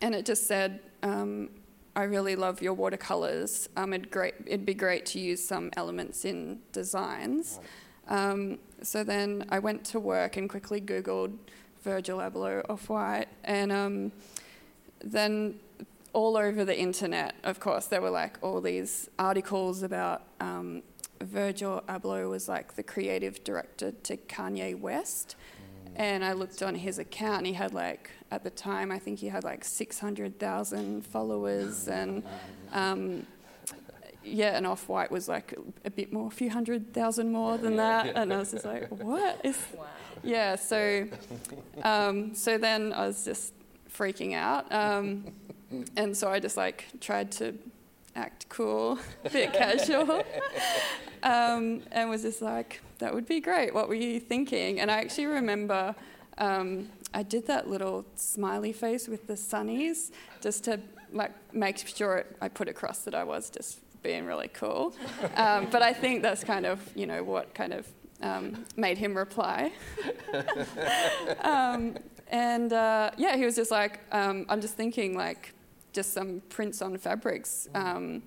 and 0.00 0.14
it 0.14 0.26
just 0.26 0.46
said, 0.46 0.80
um, 1.02 1.50
I 1.96 2.04
really 2.04 2.34
love 2.34 2.60
your 2.60 2.74
watercolours. 2.74 3.68
Um, 3.76 3.92
it'd, 3.92 4.10
great, 4.10 4.34
it'd 4.46 4.66
be 4.66 4.74
great 4.74 5.06
to 5.06 5.20
use 5.20 5.44
some 5.44 5.70
elements 5.76 6.24
in 6.24 6.60
designs. 6.72 7.60
Um, 8.08 8.58
so 8.82 9.04
then 9.04 9.44
I 9.48 9.60
went 9.60 9.84
to 9.86 10.00
work 10.00 10.36
and 10.36 10.50
quickly 10.50 10.80
Googled 10.80 11.38
Virgil 11.84 12.18
Abloh 12.18 12.68
off 12.68 12.88
white, 12.88 13.26
and 13.44 13.70
um, 13.70 14.12
then 15.02 15.60
all 16.14 16.36
over 16.36 16.64
the 16.64 16.78
internet, 16.78 17.34
of 17.44 17.60
course, 17.60 17.86
there 17.86 18.00
were 18.00 18.10
like 18.10 18.38
all 18.42 18.60
these 18.60 19.10
articles 19.18 19.82
about 19.82 20.22
um, 20.40 20.82
Virgil 21.20 21.82
Abloh 21.88 22.30
was 22.30 22.48
like 22.48 22.74
the 22.74 22.82
creative 22.82 23.44
director 23.44 23.92
to 23.92 24.16
Kanye 24.16 24.78
West. 24.78 25.36
And 25.96 26.24
I 26.24 26.32
looked 26.32 26.62
on 26.62 26.74
his 26.74 26.98
account, 26.98 27.38
and 27.38 27.46
he 27.46 27.52
had 27.52 27.72
like, 27.72 28.10
at 28.30 28.42
the 28.42 28.50
time, 28.50 28.90
I 28.90 28.98
think 28.98 29.20
he 29.20 29.28
had 29.28 29.44
like 29.44 29.64
600,000 29.64 31.06
followers. 31.06 31.88
And 31.94 32.24
um, 32.72 33.26
yeah, 34.24 34.56
and 34.56 34.66
Off 34.66 34.88
White 34.88 35.10
was 35.10 35.28
like 35.28 35.54
a, 35.84 35.90
bit 35.90 36.12
more, 36.12 36.26
a 36.28 36.30
few 36.30 36.50
hundred 36.50 36.92
thousand 36.94 37.30
more 37.30 37.58
than 37.58 37.76
that. 37.76 38.16
And 38.16 38.32
I 38.32 38.38
was 38.38 38.52
just 38.52 38.64
like, 38.64 38.88
what 38.88 39.40
is. 39.44 39.56
Wow. 39.76 39.84
Yeah, 40.24 40.56
so, 40.56 41.06
um, 41.82 42.34
so 42.34 42.58
then 42.58 42.92
I 42.92 43.06
was 43.06 43.24
just 43.24 43.52
freaking 43.90 44.34
out. 44.34 44.72
Um, 44.72 45.26
and 45.96 46.16
so 46.16 46.30
I 46.30 46.40
just 46.40 46.56
like 46.56 46.86
tried 47.00 47.30
to 47.32 47.54
act 48.16 48.48
cool, 48.48 48.98
a 49.24 49.30
bit 49.30 49.52
casual, 49.52 50.22
um, 51.22 51.82
and 51.92 52.08
was 52.08 52.22
just 52.22 52.42
like, 52.42 52.80
that 52.98 53.14
would 53.14 53.26
be 53.26 53.40
great. 53.40 53.74
What 53.74 53.88
were 53.88 53.94
you 53.94 54.20
thinking? 54.20 54.80
And 54.80 54.90
I 54.90 54.98
actually 54.98 55.26
remember 55.26 55.94
um, 56.38 56.88
I 57.12 57.22
did 57.22 57.46
that 57.46 57.68
little 57.68 58.04
smiley 58.16 58.72
face 58.72 59.06
with 59.08 59.26
the 59.26 59.34
sunnies 59.34 60.10
just 60.40 60.64
to 60.64 60.80
like 61.12 61.32
make 61.54 61.78
sure 61.86 62.16
it, 62.16 62.36
I 62.40 62.48
put 62.48 62.68
across 62.68 63.00
that 63.00 63.14
I 63.14 63.22
was 63.22 63.50
just 63.50 63.80
being 64.02 64.26
really 64.26 64.48
cool. 64.48 64.94
Um, 65.36 65.68
but 65.70 65.80
I 65.82 65.92
think 65.92 66.22
that's 66.22 66.42
kind 66.42 66.66
of 66.66 66.80
you 66.96 67.06
know 67.06 67.22
what 67.22 67.54
kind 67.54 67.72
of 67.72 67.86
um, 68.22 68.64
made 68.76 68.98
him 68.98 69.16
reply. 69.16 69.72
Um, 71.40 71.96
and 72.28 72.72
uh, 72.72 73.10
yeah, 73.16 73.36
he 73.36 73.44
was 73.44 73.54
just 73.54 73.70
like, 73.70 74.00
um, 74.12 74.46
I'm 74.48 74.60
just 74.60 74.74
thinking 74.74 75.16
like 75.16 75.54
just 75.92 76.12
some 76.12 76.42
prints 76.48 76.82
on 76.82 76.96
fabrics. 76.98 77.68
Um, 77.74 78.22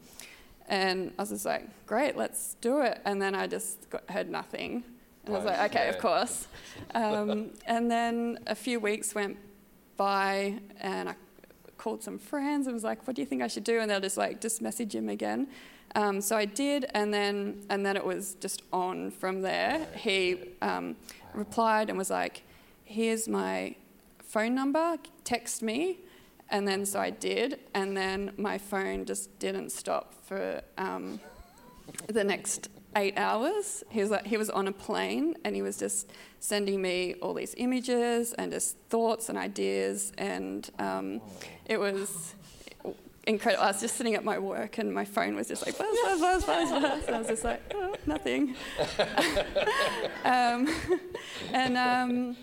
and 0.68 1.14
I 1.18 1.22
was 1.22 1.30
just 1.30 1.46
like, 1.46 1.68
great, 1.86 2.16
let's 2.16 2.56
do 2.62 2.82
it. 2.82 3.02
And 3.06 3.22
then 3.22 3.36
I 3.36 3.48
just 3.48 3.90
got, 3.90 4.10
heard 4.10 4.30
nothing. 4.30 4.84
And 5.26 5.36
I 5.36 5.38
was 5.38 5.46
like, 5.46 5.72
okay, 5.72 5.90
of 5.90 6.00
course. 6.00 6.48
Um, 6.94 7.52
and 7.66 7.90
then 7.90 8.38
a 8.46 8.54
few 8.54 8.80
weeks 8.80 9.16
went 9.16 9.38
by, 9.98 10.60
and 10.80 11.10
I 11.10 11.16
called 11.78 12.04
some 12.04 12.20
friends 12.20 12.68
and 12.68 12.74
was 12.76 12.84
like, 12.84 13.08
what 13.08 13.16
do 13.16 13.22
you 13.22 13.26
think 13.26 13.42
I 13.42 13.48
should 13.48 13.64
do? 13.64 13.80
And 13.80 13.90
they'll 13.90 14.00
just 14.00 14.16
like, 14.16 14.40
just 14.40 14.62
message 14.62 14.94
him 14.94 15.10
again. 15.10 15.48
Um, 15.96 16.22
so 16.22 16.36
I 16.36 16.46
did, 16.46 16.86
and 16.94 17.14
then 17.14 17.66
and 17.70 17.86
then 17.86 17.96
it 17.96 18.06
was 18.06 18.36
just 18.36 18.62
on 18.72 19.12
from 19.12 19.42
there. 19.42 19.88
He 19.96 20.38
um, 20.62 20.96
replied 21.34 21.90
and 21.90 21.98
was 21.98 22.10
like, 22.10 22.44
"Here's 22.84 23.28
my 23.28 23.76
phone 24.20 24.54
number. 24.54 24.98
Text 25.24 25.62
me." 25.62 26.00
And 26.50 26.68
then 26.68 26.86
so 26.86 27.00
I 27.00 27.10
did, 27.10 27.60
and 27.74 27.96
then 27.96 28.32
my 28.38 28.58
phone 28.58 29.06
just 29.06 29.38
didn't 29.40 29.72
stop 29.72 30.14
for 30.26 30.62
um, 30.78 31.20
the 32.08 32.24
next 32.24 32.70
eight 32.96 33.18
hours. 33.18 33.84
He 33.90 34.00
was 34.00 34.10
like, 34.10 34.26
he 34.26 34.38
was 34.38 34.50
on 34.50 34.68
a 34.68 34.72
plane, 34.72 35.36
and 35.44 35.56
he 35.56 35.62
was 35.62 35.78
just 35.78 36.10
sending 36.40 36.82
me 36.82 37.16
all 37.16 37.34
these 37.34 37.54
images 37.58 38.34
and 38.34 38.52
just 38.52 38.78
thoughts 38.90 39.30
and 39.30 39.38
ideas, 39.38 40.14
and 40.18 40.70
um, 40.80 41.22
it 41.66 41.80
was 41.80 42.34
incredible. 43.28 43.64
I 43.64 43.68
was 43.68 43.82
just 43.82 43.96
sitting 43.96 44.16
at 44.16 44.24
my 44.24 44.40
work, 44.40 44.78
and 44.80 44.94
my 44.94 45.06
phone 45.06 45.36
was 45.36 45.48
just 45.48 45.66
like 45.66 45.78
buzz, 45.78 45.96
buzz, 46.04 46.20
buzz, 46.20 46.46
buzz, 46.46 46.72
buzz, 46.72 47.06
and 47.06 47.16
I 47.16 47.20
was 47.20 47.28
just 47.28 47.44
like, 47.44 47.62
oh, 47.76 47.94
nothing. 48.06 48.56
um, 50.26 50.68
and 51.54 51.78
um, 51.78 52.38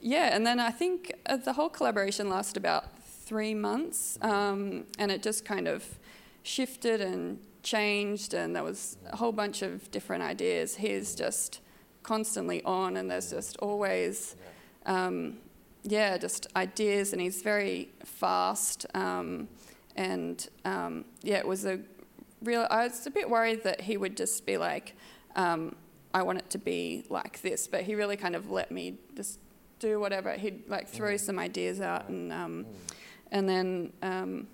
yeah, 0.00 0.34
and 0.36 0.46
then 0.46 0.60
I 0.60 0.70
think 0.70 1.12
uh, 1.26 1.38
the 1.38 1.54
whole 1.54 1.70
collaboration 1.70 2.28
lasted 2.28 2.58
about 2.58 3.02
three 3.02 3.54
months, 3.54 4.18
um, 4.22 4.84
and 4.98 5.10
it 5.10 5.22
just 5.22 5.44
kind 5.44 5.66
of 5.66 5.98
shifted 6.42 7.00
and 7.00 7.38
changed, 7.62 8.34
and 8.34 8.54
there 8.54 8.64
was 8.64 8.98
a 9.10 9.16
whole 9.16 9.32
bunch 9.32 9.62
of 9.62 9.90
different 9.90 10.22
ideas. 10.22 10.76
He's 10.76 11.14
just 11.14 11.60
constantly 12.02 12.62
on, 12.64 12.96
and 12.96 13.10
there's 13.10 13.30
just 13.30 13.56
always, 13.58 14.36
um, 14.86 15.38
yeah, 15.82 16.18
just 16.18 16.46
ideas, 16.56 17.12
and 17.12 17.22
he's 17.22 17.42
very 17.42 17.90
fast. 18.04 18.86
Um, 18.94 19.48
and 19.96 20.48
um, 20.64 21.04
yeah, 21.22 21.38
it 21.38 21.46
was 21.46 21.64
a 21.66 21.80
real. 22.42 22.66
I 22.70 22.84
was 22.84 23.06
a 23.06 23.10
bit 23.10 23.28
worried 23.28 23.64
that 23.64 23.80
he 23.80 23.96
would 23.96 24.16
just 24.16 24.46
be 24.46 24.56
like, 24.56 24.94
um, 25.36 25.76
"I 26.14 26.22
want 26.22 26.38
it 26.38 26.50
to 26.50 26.58
be 26.58 27.04
like 27.08 27.42
this," 27.42 27.66
but 27.66 27.82
he 27.82 27.94
really 27.94 28.16
kind 28.16 28.36
of 28.36 28.50
let 28.50 28.70
me 28.70 28.94
just 29.16 29.38
do 29.78 30.00
whatever. 30.00 30.32
He'd 30.32 30.68
like 30.68 30.88
throw 30.88 31.14
mm. 31.14 31.20
some 31.20 31.38
ideas 31.38 31.80
out 31.80 32.08
and. 32.08 32.32
Um, 32.32 32.64
mm 32.64 32.94
and 33.30 33.48
then, 33.48 33.92
um, 34.02 34.46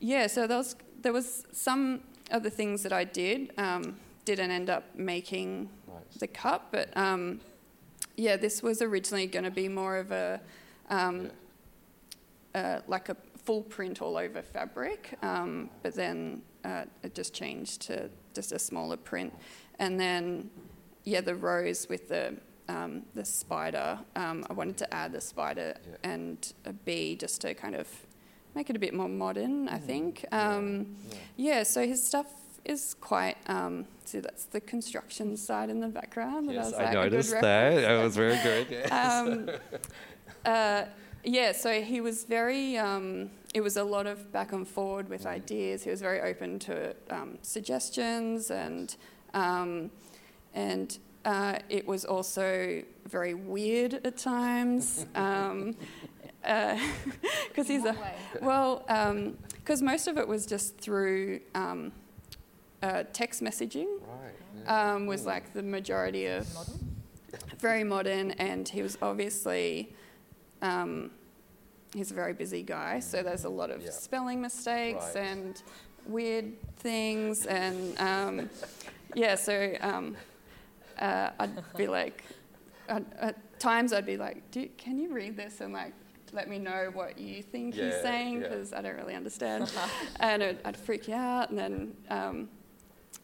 yeah, 0.00 0.26
so 0.26 0.46
there 0.46 0.58
was, 0.58 0.76
there 1.02 1.12
was 1.12 1.44
some 1.52 2.00
of 2.30 2.42
the 2.42 2.50
things 2.50 2.82
that 2.82 2.92
I 2.92 3.04
did 3.04 3.52
um, 3.56 3.96
didn't 4.24 4.50
end 4.50 4.68
up 4.68 4.84
making 4.94 5.70
nice. 5.86 6.20
the 6.20 6.26
cut, 6.26 6.66
but 6.70 6.94
um, 6.96 7.40
yeah, 8.16 8.36
this 8.36 8.62
was 8.62 8.82
originally 8.82 9.26
going 9.26 9.44
to 9.44 9.50
be 9.50 9.68
more 9.68 9.96
of 9.96 10.12
a 10.12 10.40
um, 10.90 11.30
yeah. 12.54 12.76
uh, 12.76 12.80
like 12.86 13.08
a 13.08 13.16
full 13.48 13.62
print 13.62 14.02
all 14.02 14.18
over 14.18 14.42
fabric, 14.42 15.16
um, 15.22 15.70
but 15.82 15.94
then 15.94 16.42
uh, 16.66 16.84
it 17.02 17.14
just 17.14 17.32
changed 17.32 17.80
to 17.80 18.10
just 18.34 18.52
a 18.52 18.58
smaller 18.58 18.98
print, 18.98 19.32
and 19.78 19.98
then 19.98 20.50
yeah, 21.04 21.22
the 21.22 21.34
rose 21.34 21.88
with 21.88 22.10
the 22.10 22.36
um, 22.68 23.04
the 23.14 23.24
spider. 23.24 23.98
Um, 24.16 24.44
I 24.50 24.52
wanted 24.52 24.76
to 24.76 24.94
add 24.94 25.12
the 25.12 25.22
spider 25.22 25.74
yeah. 25.74 26.10
and 26.12 26.52
a 26.66 26.74
bee 26.74 27.16
just 27.16 27.40
to 27.40 27.54
kind 27.54 27.74
of 27.74 27.88
make 28.54 28.68
it 28.68 28.76
a 28.76 28.78
bit 28.78 28.92
more 28.92 29.08
modern, 29.08 29.66
I 29.66 29.78
mm. 29.78 29.82
think. 29.82 30.26
Um, 30.30 30.96
yeah. 31.08 31.16
yeah. 31.36 31.62
so 31.62 31.86
his 31.86 32.06
stuff 32.06 32.26
is 32.66 32.96
quite. 33.00 33.38
Um, 33.46 33.86
see, 34.04 34.20
that's 34.20 34.44
the 34.44 34.60
construction 34.60 35.38
side 35.38 35.70
in 35.70 35.80
the 35.80 35.88
background. 35.88 36.52
Yes, 36.52 36.74
I, 36.74 36.84
like, 36.84 36.92
noticed 36.92 37.30
that. 37.30 37.80
That 37.80 38.02
was 38.04 38.14
very 38.14 38.38
good. 38.42 38.66
Yes. 38.70 38.92
Um, 38.92 39.50
uh, 40.44 40.84
yeah, 41.24 41.52
so 41.52 41.80
he 41.80 42.02
was 42.02 42.24
very. 42.24 42.76
Um, 43.48 43.52
it 43.54 43.60
was 43.62 43.76
a 43.76 43.84
lot 43.84 44.06
of 44.06 44.30
back 44.32 44.52
and 44.52 44.66
forward 44.66 45.08
with 45.08 45.24
mm. 45.24 45.30
ideas. 45.30 45.84
He 45.84 45.90
was 45.90 46.00
very 46.00 46.20
open 46.20 46.58
to 46.60 46.94
suggestions 47.42 48.50
and 48.50 48.94
and 50.54 50.98
uh, 51.24 51.58
it 51.68 51.86
was 51.86 52.04
also 52.04 52.82
very 53.06 53.34
weird 53.34 53.94
at 53.94 54.16
times. 54.16 55.06
Um, 55.14 55.76
because 56.40 56.78
uh, 57.58 57.64
he's 57.72 57.84
a 57.84 57.92
way? 57.92 58.14
well, 58.40 58.84
because 59.58 59.80
um, 59.80 59.86
most 59.86 60.06
of 60.06 60.16
it 60.16 60.26
was 60.26 60.46
just 60.46 60.78
through 60.78 61.40
um, 61.54 61.92
uh, 62.82 63.02
text 63.12 63.42
messaging. 63.42 63.88
Right. 64.00 64.32
Yeah. 64.64 64.94
Um, 64.94 65.06
was 65.06 65.26
like 65.26 65.52
the 65.52 65.62
majority 65.62 66.26
of 66.26 66.52
modern? 66.54 66.96
very 67.58 67.84
modern, 67.84 68.30
and 68.32 68.68
he 68.68 68.82
was 68.82 68.96
obviously. 69.02 69.92
Um, 70.62 71.10
he's 71.94 72.10
a 72.10 72.14
very 72.14 72.32
busy 72.32 72.62
guy, 72.62 73.00
so 73.00 73.22
there's 73.22 73.44
a 73.44 73.48
lot 73.48 73.70
of 73.70 73.82
yeah. 73.82 73.90
spelling 73.90 74.40
mistakes 74.40 75.14
right. 75.14 75.24
and 75.24 75.62
weird 76.06 76.60
things, 76.76 77.46
and 77.46 77.98
um, 78.00 78.50
yeah, 79.14 79.34
so 79.34 79.74
uh, 80.98 81.30
I'd 81.38 81.76
be 81.76 81.86
like, 81.86 82.24
I'd, 82.88 83.04
at 83.18 83.60
times 83.60 83.92
I'd 83.92 84.06
be 84.06 84.16
like, 84.16 84.42
can 84.76 84.98
you 84.98 85.12
read 85.12 85.36
this 85.36 85.60
and 85.60 85.72
like 85.72 85.92
let 86.32 86.48
me 86.48 86.58
know 86.58 86.90
what 86.92 87.18
you 87.18 87.42
think 87.42 87.74
yeah, 87.74 87.86
he's 87.86 88.02
saying 88.02 88.40
because 88.40 88.72
yeah. 88.72 88.78
I 88.78 88.82
don't 88.82 88.96
really 88.96 89.14
understand, 89.14 89.72
and 90.20 90.42
I'd, 90.42 90.58
I'd, 90.64 90.76
freak 90.76 91.08
you 91.08 91.14
out, 91.14 91.50
and 91.50 91.58
then 91.58 91.96
um, 92.10 92.48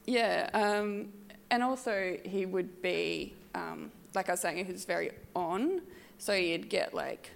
yeah, 0.06 0.48
um, 0.54 1.12
and 1.50 1.62
also 1.62 2.16
he 2.24 2.46
would 2.46 2.80
be 2.82 3.34
um, 3.54 3.90
like 4.14 4.28
I 4.28 4.32
was 4.32 4.40
saying, 4.40 4.64
he 4.64 4.72
was 4.72 4.84
very 4.84 5.10
on, 5.34 5.82
so 6.18 6.32
you'd 6.32 6.68
get 6.68 6.94
like 6.94 7.30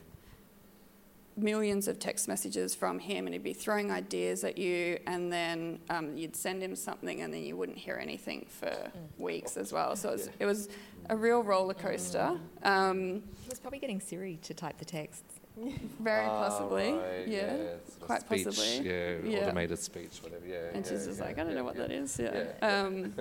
millions 1.38 1.88
of 1.88 1.98
text 1.98 2.28
messages 2.28 2.74
from 2.74 2.98
him 2.98 3.26
and 3.26 3.34
he'd 3.34 3.42
be 3.42 3.52
throwing 3.52 3.90
ideas 3.90 4.44
at 4.44 4.58
you 4.58 4.98
and 5.06 5.32
then 5.32 5.78
um, 5.90 6.16
you'd 6.16 6.36
send 6.36 6.62
him 6.62 6.74
something 6.74 7.20
and 7.22 7.32
then 7.32 7.42
you 7.42 7.56
wouldn't 7.56 7.78
hear 7.78 7.96
anything 7.96 8.46
for 8.48 8.66
mm. 8.66 8.90
weeks 9.18 9.56
as 9.56 9.72
well 9.72 9.94
so 9.96 10.08
it 10.08 10.12
was, 10.12 10.30
it 10.40 10.46
was 10.46 10.68
a 11.10 11.16
real 11.16 11.42
roller 11.42 11.74
coaster 11.74 12.38
um, 12.62 13.22
he 13.42 13.48
was 13.48 13.58
probably 13.58 13.78
getting 13.78 14.00
siri 14.00 14.38
to 14.42 14.52
type 14.54 14.78
the 14.78 14.84
text 14.84 15.24
very 16.00 16.26
Oh, 16.26 16.28
possibly. 16.28 16.92
right, 16.92 17.26
yeah. 17.26 17.48
sort 17.48 17.60
of 17.60 18.00
quite 18.00 18.20
speech, 18.20 18.44
possibly. 18.44 18.88
Yeah, 18.88 19.16
Yeah. 19.24 19.38
automated 19.40 19.78
speech, 19.78 20.20
whatever. 20.22 20.46
Yeah. 20.46 20.56
And 20.74 20.84
yeah, 20.84 20.90
she's 20.92 21.06
just 21.06 21.18
yeah, 21.18 21.24
like, 21.26 21.38
I 21.38 21.42
don't 21.42 21.50
yeah, 21.50 21.56
know 21.56 21.64
what 21.64 21.76
yeah. 21.76 21.82
that 21.82 21.90
is. 21.90 22.18
Yeah. 22.18 22.44
Yeah. 22.62 22.82
Um, 22.82 23.14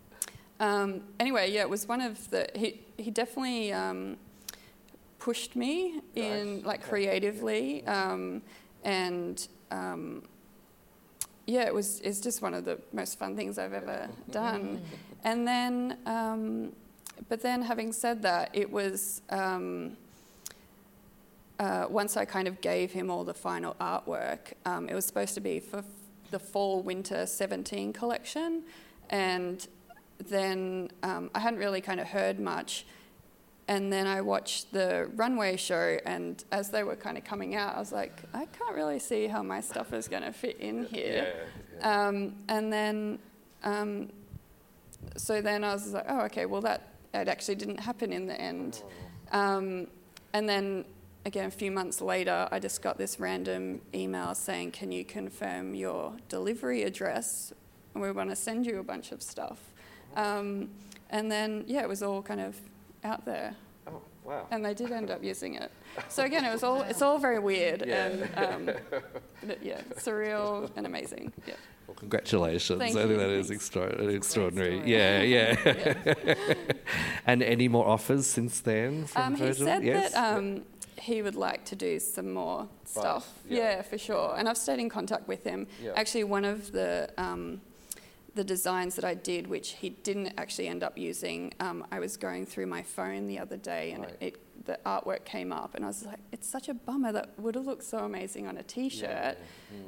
um, 0.60 1.02
anyway, 1.20 1.52
yeah, 1.52 1.60
it 1.60 1.70
was 1.70 1.86
one 1.86 2.00
of 2.00 2.28
the. 2.30 2.48
He 2.54 2.80
he 2.96 3.10
definitely 3.10 3.72
um, 3.72 4.16
pushed 5.26 5.56
me 5.56 6.00
in 6.14 6.62
like 6.62 6.78
okay. 6.78 6.88
creatively, 6.88 7.84
um, 7.88 8.40
and 8.84 9.48
um, 9.72 10.22
yeah, 11.46 11.64
it 11.64 11.74
was. 11.74 12.00
It's 12.02 12.20
just 12.20 12.42
one 12.42 12.54
of 12.54 12.64
the 12.64 12.78
most 12.92 13.18
fun 13.18 13.34
things 13.34 13.58
I've 13.58 13.72
ever 13.72 14.08
done. 14.30 14.80
And 15.24 15.44
then, 15.44 15.98
um, 16.06 16.72
but 17.28 17.42
then, 17.42 17.60
having 17.60 17.92
said 17.92 18.22
that, 18.22 18.50
it 18.52 18.70
was. 18.70 19.20
Um, 19.30 19.96
uh, 21.58 21.86
once 21.88 22.16
I 22.16 22.24
kind 22.24 22.46
of 22.46 22.60
gave 22.60 22.92
him 22.92 23.10
all 23.10 23.24
the 23.24 23.34
final 23.34 23.74
artwork, 23.80 24.52
um, 24.64 24.88
it 24.88 24.94
was 24.94 25.06
supposed 25.06 25.34
to 25.34 25.40
be 25.40 25.58
for 25.58 25.78
f- 25.78 25.84
the 26.30 26.38
fall 26.38 26.82
winter 26.82 27.24
17 27.24 27.94
collection. 27.94 28.62
And 29.08 29.66
then 30.18 30.90
um, 31.02 31.30
I 31.34 31.38
hadn't 31.38 31.58
really 31.58 31.80
kind 31.80 31.98
of 31.98 32.08
heard 32.08 32.38
much. 32.38 32.84
And 33.68 33.92
then 33.92 34.06
I 34.06 34.20
watched 34.20 34.72
the 34.72 35.10
runway 35.16 35.56
show, 35.56 35.98
and 36.06 36.42
as 36.52 36.70
they 36.70 36.84
were 36.84 36.94
kind 36.94 37.18
of 37.18 37.24
coming 37.24 37.56
out, 37.56 37.74
I 37.74 37.80
was 37.80 37.90
like, 37.90 38.22
I 38.32 38.46
can't 38.46 38.76
really 38.76 39.00
see 39.00 39.26
how 39.26 39.42
my 39.42 39.60
stuff 39.60 39.92
is 39.92 40.06
going 40.06 40.22
to 40.22 40.32
fit 40.32 40.58
in 40.58 40.84
here. 40.84 41.34
Yeah, 41.34 41.78
yeah. 41.80 42.06
Um, 42.06 42.36
and 42.48 42.72
then, 42.72 43.18
um, 43.64 44.12
so 45.16 45.42
then 45.42 45.64
I 45.64 45.72
was 45.72 45.92
like, 45.92 46.06
oh, 46.08 46.20
okay, 46.26 46.46
well, 46.46 46.60
that 46.60 46.92
it 47.12 47.28
actually 47.28 47.56
didn't 47.56 47.80
happen 47.80 48.12
in 48.12 48.26
the 48.26 48.40
end. 48.40 48.82
Um, 49.32 49.88
and 50.32 50.48
then 50.48 50.84
again, 51.24 51.46
a 51.46 51.50
few 51.50 51.72
months 51.72 52.00
later, 52.00 52.48
I 52.52 52.60
just 52.60 52.82
got 52.82 52.98
this 52.98 53.18
random 53.18 53.80
email 53.92 54.34
saying, 54.34 54.70
can 54.70 54.92
you 54.92 55.04
confirm 55.04 55.74
your 55.74 56.12
delivery 56.28 56.84
address? 56.84 57.52
And 57.94 58.02
we 58.02 58.12
want 58.12 58.30
to 58.30 58.36
send 58.36 58.64
you 58.64 58.78
a 58.78 58.84
bunch 58.84 59.10
of 59.10 59.22
stuff. 59.22 59.58
Um, 60.14 60.70
and 61.10 61.30
then, 61.30 61.64
yeah, 61.66 61.82
it 61.82 61.88
was 61.88 62.02
all 62.02 62.22
kind 62.22 62.40
of 62.40 62.56
out 63.06 63.24
there. 63.24 63.54
Oh, 63.86 64.02
wow. 64.24 64.46
And 64.50 64.64
they 64.64 64.74
did 64.74 64.90
end 64.92 65.10
up 65.10 65.22
using 65.22 65.54
it. 65.54 65.70
So 66.08 66.24
again, 66.24 66.44
it 66.44 66.52
was 66.52 66.62
all, 66.62 66.82
it's 66.82 67.00
all 67.02 67.18
very 67.18 67.38
weird 67.38 67.84
Yeah. 67.86 68.06
and, 68.06 68.68
um, 68.70 68.76
yeah, 69.62 69.80
surreal 69.94 70.70
and 70.76 70.86
amazing. 70.86 71.32
Yeah. 71.46 71.54
Well, 71.86 71.94
congratulations. 71.94 72.80
Thank 72.80 72.96
I 72.96 73.00
think 73.02 73.10
you, 73.12 73.16
that 73.18 73.30
is 73.30 73.50
extra- 73.50 74.08
extraordinary. 74.18 74.78
story. 74.78 74.90
Yeah, 74.96 75.22
yeah. 75.22 76.34
and 77.26 77.42
any 77.42 77.68
more 77.68 77.86
offers 77.86 78.26
since 78.26 78.60
then 78.60 79.06
from 79.06 79.22
Um, 79.22 79.34
he 79.36 79.44
Virgil? 79.46 79.66
said 79.66 79.84
yes? 79.84 80.12
that 80.12 80.36
um, 80.36 80.62
he 80.98 81.22
would 81.22 81.36
like 81.36 81.64
to 81.66 81.76
do 81.76 82.00
some 82.00 82.32
more 82.32 82.68
stuff. 82.84 83.32
yeah. 83.48 83.58
Yeah. 83.76 83.82
for 83.82 83.98
sure. 83.98 84.34
And 84.36 84.48
I've 84.48 84.58
stayed 84.58 84.80
in 84.80 84.88
contact 84.88 85.28
with 85.28 85.44
him. 85.44 85.68
Yeah. 85.82 85.92
Actually, 85.94 86.24
one 86.24 86.44
of 86.44 86.72
the 86.72 87.08
um, 87.16 87.60
the 88.36 88.44
designs 88.44 88.94
that 88.96 89.04
I 89.04 89.14
did, 89.14 89.46
which 89.48 89.70
he 89.70 89.88
didn't 89.90 90.32
actually 90.38 90.68
end 90.68 90.82
up 90.84 90.96
using, 90.96 91.52
um, 91.58 91.84
I 91.90 91.98
was 91.98 92.16
going 92.16 92.46
through 92.46 92.66
my 92.66 92.82
phone 92.82 93.26
the 93.26 93.38
other 93.38 93.56
day, 93.56 93.92
and 93.92 94.04
Right. 94.04 94.16
it, 94.20 94.64
the 94.66 94.78
artwork 94.86 95.24
came 95.24 95.52
up, 95.52 95.74
and 95.74 95.84
I 95.84 95.88
was 95.88 96.04
like, 96.04 96.18
"It's 96.32 96.46
such 96.48 96.68
a 96.68 96.74
bummer 96.74 97.12
that 97.12 97.38
would 97.38 97.54
have 97.54 97.66
looked 97.66 97.84
so 97.84 97.98
amazing 97.98 98.46
on 98.46 98.56
a 98.58 98.62
T-shirt." 98.62 99.38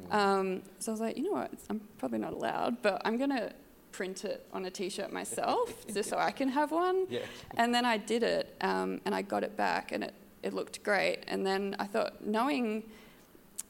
Mm. 0.09 0.13
Um, 0.13 0.61
so 0.79 0.91
I 0.91 0.93
was 0.93 1.01
like, 1.01 1.15
"You 1.17 1.23
know 1.23 1.31
what? 1.31 1.51
I'm 1.69 1.79
probably 1.99 2.19
not 2.19 2.33
allowed, 2.33 2.81
but 2.81 3.01
I'm 3.05 3.17
gonna." 3.17 3.53
print 3.91 4.23
it 4.23 4.45
on 4.53 4.65
a 4.65 4.69
t-shirt 4.69 5.11
myself 5.11 5.73
just 5.95 6.11
so 6.11 6.15
I 6.15 6.29
can 6.29 6.47
have 6.47 6.69
one 6.71 7.07
Yeah. 7.09 7.21
and 7.57 7.73
then 7.73 7.85
I 7.85 7.97
did 7.97 8.21
it 8.21 8.55
um, 8.61 9.01
and 9.03 9.15
I 9.15 9.23
got 9.23 9.43
it 9.43 9.57
back 9.57 9.91
and 9.91 10.03
it, 10.03 10.13
it 10.43 10.53
looked 10.53 10.83
great. 10.83 11.23
And 11.27 11.43
then 11.43 11.75
I 11.79 11.85
thought, 11.87 12.23
knowing 12.23 12.83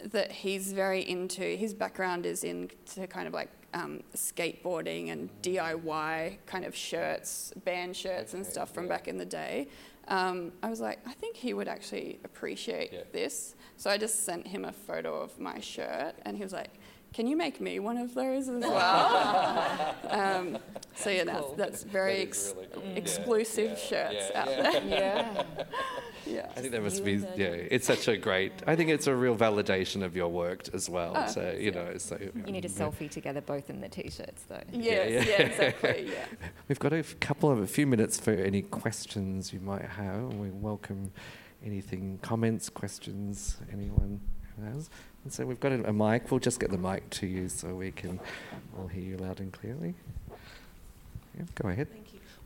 that 0.03 0.30
he's 0.34 0.73
very 0.73 1.09
into, 1.09 1.41
his 1.55 1.73
background 1.73 2.25
is 2.25 2.43
into 2.43 3.07
kind 3.07 3.27
of 3.30 3.34
like 3.34 3.49
um, 3.74 4.01
skateboarding 4.15 5.11
and 5.11 5.30
DIY 5.41 6.38
kind 6.45 6.65
of 6.65 6.76
shirts, 6.76 7.53
band 7.65 7.95
shirts 7.95 8.34
and 8.34 8.45
stuff 8.45 8.74
from 8.74 8.88
back 8.88 9.07
in 9.07 9.17
the 9.17 9.26
day. 9.26 9.67
Um, 10.07 10.51
I 10.63 10.70
was 10.70 10.80
like, 10.82 10.99
I 11.07 11.13
think 11.13 11.36
he 11.36 11.53
would 11.53 11.67
actually 11.67 12.20
appreciate 12.24 12.91
Yeah. 12.91 13.01
this. 13.11 13.55
So 13.78 13.89
I 13.89 13.97
just 13.97 14.26
sent 14.26 14.47
him 14.47 14.65
a 14.65 14.72
photo 14.72 15.22
of 15.22 15.39
my 15.39 15.59
shirt 15.59 16.15
and 16.24 16.36
he 16.36 16.43
was 16.43 16.51
like, 16.53 16.72
can 17.13 17.26
you 17.26 17.36
make 17.36 17.59
me 17.59 17.80
one 17.80 17.97
of 17.97 18.13
those 18.13 18.47
as 18.49 18.61
well? 18.61 19.95
um, 20.09 20.57
so 20.95 21.09
yeah, 21.09 21.24
that's, 21.24 21.39
cool. 21.39 21.55
that's 21.55 21.84
very 21.84 22.17
That 22.17 22.22
ex- 22.28 22.53
really 22.55 22.67
cool. 22.74 22.84
Exclusive 22.97 23.70
yeah, 23.72 23.76
shirts 23.88 24.30
yeah, 24.32 24.41
out 24.41 24.49
yeah. 24.49 24.61
there. 24.72 24.84
Yeah. 24.88 25.43
Yeah. 26.30 26.47
I 26.55 26.61
think 26.61 26.71
that 26.71 26.84
must 26.84 27.03
be, 27.03 27.15
and 27.15 27.27
yeah, 27.36 27.47
it's 27.47 27.88
such 27.88 28.07
a 28.07 28.17
great, 28.17 28.51
I 28.67 28.75
think 28.75 28.89
it's 28.89 29.07
a 29.07 29.15
real 29.15 29.36
validation 29.36 30.03
of 30.03 30.15
your 30.15 30.30
work 30.30 30.73
as 30.73 30.89
well. 30.89 31.13
Oh, 31.15 31.27
so, 31.27 31.55
you 31.57 31.71
know, 31.71 31.97
so. 31.97 32.17
You 32.19 32.51
need 32.51 32.65
a 32.65 32.67
um, 32.67 32.73
selfie 32.73 33.09
together, 33.09 33.41
both 33.41 33.69
in 33.69 33.82
the 33.82 33.89
t-shirts, 33.89 34.43
though. 34.43 34.61
Yes, 34.71 35.27
yeah. 35.27 35.36
yeah, 35.38 35.45
exactly. 35.45 36.11
Yeah. 36.19 36.25
We've 36.67 36.80
got 36.80 36.93
a 36.93 37.03
couple 37.19 37.51
of, 37.51 37.59
a 37.59 37.67
few 37.67 37.86
minutes 37.86 38.19
for 38.19 38.32
any 38.32 38.61
questions 38.61 39.53
you 39.53 39.59
might 39.59 39.86
have. 39.86 40.34
We 40.34 40.49
welcome 40.49 41.11
anything, 41.65 42.19
comments, 42.21 42.69
questions, 42.69 43.57
anyone 43.71 44.21
has. 44.63 44.89
And 45.23 45.34
so 45.34 45.45
we've 45.45 45.59
got 45.59 45.71
a, 45.71 45.89
a 45.89 45.93
mic. 45.93 46.32
We'll 46.32 46.39
just 46.39 46.59
get 46.59 46.71
the 46.71 46.77
mic 46.77 47.09
to 47.11 47.27
you 47.27 47.49
so 47.49 47.75
we 47.75 47.91
can 47.91 48.19
all 48.77 48.88
hear 48.88 49.03
you 49.03 49.17
loud 49.17 49.39
and 49.39 49.51
clearly. 49.51 49.95
Yeah, 51.38 51.43
go 51.55 51.69
ahead. 51.69 51.88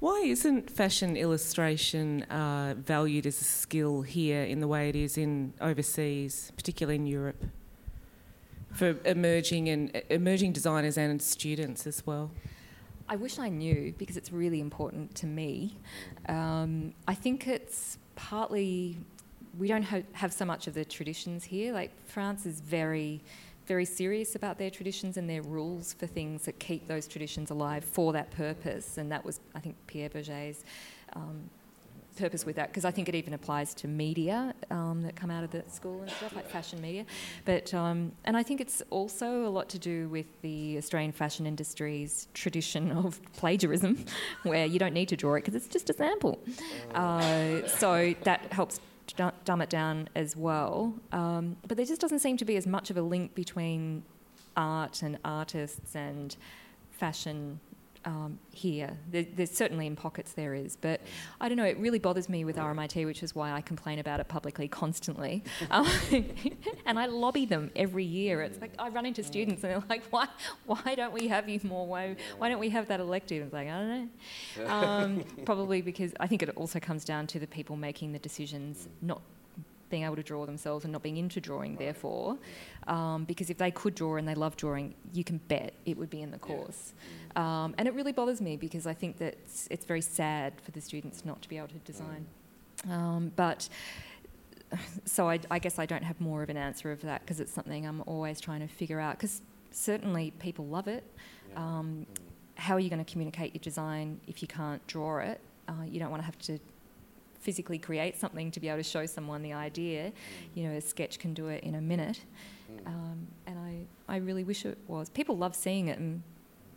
Why 0.03 0.19
isn't 0.25 0.69
fashion 0.69 1.15
illustration 1.15 2.23
uh, 2.23 2.75
valued 2.77 3.25
as 3.25 3.39
a 3.39 3.45
skill 3.45 4.01
here 4.01 4.43
in 4.43 4.59
the 4.59 4.67
way 4.67 4.89
it 4.89 4.97
is 4.97 5.17
in 5.17 5.53
overseas, 5.61 6.51
particularly 6.57 6.97
in 6.97 7.07
Europe, 7.07 7.41
for 8.73 8.97
emerging 9.05 9.69
and 9.69 10.03
emerging 10.09 10.51
designers 10.51 10.97
and 10.97 11.21
students 11.21 11.87
as 11.87 12.05
well? 12.05 12.31
I 13.07 13.15
wish 13.15 13.39
I 13.39 13.47
knew 13.47 13.95
because 13.97 14.17
it's 14.17 14.33
really 14.33 14.59
important 14.59 15.15
to 15.15 15.25
me. 15.25 15.77
Um, 16.27 16.93
I 17.07 17.13
think 17.13 17.47
it's 17.47 17.97
partly 18.17 18.97
we 19.57 19.69
don't 19.69 19.83
ha- 19.83 20.01
have 20.11 20.33
so 20.33 20.43
much 20.43 20.67
of 20.67 20.73
the 20.73 20.83
traditions 20.83 21.45
here. 21.45 21.71
Like 21.71 21.91
France 22.07 22.45
is 22.45 22.59
very, 22.59 23.21
very 23.65 23.85
serious 23.85 24.35
about 24.35 24.57
their 24.57 24.69
traditions 24.69 25.17
and 25.17 25.29
their 25.29 25.41
rules 25.41 25.93
for 25.93 26.07
things 26.07 26.43
that 26.45 26.59
keep 26.59 26.87
those 26.87 27.07
traditions 27.07 27.49
alive 27.49 27.83
for 27.83 28.13
that 28.13 28.31
purpose. 28.31 28.97
And 28.97 29.11
that 29.11 29.23
was, 29.23 29.39
I 29.55 29.59
think, 29.59 29.75
Pierre 29.87 30.09
Bergé's 30.09 30.63
um, 31.13 31.49
purpose 32.15 32.45
with 32.45 32.55
that 32.55 32.67
because 32.67 32.85
I 32.85 32.91
think 32.91 33.09
it 33.09 33.15
even 33.15 33.33
applies 33.33 33.73
to 33.75 33.87
media 33.87 34.53
um, 34.69 35.01
that 35.03 35.15
come 35.15 35.31
out 35.31 35.43
of 35.43 35.51
the 35.51 35.63
school 35.67 36.01
and 36.01 36.11
stuff 36.11 36.35
like 36.35 36.49
fashion 36.49 36.81
media. 36.81 37.05
But 37.45 37.73
um, 37.73 38.11
and 38.25 38.37
I 38.37 38.43
think 38.43 38.61
it's 38.61 38.81
also 38.89 39.45
a 39.45 39.49
lot 39.49 39.69
to 39.69 39.79
do 39.79 40.09
with 40.09 40.41
the 40.41 40.77
Australian 40.77 41.11
fashion 41.11 41.45
industry's 41.45 42.27
tradition 42.33 42.91
of 42.91 43.19
plagiarism, 43.33 44.05
where 44.43 44.65
you 44.65 44.79
don't 44.79 44.93
need 44.93 45.09
to 45.09 45.17
draw 45.17 45.35
it 45.35 45.41
because 45.41 45.55
it's 45.55 45.67
just 45.67 45.89
a 45.89 45.93
sample. 45.93 46.39
Uh, 46.93 47.67
so 47.67 48.13
that 48.23 48.51
helps 48.51 48.79
dumb 49.45 49.61
it 49.61 49.69
down 49.69 50.09
as 50.15 50.35
well. 50.35 50.93
Um, 51.11 51.57
but 51.67 51.77
there 51.77 51.85
just 51.85 52.01
doesn't 52.01 52.19
seem 52.19 52.37
to 52.37 52.45
be 52.45 52.55
as 52.55 52.67
much 52.67 52.89
of 52.89 52.97
a 52.97 53.01
link 53.01 53.35
between 53.35 54.03
art 54.55 55.01
and 55.01 55.17
artists 55.25 55.95
and 55.95 56.35
fashion 56.91 57.59
um, 58.05 58.39
here. 58.51 58.97
There, 59.11 59.25
there's 59.35 59.51
certainly 59.51 59.87
in 59.87 59.95
pockets 59.95 60.33
there 60.33 60.53
is, 60.53 60.75
but 60.75 61.01
I 61.39 61.47
don't 61.47 61.57
know. 61.57 61.65
It 61.65 61.77
really 61.77 61.99
bothers 61.99 62.29
me 62.29 62.45
with 62.45 62.57
RMIT, 62.57 63.05
which 63.05 63.23
is 63.23 63.35
why 63.35 63.51
I 63.51 63.61
complain 63.61 63.99
about 63.99 64.19
it 64.19 64.27
publicly 64.27 64.67
constantly, 64.67 65.43
um, 65.71 65.87
and 66.85 66.99
I 66.99 67.05
lobby 67.05 67.45
them 67.45 67.71
every 67.75 68.03
year. 68.03 68.41
It's 68.41 68.59
like 68.61 68.73
I 68.79 68.89
run 68.89 69.05
into 69.05 69.23
students 69.23 69.63
and 69.63 69.71
they're 69.73 69.83
like, 69.89 70.03
"Why? 70.09 70.27
Why 70.65 70.95
don't 70.95 71.13
we 71.13 71.27
have 71.27 71.47
you 71.49 71.59
more? 71.63 71.87
Why? 71.87 72.15
Why 72.37 72.49
don't 72.49 72.59
we 72.59 72.69
have 72.69 72.87
that 72.87 72.99
elective?" 72.99 73.43
It's 73.43 73.53
like 73.53 73.67
I 73.67 73.71
don't 73.71 73.89
know. 73.89 74.09
Um, 74.73 75.23
probably 75.45 75.81
because 75.81 76.13
I 76.19 76.27
think 76.27 76.41
it 76.41 76.49
also 76.55 76.79
comes 76.79 77.05
down 77.05 77.27
to 77.27 77.39
the 77.39 77.47
people 77.47 77.75
making 77.75 78.11
the 78.11 78.19
decisions 78.19 78.87
not 79.01 79.21
being 79.93 80.05
able 80.05 80.15
to 80.15 80.23
draw 80.23 80.43
themselves 80.47 80.85
and 80.85 80.91
not 80.91 81.03
being 81.03 81.17
into 81.17 81.39
drawing, 81.39 81.75
therefore. 81.75 82.35
Um, 82.87 83.25
because 83.25 83.51
if 83.51 83.59
they 83.59 83.69
could 83.69 83.93
draw 83.93 84.15
and 84.15 84.27
they 84.27 84.33
love 84.33 84.57
drawing, 84.57 84.95
you 85.13 85.23
can 85.23 85.37
bet 85.37 85.75
it 85.85 85.95
would 85.99 86.09
be 86.09 86.23
in 86.23 86.31
the 86.31 86.39
course. 86.39 86.93
Um, 87.35 87.75
and 87.77 87.87
it 87.87 87.93
really 87.93 88.11
bothers 88.11 88.41
me 88.41 88.57
because 88.57 88.87
I 88.87 88.95
think 88.95 89.19
that 89.19 89.35
it's, 89.43 89.67
it's 89.69 89.85
very 89.85 90.01
sad 90.01 90.53
for 90.63 90.71
the 90.71 90.81
students 90.81 91.25
not 91.25 91.43
to 91.43 91.49
be 91.49 91.57
able 91.57 91.67
to 91.67 91.77
design. 91.91 92.25
Um, 92.89 93.31
but 93.35 93.69
so 95.05 95.29
I, 95.29 95.39
I 95.51 95.59
guess 95.59 95.77
I 95.77 95.85
don't 95.85 96.03
have 96.03 96.19
more 96.19 96.41
of 96.41 96.49
an 96.49 96.57
answer 96.57 96.91
of 96.91 97.01
that 97.01 97.21
because 97.21 97.39
it's 97.39 97.53
something 97.53 97.85
I'm 97.85 98.01
always 98.07 98.41
trying 98.41 98.61
to 98.61 98.67
figure 98.67 98.99
out. 98.99 99.17
Because 99.17 99.43
certainly 99.69 100.31
people 100.39 100.65
love 100.65 100.87
it. 100.87 101.03
Um, 101.55 102.07
how 102.55 102.73
are 102.73 102.79
you 102.79 102.89
going 102.89 103.05
to 103.05 103.11
communicate 103.11 103.53
your 103.53 103.61
design 103.61 104.19
if 104.25 104.41
you 104.41 104.47
can't 104.47 104.85
draw 104.87 105.19
it? 105.19 105.39
Uh, 105.67 105.83
you 105.85 105.99
don't 105.99 106.09
want 106.09 106.21
to 106.23 106.25
have 106.25 106.39
to 106.39 106.57
physically 107.43 107.77
create 107.77 108.17
something 108.17 108.51
to 108.51 108.59
be 108.59 108.69
able 108.69 108.79
to 108.79 108.83
show 108.83 109.05
someone 109.05 109.41
the 109.41 109.53
idea. 109.53 110.11
You 110.55 110.63
know, 110.65 110.75
a 110.75 110.81
sketch 110.81 111.19
can 111.19 111.33
do 111.33 111.47
it 111.47 111.63
in 111.63 111.75
a 111.75 111.81
minute. 111.81 112.21
Um, 112.85 113.27
and 113.45 113.59
I, 113.59 114.13
I 114.15 114.17
really 114.17 114.43
wish 114.43 114.65
it 114.65 114.77
was. 114.87 115.09
People 115.09 115.37
love 115.37 115.55
seeing 115.55 115.89
it 115.89 115.99
and 115.99 116.23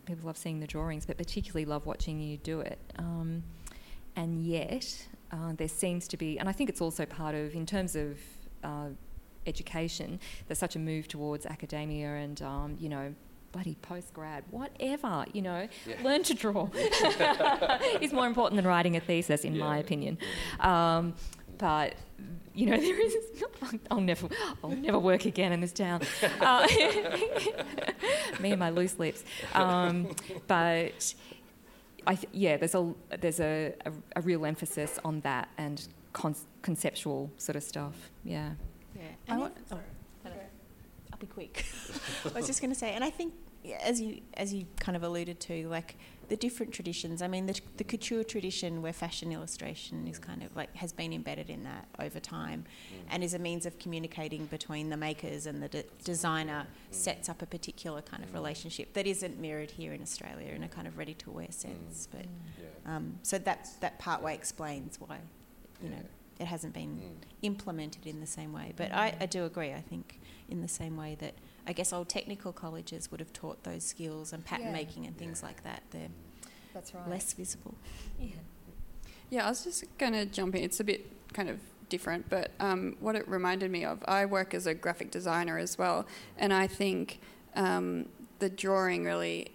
people 0.05 0.25
love 0.27 0.37
seeing 0.37 0.59
the 0.59 0.67
drawings, 0.67 1.05
but 1.05 1.17
particularly 1.17 1.65
love 1.65 1.85
watching 1.85 2.19
you 2.19 2.37
do 2.37 2.59
it. 2.59 2.79
Um, 2.99 3.43
and 4.15 4.45
yet, 4.45 5.07
uh, 5.31 5.53
there 5.55 5.67
seems 5.67 6.07
to 6.09 6.17
be, 6.17 6.39
and 6.39 6.47
I 6.47 6.51
think 6.51 6.69
it's 6.69 6.81
also 6.81 7.05
part 7.05 7.35
of, 7.35 7.55
in 7.55 7.65
terms 7.65 7.95
of 7.95 8.17
uh, 8.63 8.89
education, 9.45 10.19
there's 10.47 10.59
such 10.59 10.75
a 10.75 10.79
move 10.79 11.07
towards 11.07 11.45
academia 11.45 12.15
and, 12.15 12.41
um, 12.41 12.77
you 12.79 12.89
know, 12.89 13.13
bloody 13.51 13.75
post 13.81 14.13
grad, 14.13 14.43
whatever, 14.51 15.25
you 15.33 15.41
know, 15.41 15.67
yeah. 15.85 15.95
learn 16.03 16.23
to 16.23 16.33
draw 16.33 16.69
is 18.01 18.13
more 18.13 18.27
important 18.27 18.57
than 18.57 18.67
writing 18.67 18.95
a 18.95 18.99
thesis, 18.99 19.43
in 19.43 19.55
yeah. 19.55 19.63
my 19.63 19.77
opinion. 19.77 20.17
Um, 20.59 21.13
but 21.57 21.95
you 22.53 22.65
know, 22.65 22.77
there 22.81 22.99
is. 22.99 23.15
I'll 23.91 24.01
never, 24.01 24.27
I'll 24.63 24.71
never 24.71 24.99
work 24.99 25.25
again 25.25 25.51
in 25.51 25.61
this 25.61 25.73
town. 25.73 26.01
Uh, 26.39 26.67
me 28.39 28.51
and 28.51 28.59
my 28.59 28.69
loose 28.69 28.97
lips. 28.97 29.23
Um, 29.53 30.09
but 30.47 31.13
I, 32.05 32.15
th- 32.15 32.29
yeah, 32.31 32.57
there's 32.57 32.75
a 32.75 32.93
there's 33.19 33.39
a, 33.39 33.73
a, 33.85 33.91
a, 34.15 34.21
real 34.21 34.45
emphasis 34.45 34.99
on 35.03 35.19
that 35.21 35.49
and 35.57 35.87
con- 36.13 36.35
conceptual 36.61 37.31
sort 37.37 37.55
of 37.55 37.63
stuff. 37.63 38.11
Yeah. 38.23 38.51
Yeah. 38.95 39.03
I 39.29 39.37
want, 39.37 39.55
oh, 39.71 39.79
I'll 41.17 41.27
be 41.27 41.33
quick. 41.33 41.65
I 42.25 42.37
was 42.37 42.47
just 42.47 42.61
going 42.61 42.71
to 42.71 42.77
say, 42.77 42.93
and 42.93 43.03
I 43.03 43.09
think 43.09 43.33
as 43.81 43.99
you 43.99 44.21
as 44.35 44.53
you 44.53 44.65
kind 44.79 44.95
of 44.95 45.03
alluded 45.03 45.39
to, 45.41 45.67
like 45.67 45.97
the 46.29 46.35
different 46.35 46.73
traditions. 46.73 47.21
I 47.21 47.27
mean, 47.27 47.45
the, 47.45 47.59
the 47.77 47.83
couture 47.83 48.23
tradition, 48.23 48.81
where 48.81 48.93
fashion 48.93 49.31
illustration 49.31 50.07
is 50.07 50.19
kind 50.19 50.43
of 50.43 50.55
like 50.55 50.75
has 50.75 50.91
been 50.91 51.13
embedded 51.13 51.49
in 51.49 51.63
that 51.63 51.87
over 51.99 52.19
time, 52.19 52.65
mm. 52.93 53.01
and 53.09 53.23
is 53.23 53.33
a 53.33 53.39
means 53.39 53.65
of 53.65 53.79
communicating 53.79 54.45
between 54.47 54.89
the 54.89 54.97
makers 54.97 55.45
and 55.45 55.61
the 55.61 55.69
de- 55.69 55.83
designer, 56.03 56.67
mm. 56.67 56.93
sets 56.93 57.29
up 57.29 57.41
a 57.41 57.45
particular 57.45 58.01
kind 58.01 58.23
of 58.23 58.31
mm. 58.31 58.35
relationship 58.35 58.93
that 58.93 59.07
isn't 59.07 59.39
mirrored 59.39 59.71
here 59.71 59.93
in 59.93 60.01
Australia 60.01 60.49
in 60.53 60.63
a 60.63 60.67
kind 60.67 60.87
of 60.87 60.97
ready-to-wear 60.97 61.47
sense. 61.51 62.07
Mm. 62.07 62.17
But 62.17 62.25
yeah. 62.59 62.95
um, 62.95 63.19
so 63.23 63.37
that 63.39 63.69
that 63.79 63.99
part 63.99 64.21
way 64.21 64.33
explains 64.33 64.99
why, 64.99 65.19
you 65.81 65.89
yeah. 65.89 65.95
know, 65.95 66.03
it 66.39 66.47
hasn't 66.47 66.73
been 66.73 66.97
mm. 66.97 67.27
implemented 67.41 68.05
in 68.05 68.19
the 68.19 68.27
same 68.27 68.53
way. 68.53 68.73
But 68.75 68.93
I, 68.93 69.15
I 69.19 69.25
do 69.25 69.45
agree. 69.45 69.73
I 69.73 69.81
think 69.81 70.19
in 70.49 70.61
the 70.61 70.67
same 70.67 70.97
way 70.97 71.15
that 71.19 71.33
I 71.65 71.73
guess 71.73 71.91
old 71.91 72.09
technical 72.09 72.53
colleges 72.53 73.11
would 73.11 73.19
have 73.19 73.33
taught 73.33 73.63
those 73.63 73.83
skills 73.83 74.33
and 74.33 74.45
pattern 74.45 74.67
yeah. 74.67 74.73
making 74.73 75.05
and 75.05 75.17
things 75.17 75.41
yeah. 75.41 75.47
like 75.47 75.63
that. 75.63 75.83
They're 75.91 76.09
That's 76.73 76.93
right. 76.93 77.09
less 77.09 77.33
visible. 77.33 77.75
Yeah. 78.19 78.31
Yeah, 79.29 79.45
I 79.45 79.49
was 79.49 79.65
just 79.65 79.83
going 79.97 80.13
to 80.13 80.25
jump 80.25 80.55
in. 80.55 80.63
It's 80.63 80.79
a 80.79 80.85
bit 80.85 81.05
kind 81.33 81.49
of 81.49 81.59
different, 81.89 82.29
but 82.29 82.51
um, 82.61 82.95
what 83.01 83.15
it 83.17 83.27
reminded 83.27 83.69
me 83.69 83.83
of, 83.83 84.01
I 84.07 84.25
work 84.25 84.53
as 84.53 84.67
a 84.67 84.73
graphic 84.73 85.11
designer 85.11 85.57
as 85.57 85.77
well, 85.77 86.07
and 86.37 86.53
I 86.53 86.65
think 86.67 87.19
um, 87.55 88.07
the 88.39 88.49
drawing 88.49 89.03
really 89.03 89.51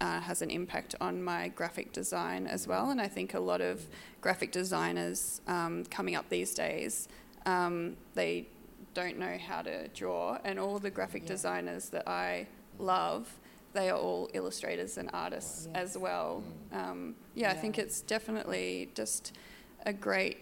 uh, 0.00 0.20
has 0.20 0.42
an 0.42 0.50
impact 0.50 0.94
on 1.00 1.22
my 1.22 1.48
graphic 1.48 1.92
design 1.92 2.46
as 2.46 2.66
well. 2.66 2.90
And 2.90 3.00
I 3.00 3.08
think 3.08 3.34
a 3.34 3.40
lot 3.40 3.60
of 3.60 3.86
graphic 4.20 4.52
designers 4.52 5.40
um, 5.46 5.84
coming 5.86 6.14
up 6.14 6.28
these 6.28 6.54
days, 6.54 7.08
um, 7.46 7.96
they 8.14 8.46
don't 8.94 9.18
know 9.18 9.36
how 9.38 9.62
to 9.62 9.88
draw, 9.88 10.38
and 10.44 10.58
all 10.58 10.78
the 10.78 10.90
graphic 10.90 11.22
yeah. 11.22 11.28
designers 11.28 11.88
that 11.90 12.08
I 12.08 12.46
love, 12.78 13.28
they 13.72 13.90
are 13.90 13.98
all 13.98 14.30
illustrators 14.34 14.98
and 14.98 15.10
artists 15.12 15.68
yes. 15.72 15.82
as 15.82 15.98
well. 15.98 16.42
Mm. 16.72 16.78
Um, 16.78 17.14
yeah, 17.34 17.48
yeah, 17.48 17.52
I 17.52 17.60
think 17.60 17.78
it's 17.78 18.00
definitely 18.02 18.90
just 18.94 19.36
a 19.84 19.92
great 19.92 20.38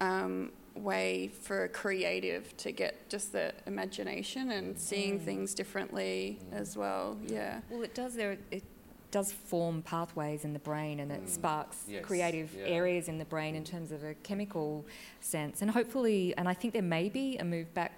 um, 0.00 0.52
way 0.74 1.28
for 1.28 1.64
a 1.64 1.68
creative 1.68 2.54
to 2.58 2.72
get 2.72 3.08
just 3.08 3.32
the 3.32 3.52
imagination 3.66 4.50
and 4.50 4.78
seeing 4.78 5.18
mm. 5.18 5.24
things 5.24 5.54
differently 5.54 6.38
mm. 6.50 6.60
as 6.60 6.76
well. 6.76 7.16
Yeah. 7.26 7.60
Well, 7.70 7.82
it 7.82 7.94
does. 7.94 8.14
There, 8.14 8.36
it 8.50 8.64
does 9.14 9.30
form 9.30 9.80
pathways 9.80 10.44
in 10.44 10.52
the 10.52 10.58
brain 10.58 10.98
and 10.98 11.12
it 11.12 11.24
mm. 11.24 11.28
sparks 11.28 11.84
yes. 11.86 12.04
creative 12.04 12.52
yeah. 12.52 12.64
areas 12.66 13.06
in 13.06 13.16
the 13.16 13.24
brain 13.24 13.54
in 13.54 13.62
terms 13.62 13.92
of 13.92 14.02
a 14.02 14.12
chemical 14.28 14.84
sense. 15.20 15.62
And 15.62 15.70
hopefully, 15.70 16.34
and 16.36 16.48
I 16.48 16.52
think 16.52 16.72
there 16.72 16.82
may 16.82 17.08
be 17.08 17.36
a 17.38 17.44
move 17.44 17.72
back 17.74 17.92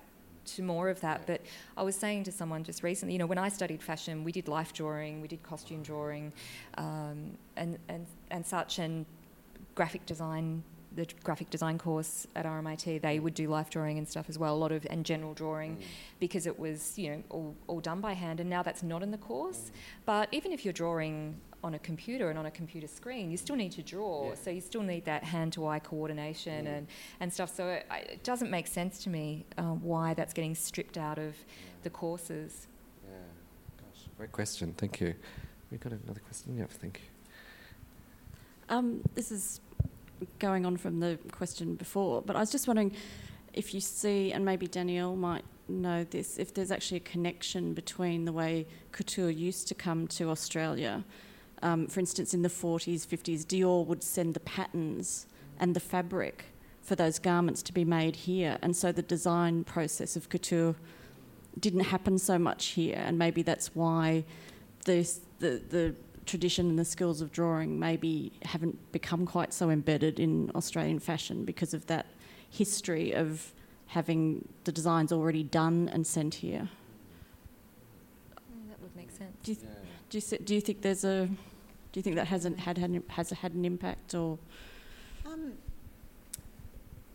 to 0.45 0.63
more 0.63 0.91
of 0.91 1.01
that. 1.01 1.27
But 1.27 1.41
I 1.75 1.85
was 1.85 1.97
saying 1.97 2.25
to 2.25 2.33
someone 2.33 2.65
just 2.65 2.83
recently, 2.83 3.15
you 3.15 3.19
know, 3.19 3.25
when 3.25 3.39
I 3.39 3.49
studied 3.49 3.83
fashion, 3.83 4.25
we 4.25 4.31
did 4.31 4.47
life 4.47 4.75
drawing, 4.75 5.23
we 5.23 5.29
did 5.29 5.43
costume 5.43 5.83
drawing, 5.83 6.35
um, 6.77 7.39
and, 7.57 7.79
and, 7.89 8.07
and 8.31 8.45
such, 8.45 8.79
and 8.79 9.07
graphic 9.75 10.05
design 10.05 10.63
the 10.97 11.07
graphic 11.23 11.51
design 11.51 11.79
course 11.79 12.27
at 12.35 12.47
RMIT, 12.47 13.03
they 13.03 13.19
would 13.21 13.35
do 13.35 13.49
life 13.49 13.71
drawing 13.71 13.99
and 13.99 14.09
stuff 14.09 14.29
as 14.29 14.39
well, 14.39 14.55
a 14.55 14.57
lot 14.57 14.73
of 14.73 14.87
and 14.91 15.05
general 15.05 15.35
drawing, 15.35 15.77
mm. 15.77 15.83
because 16.19 16.47
it 16.47 16.59
was 16.59 16.99
you 16.99 17.11
know 17.11 17.23
all, 17.31 17.57
all 17.67 17.81
done 17.81 18.01
by 18.01 18.15
hand, 18.15 18.41
and 18.41 18.51
now 18.51 18.63
that's 18.63 18.83
not 18.83 19.03
in 19.03 19.11
the 19.11 19.19
course. 19.19 19.59
Mm. 19.59 19.71
But 20.07 20.29
even 20.33 20.53
if 20.53 20.65
you're 20.65 20.73
drawing 20.73 21.37
on 21.63 21.75
a 21.75 21.79
computer 21.79 22.31
and 22.31 22.39
on 22.39 22.47
a 22.47 22.51
computer 22.51 22.87
screen, 22.87 23.31
you 23.31 23.37
still 23.37 23.57
need 23.57 23.73
to 23.73 23.83
draw. 23.83 24.29
Yeah. 24.29 24.35
So 24.35 24.51
you 24.51 24.61
still 24.61 24.83
need 24.83 25.05
that 25.05 25.25
hand-to-eye 25.25 25.81
coordination 25.81 26.67
mm. 26.67 26.79
and, 26.79 26.87
and 27.21 27.33
stuff. 27.33 27.55
So 27.55 27.69
it, 27.69 27.87
it, 27.91 28.23
doesn't 28.23 28.51
make 28.51 28.67
sense 28.67 29.03
to 29.05 29.11
me 29.11 29.45
um, 29.59 29.83
why 29.83 30.15
that's 30.15 30.33
getting 30.33 30.55
stripped 30.55 30.97
out 30.97 31.19
of 31.19 31.35
yeah. 31.35 31.73
the 31.83 31.91
courses. 31.91 32.69
Yeah, 33.05 33.17
gosh, 33.79 34.05
great 34.17 34.33
question. 34.33 34.75
Thank 34.77 35.01
you. 35.01 35.15
We 35.71 35.79
got 35.79 35.93
another 35.93 36.21
question. 36.21 36.57
Yeah, 36.57 36.67
thank 36.69 37.01
you. 37.01 38.77
Um, 38.77 39.03
this 39.15 39.31
is 39.31 39.61
going 40.39 40.67
on 40.67 40.77
from 40.77 41.01
the 41.01 41.19
question 41.33 41.75
before, 41.75 42.23
but 42.23 42.37
I 42.37 42.41
was 42.41 42.51
just 42.51 42.67
wondering 42.67 42.93
if 43.53 43.73
you 43.73 43.81
see, 43.81 44.33
and 44.33 44.45
maybe 44.45 44.67
Danielle 44.67 45.17
might 45.17 45.45
know 45.69 46.05
this, 46.05 46.39
if 46.39 46.55
there's 46.55 46.71
actually 46.71 46.99
a 46.99 47.01
connection 47.01 47.75
between 47.75 48.25
the 48.25 48.33
way 48.33 48.67
couture 48.93 49.31
used 49.31 49.67
to 49.69 49.75
come 49.75 50.07
to 50.09 50.31
Australia. 50.31 51.05
Um, 51.63 51.87
for 51.87 52.01
instance, 52.01 52.35
in 52.35 52.43
the 52.43 52.49
40s, 52.49 53.07
50s, 53.07 53.45
Dior 53.45 53.85
would 53.87 54.03
send 54.03 54.35
the 54.35 54.41
patterns 54.41 55.27
and 55.59 55.75
the 55.75 55.81
fabric 55.81 56.45
for 56.83 56.95
those 56.95 57.19
garments 57.19 57.63
to 57.63 57.73
be 57.73 57.85
made 57.85 58.15
here, 58.15 58.59
and 58.63 58.77
so 58.77 58.93
the 58.93 59.03
design 59.03 59.65
process 59.65 60.15
of 60.17 60.29
couture 60.29 60.77
didn't 61.59 61.81
happen 61.81 62.19
so 62.19 62.39
much 62.39 62.67
here, 62.67 63.03
and 63.05 63.19
maybe 63.19 63.43
that's 63.43 63.75
why 63.75 64.25
this, 64.85 65.21
the 65.41 65.61
the 65.69 65.95
tradition 66.27 66.69
and 66.69 66.79
the 66.79 66.85
skills 66.85 67.21
of 67.21 67.33
drawing 67.33 67.79
maybe 67.79 68.33
haven't 68.45 68.93
become 68.93 69.27
quite 69.27 69.53
so 69.53 69.71
embedded 69.71 70.21
in 70.21 70.51
Australian 70.55 70.99
fashion 70.99 71.45
because 71.45 71.73
of 71.73 71.87
that 71.87 72.07
history 72.51 73.13
of 73.13 73.53
having 73.87 74.47
the 74.65 74.73
designs 74.73 75.13
already 75.13 75.43
done 75.43 75.89
and 75.93 76.07
sent 76.07 76.35
here. 76.35 76.69
That 78.69 78.81
would 78.83 78.95
make 78.97 79.11
sense. 79.11 79.37
Do 79.43 79.53
you, 79.53 79.59
yeah. 79.63 79.69
do 80.11 80.19
you, 80.19 80.39
do 80.39 80.55
you 80.55 80.61
think 80.61 80.83
there's 80.83 81.05
a 81.05 81.27
do 81.97 82.01
you 82.01 82.03
think 82.03 82.17
that 82.17 82.27
hasn't 82.27 82.59
had, 82.59 82.77
had 82.77 83.03
has 83.09 83.31
had 83.31 83.55
an 83.55 83.65
impact 83.65 84.15
or? 84.15 84.39
Um, 85.25 85.53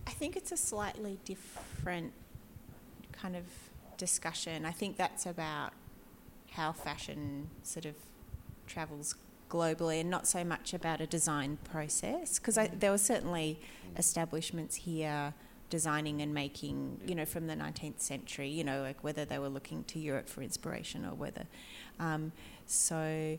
I 0.08 0.12
think 0.12 0.36
it's 0.36 0.52
a 0.52 0.58
slightly 0.58 1.20
different 1.24 2.14
kind 3.12 3.36
of 3.36 3.44
discussion. 3.98 4.66
I 4.66 4.72
think 4.72 4.98
that's 4.98 5.28
about 5.28 5.74
how 6.52 6.72
fashion 6.72 7.50
sort 7.62 7.86
of 7.86 7.94
travels 8.72 9.16
globally 9.50 10.00
and 10.00 10.10
not 10.10 10.26
so 10.26 10.44
much 10.44 10.74
about 10.74 11.02
a 11.02 11.06
design 11.08 11.58
process 11.66 12.40
because 12.40 12.58
there 12.74 12.90
were 12.90 12.98
certainly 12.98 13.60
establishments 13.98 14.78
here 14.78 15.34
designing 15.70 16.22
and 16.22 16.34
making 16.34 17.00
you 17.06 17.14
know 17.14 17.26
from 17.26 17.48
the 17.48 17.54
19th 17.54 18.00
century 18.00 18.48
you 18.48 18.64
know 18.64 18.82
like 18.82 19.04
whether 19.04 19.26
they 19.26 19.38
were 19.38 19.50
looking 19.50 19.84
to 19.84 20.00
Europe 20.00 20.30
for 20.30 20.42
inspiration 20.42 21.06
or 21.06 21.14
whether 21.14 21.46
um, 22.00 22.32
so 22.66 23.38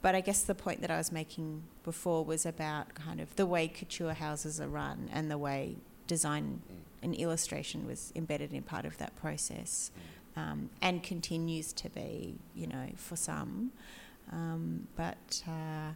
but 0.00 0.14
I 0.14 0.20
guess 0.20 0.42
the 0.42 0.54
point 0.54 0.80
that 0.80 0.90
I 0.90 0.98
was 0.98 1.12
making 1.12 1.62
before 1.84 2.24
was 2.24 2.44
about 2.46 2.94
kind 2.94 3.20
of 3.20 3.34
the 3.36 3.46
way 3.46 3.68
couture 3.68 4.14
houses 4.14 4.60
are 4.60 4.68
run 4.68 5.08
and 5.12 5.30
the 5.30 5.38
way 5.38 5.76
design 6.06 6.62
and 7.02 7.14
illustration 7.14 7.86
was 7.86 8.12
embedded 8.14 8.52
in 8.52 8.62
part 8.62 8.84
of 8.84 8.98
that 8.98 9.14
process 9.16 9.90
um, 10.36 10.70
and 10.80 11.02
continues 11.02 11.72
to 11.72 11.88
be 11.90 12.38
you 12.54 12.68
know 12.68 12.86
for 12.96 13.16
some 13.16 13.72
um, 14.30 14.86
but 14.96 15.42
uh, 15.46 15.92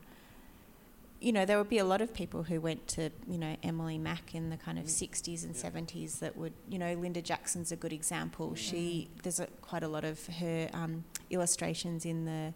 you 1.20 1.32
know, 1.32 1.44
there 1.44 1.58
would 1.58 1.68
be 1.68 1.78
a 1.78 1.84
lot 1.84 2.00
of 2.00 2.12
people 2.12 2.42
who 2.42 2.60
went 2.60 2.86
to, 2.88 3.10
you 3.26 3.38
know, 3.38 3.56
Emily 3.62 3.98
Mack 3.98 4.34
in 4.34 4.50
the 4.50 4.56
kind 4.56 4.78
of 4.78 4.84
mm. 4.84 5.08
60s 5.08 5.44
and 5.44 5.56
yeah. 5.56 5.70
70s 5.70 6.18
that 6.18 6.36
would, 6.36 6.52
you 6.68 6.78
know, 6.78 6.94
Linda 6.94 7.22
Jackson's 7.22 7.72
a 7.72 7.76
good 7.76 7.92
example. 7.92 8.50
Mm. 8.50 8.56
She, 8.56 9.08
there's 9.22 9.40
a, 9.40 9.46
quite 9.62 9.82
a 9.82 9.88
lot 9.88 10.04
of 10.04 10.24
her 10.26 10.68
um, 10.74 11.04
illustrations 11.30 12.04
in 12.04 12.26
the 12.26 12.52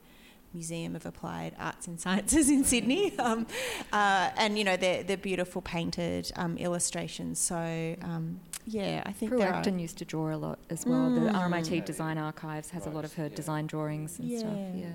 Museum 0.52 0.94
of 0.94 1.06
Applied 1.06 1.54
Arts 1.58 1.86
and 1.86 1.98
Sciences 1.98 2.50
in 2.50 2.64
Sydney. 2.64 3.14
Um, 3.20 3.46
uh, 3.92 4.30
and, 4.36 4.58
you 4.58 4.64
know, 4.64 4.76
they're, 4.76 5.02
they're 5.02 5.16
beautiful 5.16 5.62
painted 5.62 6.30
um, 6.36 6.56
illustrations. 6.56 7.38
So, 7.38 7.96
um, 8.02 8.40
yeah, 8.66 9.02
I 9.04 9.12
think 9.12 9.32
Prue 9.32 9.42
Acton 9.42 9.78
used 9.78 9.98
to 9.98 10.04
draw 10.04 10.34
a 10.34 10.36
lot 10.36 10.58
as 10.70 10.86
well. 10.86 11.10
Mm. 11.10 11.26
The 11.26 11.32
RMIT 11.32 11.84
Design 11.84 12.18
Archives 12.18 12.70
has 12.70 12.84
right. 12.84 12.92
a 12.92 12.94
lot 12.94 13.04
of 13.04 13.14
her 13.14 13.24
yeah. 13.24 13.34
design 13.34 13.66
drawings 13.66 14.18
and 14.18 14.28
yeah. 14.28 14.38
stuff. 14.38 14.58
Yeah. 14.74 14.86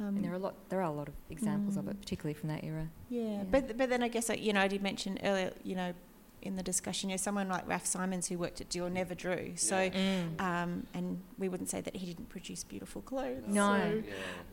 Um, 0.00 0.16
and 0.16 0.24
there 0.24 0.32
are 0.32 0.36
a 0.36 0.38
lot. 0.38 0.54
There 0.70 0.80
are 0.80 0.84
a 0.84 0.90
lot 0.90 1.08
of 1.08 1.14
examples 1.28 1.76
mm. 1.76 1.80
of 1.80 1.88
it, 1.88 1.96
mm. 1.96 2.00
particularly 2.00 2.34
from 2.34 2.48
that 2.48 2.64
era. 2.64 2.88
Yeah, 3.10 3.22
yeah. 3.22 3.42
but 3.50 3.76
but 3.76 3.90
then 3.90 4.02
I 4.02 4.08
guess 4.08 4.30
you 4.30 4.52
know 4.52 4.60
I 4.60 4.68
did 4.68 4.82
mention 4.82 5.18
earlier, 5.22 5.52
you 5.62 5.76
know, 5.76 5.92
in 6.40 6.56
the 6.56 6.62
discussion, 6.62 7.10
you 7.10 7.14
know, 7.14 7.18
someone 7.18 7.48
like 7.48 7.68
Raf 7.68 7.84
Simons 7.84 8.26
who 8.28 8.38
worked 8.38 8.62
at 8.62 8.70
Dior 8.70 8.90
never 8.90 9.14
drew. 9.14 9.52
So, 9.56 9.78
yeah. 9.78 9.90
mm. 9.90 10.40
um, 10.40 10.86
and 10.94 11.20
we 11.38 11.48
wouldn't 11.48 11.68
say 11.68 11.82
that 11.82 11.94
he 11.94 12.06
didn't 12.06 12.30
produce 12.30 12.64
beautiful 12.64 13.02
clothes. 13.02 13.42
No. 13.46 13.76
So, 13.76 14.02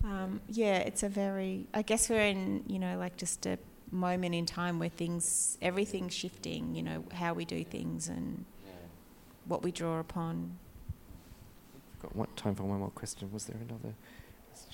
yeah. 0.03 0.23
Um, 0.23 0.41
yeah, 0.49 0.77
it's 0.79 1.03
a 1.03 1.09
very. 1.09 1.67
I 1.73 1.81
guess 1.81 2.09
we're 2.09 2.19
in 2.25 2.63
you 2.67 2.79
know 2.79 2.97
like 2.97 3.15
just 3.15 3.45
a 3.45 3.57
moment 3.89 4.35
in 4.35 4.45
time 4.45 4.79
where 4.79 4.89
things, 4.89 5.57
everything's 5.61 6.13
shifting. 6.13 6.75
You 6.75 6.83
know 6.83 7.03
how 7.13 7.33
we 7.33 7.45
do 7.45 7.63
things 7.63 8.09
and. 8.09 8.45
what 9.45 9.63
we 9.63 9.71
draw 9.71 9.99
upon. 9.99 10.57
Got 12.01 12.15
one, 12.15 12.27
time 12.35 12.53
for 12.53 12.63
one 12.63 12.79
more 12.79 12.89
question. 12.89 13.31
Was 13.31 13.45
there 13.45 13.57
another 13.57 13.95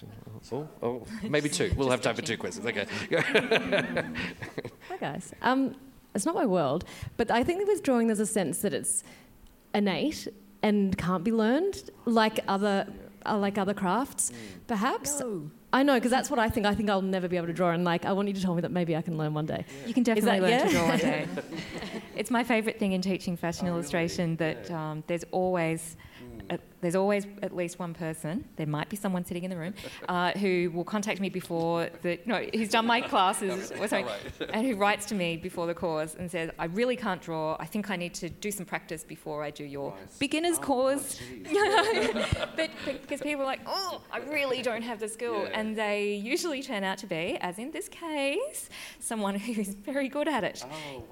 question? 0.05 0.67
Oh, 0.81 0.81
oh, 0.81 1.07
maybe 1.27 1.49
two. 1.49 1.73
We'll 1.75 1.89
have 1.89 2.01
time 2.01 2.15
for 2.15 2.21
two 2.21 2.37
questions. 2.37 2.65
Okay. 2.65 2.85
Hi 4.89 4.97
guys. 4.99 5.33
Um, 5.41 5.75
it's 6.15 6.25
not 6.25 6.35
my 6.35 6.45
world, 6.45 6.85
but 7.17 7.31
I 7.31 7.43
think 7.43 7.59
that 7.59 7.67
with 7.67 7.83
drawing, 7.83 8.07
there's 8.07 8.19
a 8.19 8.25
sense 8.25 8.59
that 8.59 8.73
it's 8.73 9.03
innate 9.73 10.27
and 10.61 10.97
can't 10.97 11.23
be 11.23 11.31
learned, 11.31 11.89
like 12.05 12.39
other, 12.47 12.87
uh, 13.25 13.37
like 13.37 13.57
other 13.57 13.73
crafts, 13.73 14.31
perhaps. 14.67 15.19
No. 15.19 15.49
I 15.73 15.81
know 15.81 15.95
because 15.95 16.11
that's 16.11 16.29
what 16.29 16.37
I 16.37 16.49
think. 16.49 16.67
I 16.67 16.75
think 16.75 16.87
I'll 16.91 17.01
never 17.01 17.27
be 17.27 17.35
able 17.35 17.47
to 17.47 17.53
draw, 17.53 17.71
and 17.71 17.83
like 17.83 18.05
I 18.05 18.11
want 18.11 18.27
you 18.27 18.35
to 18.35 18.41
tell 18.41 18.53
me 18.53 18.61
that 18.61 18.71
maybe 18.71 18.95
I 18.95 19.01
can 19.01 19.17
learn 19.17 19.33
one 19.33 19.47
day. 19.47 19.65
You 19.87 19.93
can 19.95 20.03
definitely 20.03 20.39
that- 20.51 20.61
learn 20.61 20.67
to 20.67 20.73
draw 20.73 20.87
one 20.87 20.99
day. 20.99 21.27
it's 22.15 22.29
my 22.29 22.43
favourite 22.43 22.77
thing 22.77 22.91
in 22.91 23.01
teaching 23.01 23.35
fashion 23.35 23.65
illustration 23.65 24.35
that 24.35 24.69
um, 24.69 25.03
there's 25.07 25.23
always 25.31 25.97
at, 26.51 26.61
there's 26.83 26.95
always 26.95 27.25
at 27.41 27.55
least 27.55 27.79
one 27.79 27.93
person. 27.93 28.43
There 28.57 28.67
might 28.67 28.89
be 28.89 28.97
someone 28.97 29.23
sitting 29.25 29.43
in 29.45 29.49
the 29.49 29.57
room 29.57 29.73
uh, 30.09 30.31
who 30.33 30.69
will 30.73 30.83
contact 30.83 31.19
me 31.19 31.29
before 31.29 31.89
the 32.03 32.19
no, 32.25 32.45
who's 32.53 32.69
done 32.69 32.85
my 32.85 33.01
classes 33.01 33.71
or 33.79 33.87
something, 33.87 34.07
and 34.49 34.67
who 34.67 34.75
writes 34.75 35.05
to 35.07 35.15
me 35.15 35.37
before 35.37 35.65
the 35.65 35.73
course 35.73 36.15
and 36.19 36.29
says, 36.29 36.51
"I 36.59 36.65
really 36.65 36.95
can't 36.95 37.21
draw. 37.21 37.55
I 37.59 37.65
think 37.65 37.89
I 37.89 37.95
need 37.95 38.13
to 38.15 38.29
do 38.29 38.51
some 38.51 38.65
practice 38.65 39.03
before 39.03 39.43
I 39.43 39.49
do 39.49 39.63
your 39.63 39.93
beginners 40.19 40.59
course." 40.59 41.19
but, 42.55 42.69
but 42.85 43.01
because 43.01 43.21
people 43.21 43.41
are 43.43 43.45
like, 43.45 43.61
"Oh, 43.65 44.01
I 44.11 44.19
really 44.19 44.61
don't 44.61 44.81
have 44.83 44.99
the 44.99 45.07
skill," 45.07 45.43
Yeah. 45.43 45.59
and 45.59 45.75
they 45.75 46.13
usually 46.13 46.61
turn 46.61 46.83
out 46.83 46.97
to 46.99 47.07
be, 47.07 47.37
as 47.41 47.57
in 47.59 47.71
this 47.71 47.87
case, 47.87 48.69
someone 48.99 49.35
who 49.35 49.53
is 49.61 49.69
very 49.73 50.09
good 50.09 50.27
at 50.27 50.43
it. 50.43 50.63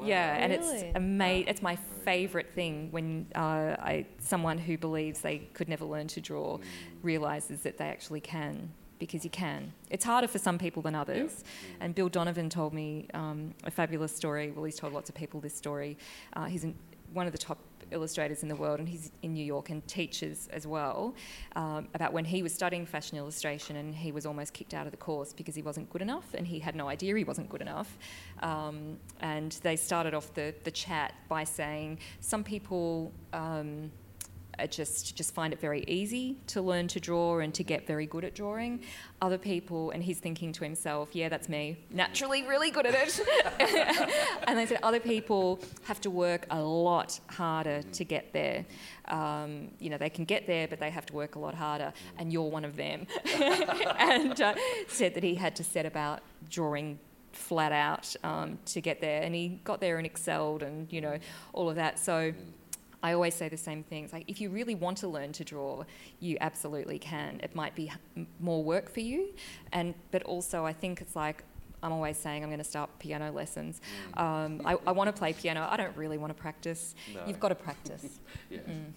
Yeah, 0.03 0.35
and 0.35 0.51
Really? 0.51 0.75
it's 0.77 0.95
ama- 0.95 1.43
It's 1.51 1.61
my 1.61 1.77
favourite 2.03 2.53
thing 2.53 2.89
when 2.91 3.27
uh, 3.35 3.75
I 3.91 4.05
someone 4.19 4.57
who 4.57 4.77
believes 4.77 5.21
they 5.21 5.39
could 5.53 5.60
never 5.69 5.85
learn 5.85 6.07
to 6.07 6.21
draw 6.21 6.59
realizes 7.01 7.61
that 7.61 7.77
they 7.77 7.85
actually 7.85 8.21
can 8.21 8.71
because 8.99 9.23
you 9.23 9.31
can. 9.31 9.73
It's 9.89 10.05
harder 10.05 10.27
for 10.27 10.37
some 10.37 10.59
people 10.59 10.83
than 10.83 10.93
others. 10.93 11.43
And 11.79 11.95
Bill 11.95 12.07
Donovan 12.07 12.49
told 12.49 12.71
me 12.71 13.07
um, 13.15 13.55
a 13.63 13.71
fabulous 13.71 14.15
story. 14.15 14.51
Well, 14.51 14.63
he's 14.63 14.75
told 14.75 14.93
lots 14.93 15.09
of 15.09 15.15
people 15.15 15.39
this 15.39 15.55
story. 15.55 15.97
Uh, 16.33 16.45
he's 16.45 16.63
in, 16.63 16.75
one 17.11 17.25
of 17.25 17.31
the 17.31 17.39
top 17.39 17.57
illustrators 17.89 18.43
in 18.43 18.49
the 18.49 18.55
world, 18.55 18.79
and 18.79 18.87
he's 18.87 19.11
in 19.21 19.33
New 19.33 19.43
York 19.43 19.69
and 19.69 19.85
teaches 19.87 20.47
as 20.51 20.65
well 20.65 21.13
um, 21.55 21.87
about 21.93 22.13
when 22.13 22.25
he 22.25 22.41
was 22.43 22.53
studying 22.53 22.85
fashion 22.85 23.17
illustration 23.17 23.75
and 23.75 23.93
he 23.93 24.11
was 24.11 24.25
almost 24.25 24.53
kicked 24.53 24.73
out 24.73 24.85
of 24.85 24.91
the 24.91 24.97
course 24.97 25.33
because 25.33 25.55
he 25.55 25.61
wasn't 25.61 25.89
good 25.89 26.01
enough 26.01 26.33
and 26.33 26.47
he 26.47 26.59
had 26.59 26.75
no 26.75 26.87
idea 26.87 27.15
he 27.15 27.23
wasn't 27.23 27.49
good 27.49 27.61
enough. 27.61 27.97
Um, 28.41 28.97
and 29.19 29.51
they 29.63 29.75
started 29.75 30.13
off 30.13 30.33
the, 30.33 30.53
the 30.63 30.71
chat 30.71 31.13
by 31.27 31.43
saying 31.43 31.99
some 32.19 32.43
people. 32.43 33.11
Um, 33.33 33.91
just 34.67 35.15
just 35.15 35.33
find 35.33 35.53
it 35.53 35.59
very 35.59 35.83
easy 35.87 36.37
to 36.47 36.61
learn 36.61 36.87
to 36.89 36.99
draw 36.99 37.39
and 37.39 37.53
to 37.53 37.63
get 37.63 37.87
very 37.87 38.05
good 38.05 38.23
at 38.25 38.35
drawing. 38.35 38.81
Other 39.21 39.37
people, 39.37 39.91
and 39.91 40.03
he's 40.03 40.19
thinking 40.19 40.51
to 40.53 40.63
himself, 40.63 41.09
"Yeah, 41.13 41.29
that's 41.29 41.49
me, 41.49 41.77
naturally 41.91 42.43
really 42.43 42.71
good 42.71 42.85
at 42.85 42.95
it." 42.95 43.19
and 44.47 44.57
they 44.57 44.65
said 44.65 44.79
other 44.83 44.99
people 44.99 45.59
have 45.83 46.01
to 46.01 46.09
work 46.09 46.45
a 46.49 46.61
lot 46.61 47.19
harder 47.27 47.81
to 47.81 48.03
get 48.03 48.33
there. 48.33 48.65
Um, 49.07 49.69
you 49.79 49.89
know, 49.89 49.97
they 49.97 50.09
can 50.09 50.25
get 50.25 50.47
there, 50.47 50.67
but 50.67 50.79
they 50.79 50.89
have 50.89 51.05
to 51.07 51.13
work 51.13 51.35
a 51.35 51.39
lot 51.39 51.55
harder, 51.55 51.93
and 52.17 52.31
you're 52.31 52.49
one 52.49 52.65
of 52.65 52.75
them. 52.75 53.07
and 53.97 54.39
uh, 54.41 54.53
said 54.87 55.13
that 55.15 55.23
he 55.23 55.35
had 55.35 55.55
to 55.57 55.63
set 55.63 55.85
about 55.85 56.21
drawing 56.49 56.99
flat 57.33 57.71
out 57.71 58.15
um, 58.23 58.57
to 58.65 58.81
get 58.81 59.01
there, 59.01 59.21
and 59.21 59.33
he 59.35 59.59
got 59.63 59.81
there 59.81 59.97
and 59.97 60.05
excelled, 60.05 60.63
and 60.63 60.91
you 60.91 61.01
know, 61.01 61.17
all 61.53 61.69
of 61.69 61.75
that. 61.75 61.99
So. 61.99 62.33
I 63.03 63.13
always 63.13 63.33
say 63.33 63.49
the 63.49 63.57
same 63.57 63.83
things. 63.83 64.13
Like, 64.13 64.25
if 64.27 64.39
you 64.39 64.49
really 64.49 64.75
want 64.75 64.97
to 64.99 65.07
learn 65.07 65.31
to 65.33 65.43
draw, 65.43 65.83
you 66.19 66.37
absolutely 66.41 66.99
can. 66.99 67.39
It 67.43 67.55
might 67.55 67.75
be 67.75 67.91
more 68.39 68.63
work 68.63 68.91
for 68.91 68.99
you, 68.99 69.33
and 69.73 69.93
but 70.11 70.23
also 70.23 70.65
I 70.65 70.73
think 70.73 71.01
it's 71.01 71.15
like 71.15 71.43
I'm 71.83 71.91
always 71.91 72.17
saying 72.17 72.43
I'm 72.43 72.49
going 72.49 72.59
to 72.59 72.63
start 72.63 72.89
piano 72.99 73.31
lessons. 73.31 73.81
Um, 74.15 74.61
I, 74.65 74.77
I 74.85 74.91
want 74.91 75.07
to 75.13 75.17
play 75.19 75.33
piano. 75.33 75.67
I 75.69 75.77
don't 75.77 75.95
really 75.97 76.17
want 76.19 76.35
to 76.35 76.39
practice. 76.39 76.93
You've 77.27 77.39
got 77.39 77.49
to 77.49 77.55
practice. 77.55 78.05
Yeah. 78.51 78.59
Mm. 78.59 78.91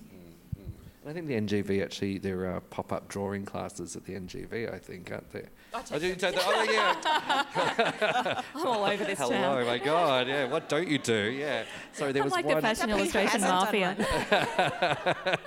I 1.07 1.13
think 1.13 1.27
the 1.27 1.35
NGV 1.35 1.83
actually 1.83 2.19
there 2.19 2.47
are 2.51 2.61
pop-up 2.61 3.09
drawing 3.09 3.45
classes 3.45 3.95
at 3.95 4.05
the 4.05 4.15
NGV. 4.15 4.73
I 4.73 4.79
think 4.79 5.13
aren't 5.13 5.31
there? 5.33 5.51
I 5.75 5.99
do. 5.99 6.15
take 6.15 6.19
that- 6.19 6.35
Oh 6.39 6.63
yeah. 6.71 8.41
I'm 8.55 8.67
all 8.67 8.85
over 8.85 9.05
this 9.05 9.19
Hello, 9.19 9.31
town. 9.31 9.67
my 9.67 9.79
God. 9.79 10.29
Yeah. 10.29 10.51
What 10.51 10.69
don't 10.71 10.89
you 10.89 10.99
do? 10.99 11.31
Yeah. 11.31 11.65
So 11.93 12.11
there 12.11 12.23
I'm 12.23 12.27
was 12.27 12.33
like 12.33 12.47
one. 12.47 12.57
the 12.57 12.63
fashion 12.63 12.91
illustration 12.91 13.43
mafia. 13.43 13.95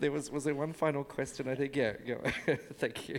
there 0.00 0.10
was 0.10 0.30
was 0.32 0.44
there 0.44 0.54
one 0.54 0.72
final 0.72 1.04
question? 1.04 1.48
I 1.48 1.54
think. 1.54 1.76
Yeah. 1.76 1.92
yeah. 2.04 2.16
Thank 2.78 3.08
you. 3.08 3.18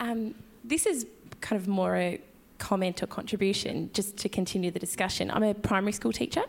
Um, 0.00 0.34
this 0.64 0.86
is 0.86 1.06
kind 1.40 1.60
of 1.60 1.68
more 1.68 1.96
a 1.96 2.20
comment 2.58 3.02
or 3.02 3.06
contribution 3.06 3.90
just 3.92 4.16
to 4.16 4.28
continue 4.28 4.70
the 4.70 4.78
discussion. 4.78 5.30
I'm 5.30 5.42
a 5.42 5.54
primary 5.54 5.92
school 5.92 6.12
teacher, 6.12 6.42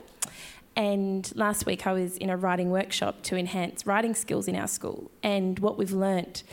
and 0.76 1.32
last 1.36 1.66
week 1.66 1.88
I 1.88 1.94
was 1.94 2.18
in 2.18 2.30
a 2.30 2.38
writing 2.38 2.70
workshop 2.70 3.24
to 3.24 3.38
enhance 3.38 3.86
writing 3.86 4.14
skills 4.14 4.48
in 4.48 4.56
our 4.56 4.68
school. 4.68 5.10
And 5.24 5.58
what 5.60 5.78
we've 5.78 5.94
learnt 5.94 6.44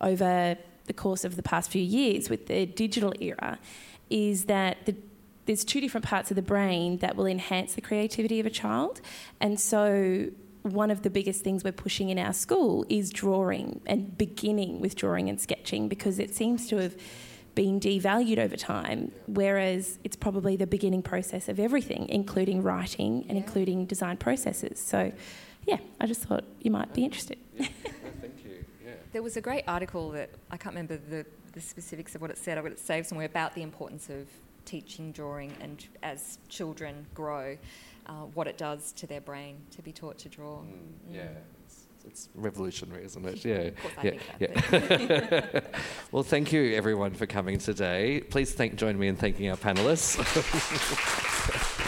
over 0.00 0.56
the 0.86 0.92
course 0.92 1.24
of 1.24 1.36
the 1.36 1.42
past 1.42 1.70
few 1.70 1.82
years 1.82 2.30
with 2.30 2.46
the 2.46 2.66
digital 2.66 3.12
era 3.20 3.58
is 4.10 4.44
that 4.44 4.86
the, 4.86 4.94
there's 5.46 5.64
two 5.64 5.80
different 5.80 6.06
parts 6.06 6.30
of 6.30 6.36
the 6.36 6.42
brain 6.42 6.98
that 6.98 7.16
will 7.16 7.26
enhance 7.26 7.74
the 7.74 7.80
creativity 7.80 8.38
of 8.38 8.46
a 8.46 8.50
child. 8.50 9.00
And 9.40 9.58
so 9.58 10.28
one 10.62 10.90
of 10.90 11.02
the 11.02 11.10
biggest 11.10 11.42
things 11.42 11.64
we're 11.64 11.72
pushing 11.72 12.10
in 12.10 12.18
our 12.18 12.32
school 12.32 12.86
is 12.88 13.10
drawing 13.10 13.80
and 13.86 14.16
beginning 14.16 14.80
with 14.80 14.94
drawing 14.94 15.28
and 15.28 15.40
sketching 15.40 15.88
because 15.88 16.18
it 16.18 16.34
seems 16.34 16.68
to 16.68 16.76
have 16.76 16.96
been 17.54 17.80
devalued 17.80 18.38
over 18.38 18.56
time, 18.56 19.12
whereas 19.26 19.98
it's 20.04 20.16
probably 20.16 20.56
the 20.56 20.66
beginning 20.66 21.02
process 21.02 21.48
of 21.48 21.60
everything, 21.60 22.08
including 22.08 22.62
writing 22.62 23.24
and 23.28 23.38
including 23.38 23.86
design 23.86 24.16
processes. 24.16 24.78
So, 24.78 25.12
yeah, 25.66 25.78
I 26.00 26.06
just 26.06 26.22
thought 26.22 26.44
you 26.60 26.70
might 26.70 26.92
be 26.92 27.04
interested. 27.04 27.38
Thank 27.58 28.44
you. 28.44 28.64
Yeah. 28.84 28.92
There 29.12 29.22
was 29.22 29.36
a 29.36 29.40
great 29.40 29.64
article 29.66 30.10
that 30.10 30.30
I 30.50 30.56
can't 30.56 30.74
remember 30.74 30.96
the, 30.96 31.24
the 31.52 31.60
specifics 31.60 32.14
of 32.14 32.20
what 32.20 32.30
it 32.30 32.38
said. 32.38 32.58
I 32.58 32.62
got 32.62 32.72
it 32.72 32.78
saved 32.78 33.06
somewhere 33.06 33.26
about 33.26 33.54
the 33.54 33.62
importance 33.62 34.08
of 34.10 34.26
teaching 34.64 35.12
drawing 35.12 35.52
and 35.60 35.86
as 36.02 36.38
children 36.48 37.06
grow, 37.14 37.56
uh, 38.06 38.12
what 38.34 38.46
it 38.46 38.58
does 38.58 38.92
to 38.92 39.06
their 39.06 39.20
brain 39.20 39.56
to 39.70 39.82
be 39.82 39.92
taught 39.92 40.18
to 40.18 40.28
draw. 40.28 40.58
Mm, 40.58 41.14
yeah. 41.14 41.22
It's, 41.22 41.38
it's 42.06 42.28
revolutionary, 42.34 43.04
isn't 43.04 43.24
it? 43.26 43.44
Yeah. 43.44 43.56
Of 43.56 43.76
course, 43.82 43.94
I 43.98 44.02
yeah. 44.38 44.60
yeah. 44.70 45.60
well, 46.12 46.22
thank 46.22 46.52
you 46.52 46.74
everyone 46.74 47.12
for 47.12 47.26
coming 47.26 47.58
today. 47.58 48.20
Please 48.20 48.52
thank 48.52 48.76
join 48.76 48.98
me 48.98 49.08
in 49.08 49.16
thanking 49.16 49.50
our 49.50 49.56
panelists. 49.56 50.20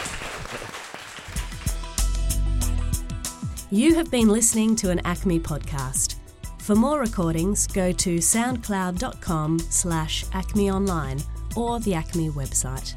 You 3.69 3.95
have 3.95 4.09
been 4.09 4.29
listening 4.29 4.77
to 4.77 4.91
an 4.91 4.99
ACMI 4.99 5.41
podcast. 5.41 6.15
For 6.59 6.73
more 6.73 7.01
recordings, 7.01 7.67
go 7.67 7.91
to 7.91 8.15
soundcloud.com 8.15 9.59
slash 9.59 10.23
acmeonline 10.27 11.21
or 11.57 11.81
the 11.81 11.91
ACMI 11.91 12.31
website. 12.31 12.95